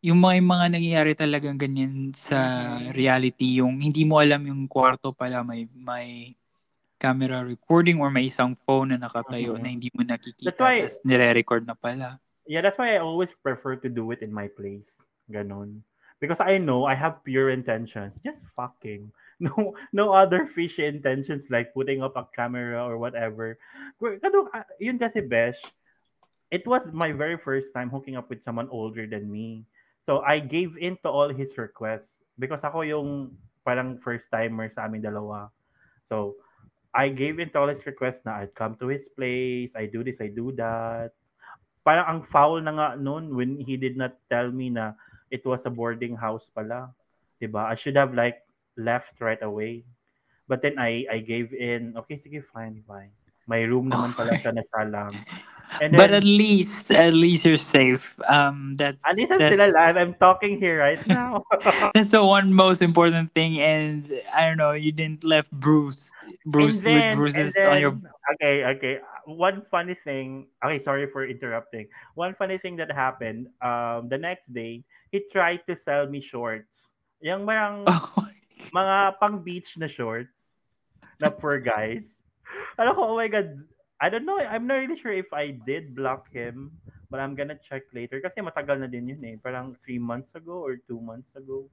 [0.00, 2.92] yung mga mga nangyayari talagang ganyan sa Mhm.
[2.94, 6.32] reality yung hindi mo alam yung kwarto pala may may
[6.96, 9.62] camera recording or may isang phone na nakatayo Mhm.
[9.62, 12.08] na hindi mo nakikita That's why- tapos nire-record na pala.
[12.46, 14.94] Yeah, that's why I always prefer to do it in my place.
[15.28, 15.82] Ganon.
[16.22, 18.16] Because I know I have pure intentions.
[18.24, 19.12] Just fucking.
[19.36, 23.60] No no other fishy intentions like putting up a camera or whatever.
[24.00, 25.60] Kano, ah, yun kasi, Besh,
[26.48, 29.68] it was my very first time hooking up with someone older than me.
[30.08, 34.88] So I gave in to all his requests because ako yung parang first timer sa
[34.88, 35.52] amin dalawa.
[36.08, 36.40] So
[36.96, 40.16] I gave in all his requests na I'd come to his place, I do this,
[40.16, 41.12] I do that.
[41.84, 44.96] Parang ang foul na nga noon when he did not tell me na
[45.28, 46.96] it was a boarding house pala.
[47.36, 47.68] 'Di ba?
[47.68, 48.40] I should have like
[48.80, 49.84] left right away.
[50.48, 51.92] But then I I gave in.
[52.00, 53.12] Okay, sige, fine, fine.
[53.44, 55.12] May room naman pala siya na siya lang.
[55.80, 58.14] And But at least at least you're safe.
[58.28, 59.96] Um that's at least I'm that's, still alive.
[59.96, 61.42] I'm talking here right now.
[61.94, 66.14] that's the one most important thing and I don't know, you didn't left bruised
[66.46, 67.94] bruised then, with bruises and on your
[68.34, 68.94] okay, okay.
[69.26, 70.46] One funny thing.
[70.62, 71.90] Okay, sorry for interrupting.
[72.14, 73.50] One funny thing that happened.
[73.58, 76.94] Um, the next day, he tried to sell me shorts.
[77.20, 78.26] Yung marang oh,
[78.70, 80.54] mga pang beach na shorts
[81.18, 82.06] na for guys.
[82.78, 83.50] Alam ko, oh my god.
[84.00, 84.38] I don't know.
[84.38, 86.72] I'm not really sure if I did block him,
[87.10, 89.36] but I'm gonna check later kasi matagal na din yun eh.
[89.40, 91.64] Parang three months ago or two months ago.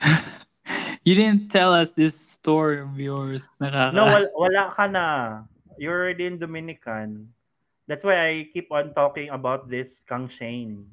[1.04, 3.48] you didn't tell us this story of yours.
[3.60, 5.06] Nakaka- No, wala, wala ka na.
[5.76, 7.32] You're already in Dominican.
[7.88, 10.88] That's why I keep on talking about this Kang Shane.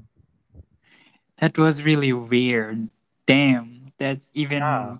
[1.39, 2.89] That was really weird.
[3.25, 3.93] Damn.
[3.97, 4.97] That's even Yeah.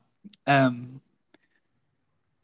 [0.48, 1.02] um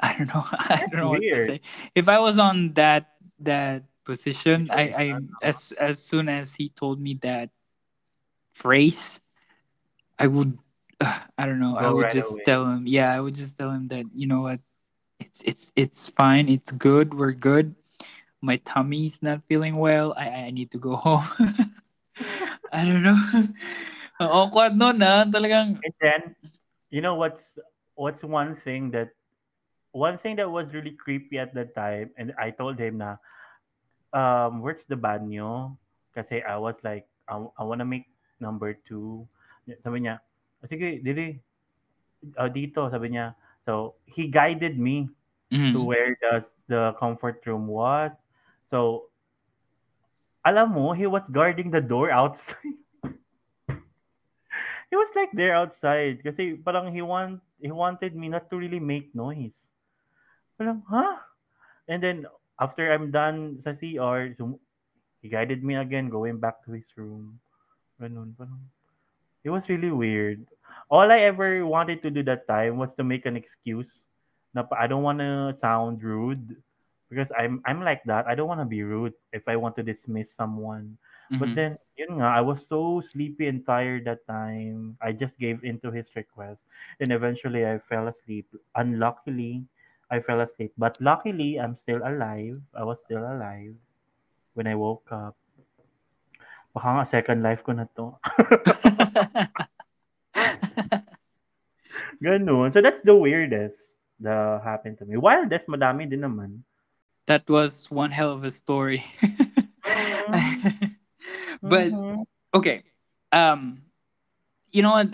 [0.05, 0.45] I don't know.
[0.53, 1.61] I That's don't know what to say.
[1.97, 5.05] If I was on that that position, I, I
[5.41, 7.49] as as soon as he told me that
[8.53, 9.19] phrase,
[10.21, 10.57] I would
[11.01, 11.73] I don't know.
[11.75, 12.45] I would right just away.
[12.45, 14.61] tell him, yeah, I would just tell him that you know what,
[15.17, 16.49] it's it's it's fine.
[16.49, 17.17] It's good.
[17.17, 17.73] We're good.
[18.45, 20.13] My tummy's not feeling well.
[20.13, 21.25] I I need to go home.
[22.69, 23.17] I don't know.
[24.21, 25.25] Ang awkward nun ah.
[25.25, 26.21] Talagang, And then,
[26.93, 27.57] you know what's
[27.97, 29.14] what's one thing that
[29.95, 33.15] one thing that was really creepy at the time, and I told him na,
[34.11, 35.79] um, where's the banyo?
[36.11, 38.11] Kasi I was like, I, I wanna make
[38.43, 39.23] number two.
[39.79, 40.19] Sabi niya,
[40.59, 41.39] "Ah, sige, dili.
[42.35, 43.39] Ah, dito, sabi niya.
[43.63, 45.07] So, he guided me
[45.71, 48.11] to mm, where the the comfort room was.
[48.67, 49.09] So,
[50.43, 52.77] alam mo, he was guarding the door outside.
[54.91, 58.79] he was like there outside kasi parang he want he wanted me not to really
[58.81, 59.74] make noise.
[60.57, 61.19] Parang, huh?
[61.87, 62.25] And then
[62.59, 64.33] after I'm done sa CR,
[65.21, 67.39] he guided me again going back to his room.
[67.99, 68.61] Ganun, parang,
[69.43, 70.45] it was really weird.
[70.89, 74.03] All I ever wanted to do that time was to make an excuse.
[74.53, 76.55] Na I don't want to sound rude
[77.09, 78.27] because I'm I'm like that.
[78.27, 80.97] I don't want to be rude if I want to dismiss someone.
[81.35, 81.55] But Mhm.
[81.57, 84.95] then, yun nga, I was so sleepy and tired that time.
[85.03, 86.63] I just gave in to his request.
[87.01, 88.47] And eventually, I fell asleep.
[88.77, 89.65] Unluckily,
[90.11, 90.73] I fell asleep.
[90.77, 92.61] But luckily, I'm still alive.
[92.73, 93.73] I was still alive
[94.53, 95.35] when I woke up.
[96.75, 98.19] Baka nga second life ko na to.
[102.23, 102.73] Ganun.
[102.73, 103.77] So that's the weirdest
[104.19, 105.17] that happened to me.
[105.17, 106.61] Wildest, madami din naman.
[107.25, 109.01] that was one hell of a story.
[111.65, 112.21] but Mhm.
[112.53, 112.85] okay
[113.33, 113.81] um
[114.69, 115.09] you know what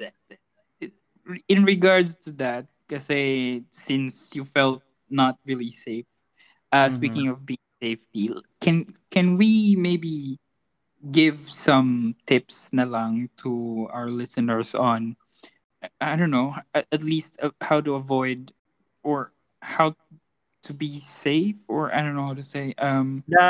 [1.47, 6.05] in regards to that kasi since you felt not really safe
[6.71, 6.89] uh Mhm.
[6.89, 8.29] speaking of being safety
[8.61, 10.39] can can we maybe
[11.11, 15.15] give some tips na lang to our listeners on
[16.01, 18.51] i don't know at, at least uh, how to avoid
[19.03, 19.95] or how
[20.63, 23.45] to be safe or i don't know how to say um the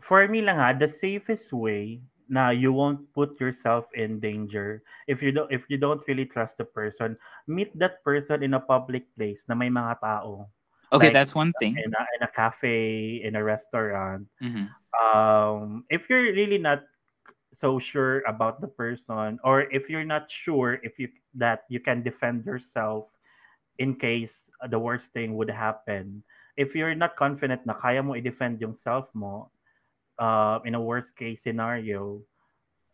[0.00, 4.84] for me lang ha, the safest way na you won't put yourself in danger.
[5.08, 7.16] If you don't if you don't really trust the person
[7.48, 10.46] meet that person in a public place na may mga tao.
[10.92, 11.76] Okay Like, that's one thing.
[11.76, 14.28] in a, in a cafe in a restaurant.
[14.40, 14.68] Mhm.
[15.04, 16.84] um if you're really not
[17.60, 22.00] so sure about the person or if you're not sure if you that you can
[22.00, 23.08] defend yourself
[23.76, 26.22] in case the worst thing would happen
[26.56, 29.50] if you're not confident na kaya mo i-defend yung self mo
[30.18, 32.20] uh, in a worst case scenario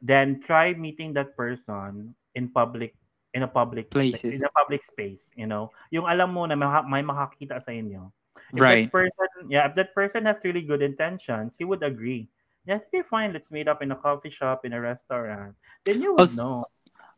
[0.05, 2.93] then try meeting that person in public
[3.33, 4.37] in a public Places.
[4.37, 5.73] in a public space you know?
[5.91, 8.13] Yung alam mo na may, may makakita sa inyo.
[8.53, 8.87] If Right.
[8.87, 12.29] that person yeah if that person has really good intentions he would agree.
[12.69, 15.57] Yes okay fine let's meet up in a coffee shop in a restaurant.
[15.89, 16.65] Then you would Also- know.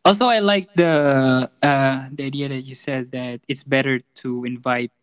[0.06, 4.94] Also, I like the uh, the idea that you said that it's better to invite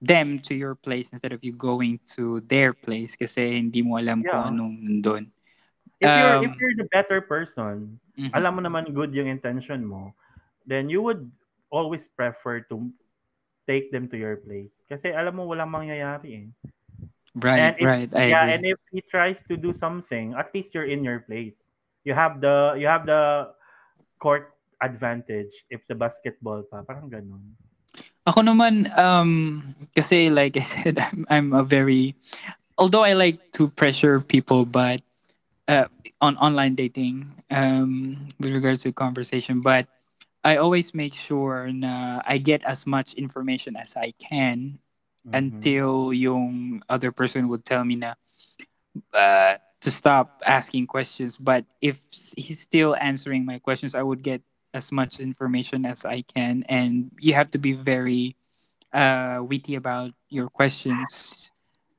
[0.00, 4.20] them to your place instead of you going to their place kasi hindi mo alam
[4.22, 4.32] Yeah.
[4.36, 5.24] kung anong nandun.
[6.00, 8.32] if you're if Um, you're the better person Mhm.
[8.36, 10.12] alam mo naman good yung intention mo
[10.68, 11.24] then you would
[11.72, 12.92] always prefer to
[13.64, 16.46] take them to your place kasi alam mo walang mangyayari eh
[17.36, 18.10] Right, and if- right.
[18.16, 18.52] I yeah, agree.
[18.56, 21.56] and if he tries to do something, at least you're in your place.
[22.04, 23.52] You have the you have the
[24.16, 27.56] court advantage if the basketball pa, parang ganun.
[28.26, 29.62] Ako naman, um,
[29.94, 32.14] kasi like I said, I'm, I'm a very,
[32.78, 35.02] although I like to pressure people, but
[35.68, 35.86] uh,
[36.20, 39.86] on online dating, um, with regards to conversation, but
[40.44, 44.78] I always make sure na I get as much information as I can
[45.26, 45.34] Mhm.
[45.34, 48.14] until yung other person would tell me na
[49.14, 51.36] uh, to stop asking questions.
[51.38, 52.02] But if
[52.36, 54.42] he's still answering my questions, I would get
[54.76, 56.64] as much information as I can.
[56.68, 58.36] And you have to be very
[58.92, 61.50] uh, witty about your questions.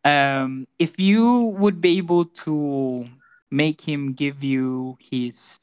[0.06, 3.08] Um, if you would be able to
[3.52, 5.60] make him give you his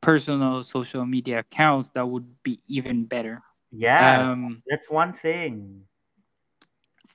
[0.00, 3.42] personal social media accounts, that would be even better.
[3.70, 5.84] Yes, Um, that's one thing.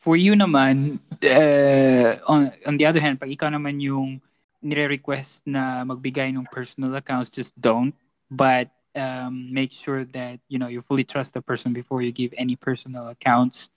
[0.08, 4.22] for you naman, uh, on, on the other hand, pag ikaw naman yung
[4.64, 7.92] nire-request na magbigay ng personal accounts, just don't.
[8.32, 12.34] But um, make sure that you know you fully trust the person before you give
[12.38, 13.70] any personal accounts.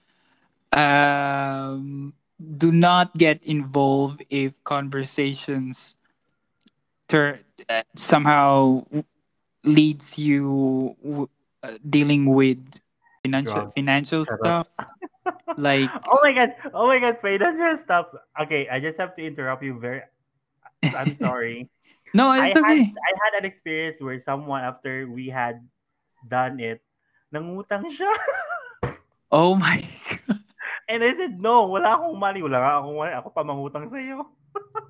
[0.73, 2.15] Um,
[2.59, 5.97] do not get involved if conversations
[7.09, 8.85] tur- uh, somehow
[9.65, 11.29] leads you w-
[11.63, 12.61] uh, dealing with
[13.23, 13.75] financial Drugs.
[13.75, 14.69] financial Shut stuff
[15.57, 18.07] like Oh my god, oh my god, financial stuff.
[18.43, 20.03] Okay, I just have to interrupt you very
[20.95, 21.69] I'm sorry.
[22.15, 25.63] No I it's had okay I had an experience where someone after we had
[26.21, 26.85] done it,
[27.33, 28.13] nangutang siya.
[29.33, 30.41] oh my god
[30.91, 32.43] And I said, no, wala akong money.
[32.43, 33.15] Wala nga akong money.
[33.15, 34.27] Ako pa mangutang sa'yo.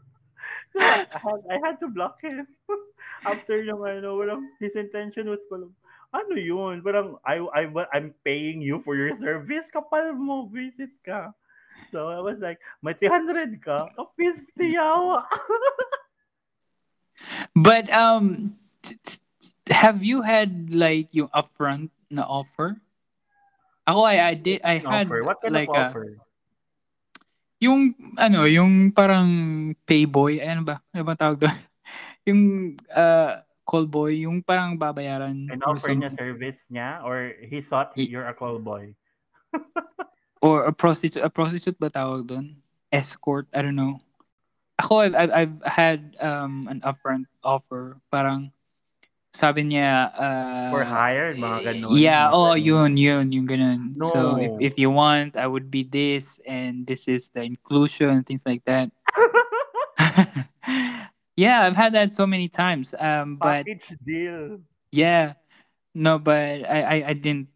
[0.72, 2.48] so, I had, I had to block him.
[3.28, 5.76] After yung ano, walang, his intention was parang,
[6.16, 6.80] ano yun?
[6.80, 9.68] Parang, I, I, I'm paying you for your service.
[9.68, 11.36] Kapal mo, visit ka.
[11.92, 13.92] So, I was like, may 300 ka?
[13.92, 15.28] Kapis, tiyawa.
[17.54, 19.20] But um t- t-
[19.70, 22.74] have you had like yung upfront na offer
[23.86, 25.22] ako I, I did I had offer.
[25.24, 26.06] What kind like of a, offer?
[27.60, 29.28] yung ano yung parang
[29.84, 31.56] payboy ano ba ano ba tawag doon
[32.28, 32.40] yung
[32.92, 37.04] uh, call boy yung parang babayaran An offer niya service niya?
[37.04, 38.96] Or he thought Y- you're a call boy?
[40.44, 42.56] or a prostitute a prostitute ba tawag doon
[42.90, 44.00] escort I don't know
[44.80, 48.00] ako I've, I've, I've had um an upfront offer.
[48.10, 48.50] Parang
[49.30, 51.94] sabi niya uh, For hire, mga ganun.
[51.94, 53.94] yeah oh yun yun yung ganun.
[54.10, 54.58] So if, No.
[54.58, 58.64] if you want I would be this and this is the inclusion and things like
[58.66, 58.90] that.
[61.36, 64.60] Yeah I've had that so many times um but Package deal.
[64.92, 65.34] yeah.
[65.94, 67.48] No but I, I i didn't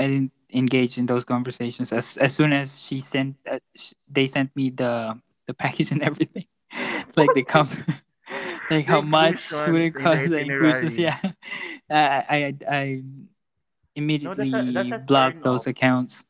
[0.00, 1.92] i didn't engage in those conversations.
[1.92, 5.12] As as soon as she sent uh, sh- they sent me the
[5.46, 6.48] the package and everything
[7.16, 7.68] like the com
[8.70, 11.18] like how much would it inclusions in the cost the inclusions yeah
[11.90, 13.02] i i i,
[13.96, 15.66] immediately that's a blocked turn those off.
[15.66, 16.24] accounts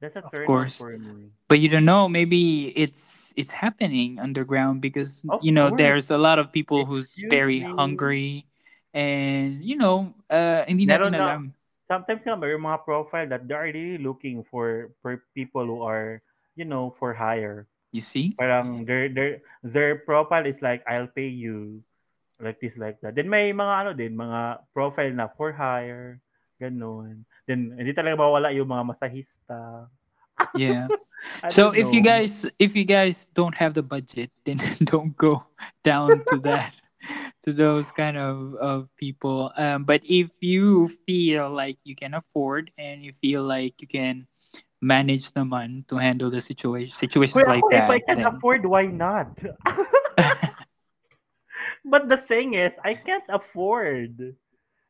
[0.00, 0.80] That's a Of course.
[0.82, 1.30] off for me.
[1.48, 5.78] but you don't know maybe it's it's happening underground because Of you know course.
[5.78, 7.66] there's a lot of people who's very me.
[7.66, 8.46] hungry
[8.94, 11.42] and you know uh hindi natin na- alam
[11.92, 16.24] Sometimes nga, may mga profile that they are really looking for for people who are,
[16.56, 17.68] you know, for hire.
[17.92, 19.32] You see Parang their their
[19.62, 21.84] their profile is like I'll pay you
[22.42, 23.14] like this like that.
[23.14, 26.18] Then may mga ano din, mga profile na for hire,
[26.58, 27.22] ganun.
[27.46, 29.86] Then hindi talaga mawala yung mga masahista.
[30.56, 30.88] yeah
[31.48, 35.44] so if you guys if you guys don't have the budget then don't go
[35.84, 36.74] down to that
[37.42, 42.70] to those kind of, of people um but if you feel like you can afford
[42.78, 44.26] and you feel like you can
[44.82, 48.16] manage the money to handle the situation situations Kuya, like ako, that if I can
[48.18, 49.30] then- afford, why not?
[51.86, 54.34] But the thing is, I can't afford.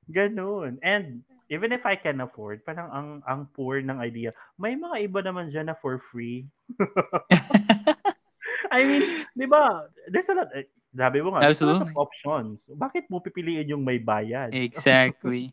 [0.09, 0.77] Ganun.
[0.81, 4.32] And even if I can afford, parang ang ang poor ng idea.
[4.56, 6.48] May mga iba naman dyan na for free.
[8.73, 9.02] I mean,
[9.36, 9.89] di ba?
[10.09, 10.48] There's a lot.
[10.56, 12.01] eh, Sabi mo nga, there's a lot of Absolutely.
[12.05, 12.56] options.
[12.69, 14.52] Bakit mo pipiliin yung may bayad?
[14.52, 15.52] exactly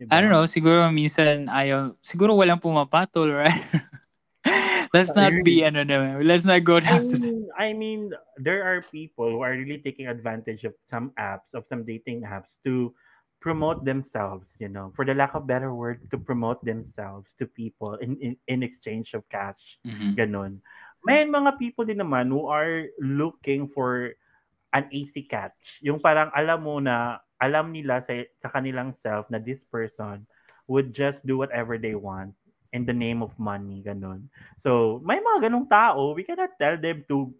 [0.00, 0.10] Diba?
[0.10, 3.62] I don't know, siguro minsan ayaw, siguro walang pumapatol, right?
[4.94, 7.30] let's not be, ano naman, let's not go I down to that.
[7.30, 8.02] mean, I mean,
[8.36, 12.58] there are people who are really taking advantage of some apps, of some dating apps
[12.66, 12.90] to
[13.38, 17.94] promote themselves, you know, for the lack of better word, to promote themselves to people
[18.02, 19.78] in, in, in exchange of cash.
[19.86, 20.16] Mhm.
[20.16, 20.52] Ganon.
[21.04, 24.16] May mga people din naman who are looking for
[24.74, 25.78] an easy catch.
[25.86, 28.10] Yung parang alam mo na, alam nila sa,
[28.42, 30.26] sa kanilang self na this person
[30.66, 32.34] would just do whatever they want
[32.74, 34.26] in the name of money, ganon.
[34.66, 37.30] So, may mga ganong tao, we cannot tell them to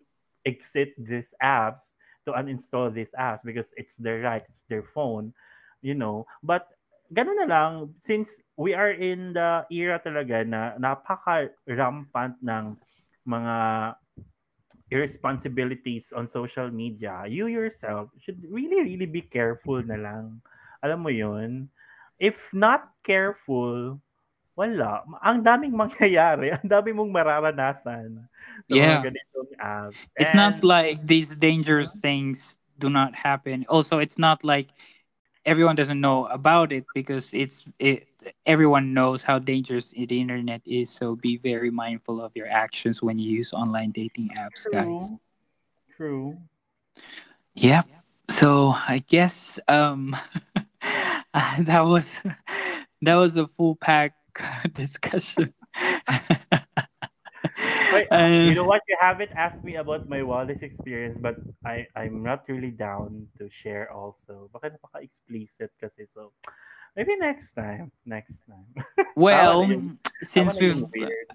[0.47, 1.91] exit these apps,
[2.23, 5.35] to uninstall these apps because it's their right, it's their phone,
[5.83, 6.31] you know.
[6.39, 6.71] But,
[7.11, 12.79] ganun na lang, since we are in the era talaga na napaka-rampant ng
[13.27, 13.57] mga
[14.95, 20.39] irresponsibilities on social media, you yourself should really, really be careful na lang.
[20.87, 21.67] Alam mo yun?
[22.23, 23.99] If not careful,
[24.55, 25.03] wala.
[25.21, 26.55] Ang daming mangyayari.
[26.55, 28.23] Ang daming mong mararanasan
[28.71, 29.03] sa Yeah.
[29.03, 30.03] mga ganitong apps.
[30.19, 33.67] It's not like these dangerous things do not happen.
[33.69, 34.71] Also, it's not like
[35.45, 38.09] everyone doesn't know about it because it's it
[38.47, 43.19] everyone knows how dangerous the internet is so be very mindful of your actions when
[43.19, 45.19] you use online dating apps guys True.
[45.97, 46.37] True.
[47.55, 47.87] Yep.
[48.31, 50.17] So I guess um
[51.33, 52.21] that was
[53.03, 54.13] that was a full pack
[54.73, 55.55] discussion.
[57.93, 58.83] Wait, Uh, you know what?
[58.89, 63.47] You haven't asked me about my wildest experience, but I I'm not really down to
[63.51, 64.51] share also.
[64.51, 66.35] Baka napaka-explicit kasi so.
[66.97, 67.91] Maybe next time.
[68.07, 68.85] Next time.
[69.17, 69.67] well,
[70.23, 70.85] since we've.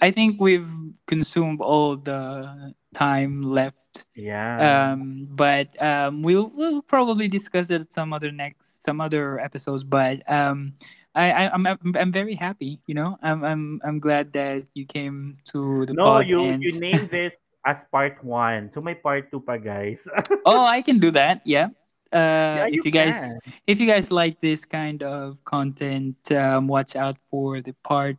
[0.01, 0.69] I think we've
[1.07, 3.75] consumed all the time left.
[4.15, 4.91] Yeah.
[4.93, 10.21] Um but um we'll we'll probably discuss it some other next some other episodes but
[10.29, 10.73] um
[11.15, 13.17] I, I I'm I'm I'm very happy, you know.
[13.23, 17.33] I'm I'm I'm glad that you came to the no, you and you name this
[17.65, 18.69] as part one.
[18.73, 20.07] So my part two pa, guys.
[20.45, 21.73] oh i can do that yeah
[22.11, 23.33] uh yeah, if you guys
[23.67, 28.17] if you guys like this kind of content um watch out for the part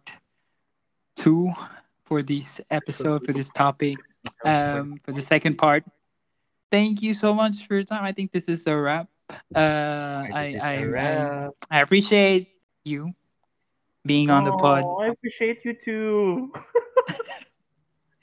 [1.17, 1.51] two
[2.05, 3.97] for this episode for this topic
[4.45, 5.85] um for the second part.
[6.71, 8.05] Thank you so much for your time.
[8.05, 9.09] I think this is a wrap.
[9.55, 11.51] Uh i i a i, wrap.
[11.71, 12.49] I appreciate
[12.85, 13.13] you
[14.07, 14.85] being on the pod.
[14.87, 16.53] Oh, I appreciate you too.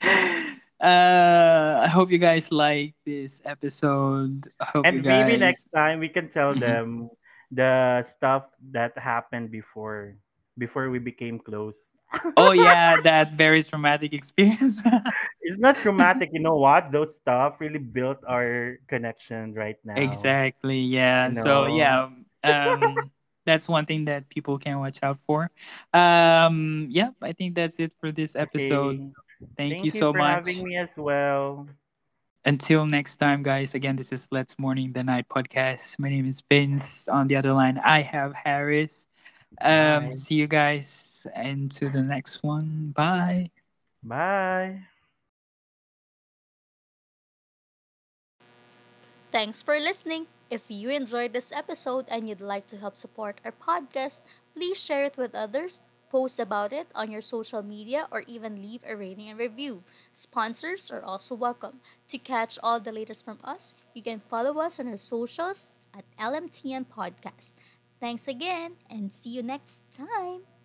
[0.80, 5.66] uh i hope you guys like this episode i hope you and guys maybe next
[5.74, 6.56] time we can tell Mhm.
[6.56, 7.10] them
[7.50, 10.16] the stuff that happened before
[10.58, 11.90] before we became close.
[12.36, 14.80] oh yeah that very traumatic experience
[15.42, 16.92] It's not traumatic, you know what?
[16.92, 20.34] Those stuff really built our connection right now.
[20.34, 22.08] exactly yeah You so yeah
[22.44, 23.10] um
[23.44, 25.50] that's one thing that people can watch out for
[25.94, 29.12] um yep i think that's it for this episode Okay.
[29.56, 31.66] Thank, Thank you so much for much having me as well.
[32.44, 33.74] until next time, guys.
[33.74, 35.98] Again, this is Let's Morning the Night podcast.
[35.98, 37.08] My name is Vince.
[37.08, 39.06] On the other line, I have Harris.
[39.60, 40.12] Um, Bye.
[40.12, 42.92] see you guys into the next one.
[42.94, 43.50] Bye.
[44.02, 44.80] Bye.
[49.30, 50.26] Thanks for listening.
[50.50, 54.22] If you enjoyed this episode and you'd like to help support our podcast,
[54.54, 55.80] please share it with others,
[56.10, 59.82] post about it on your social media, or even leave a rating and review.
[60.12, 61.80] Sponsors are also welcome.
[62.08, 66.04] To catch all the latest from us, you can follow us on our socials at
[66.18, 67.52] LMTN Podcast.
[68.00, 70.57] Thanks again and see you next time.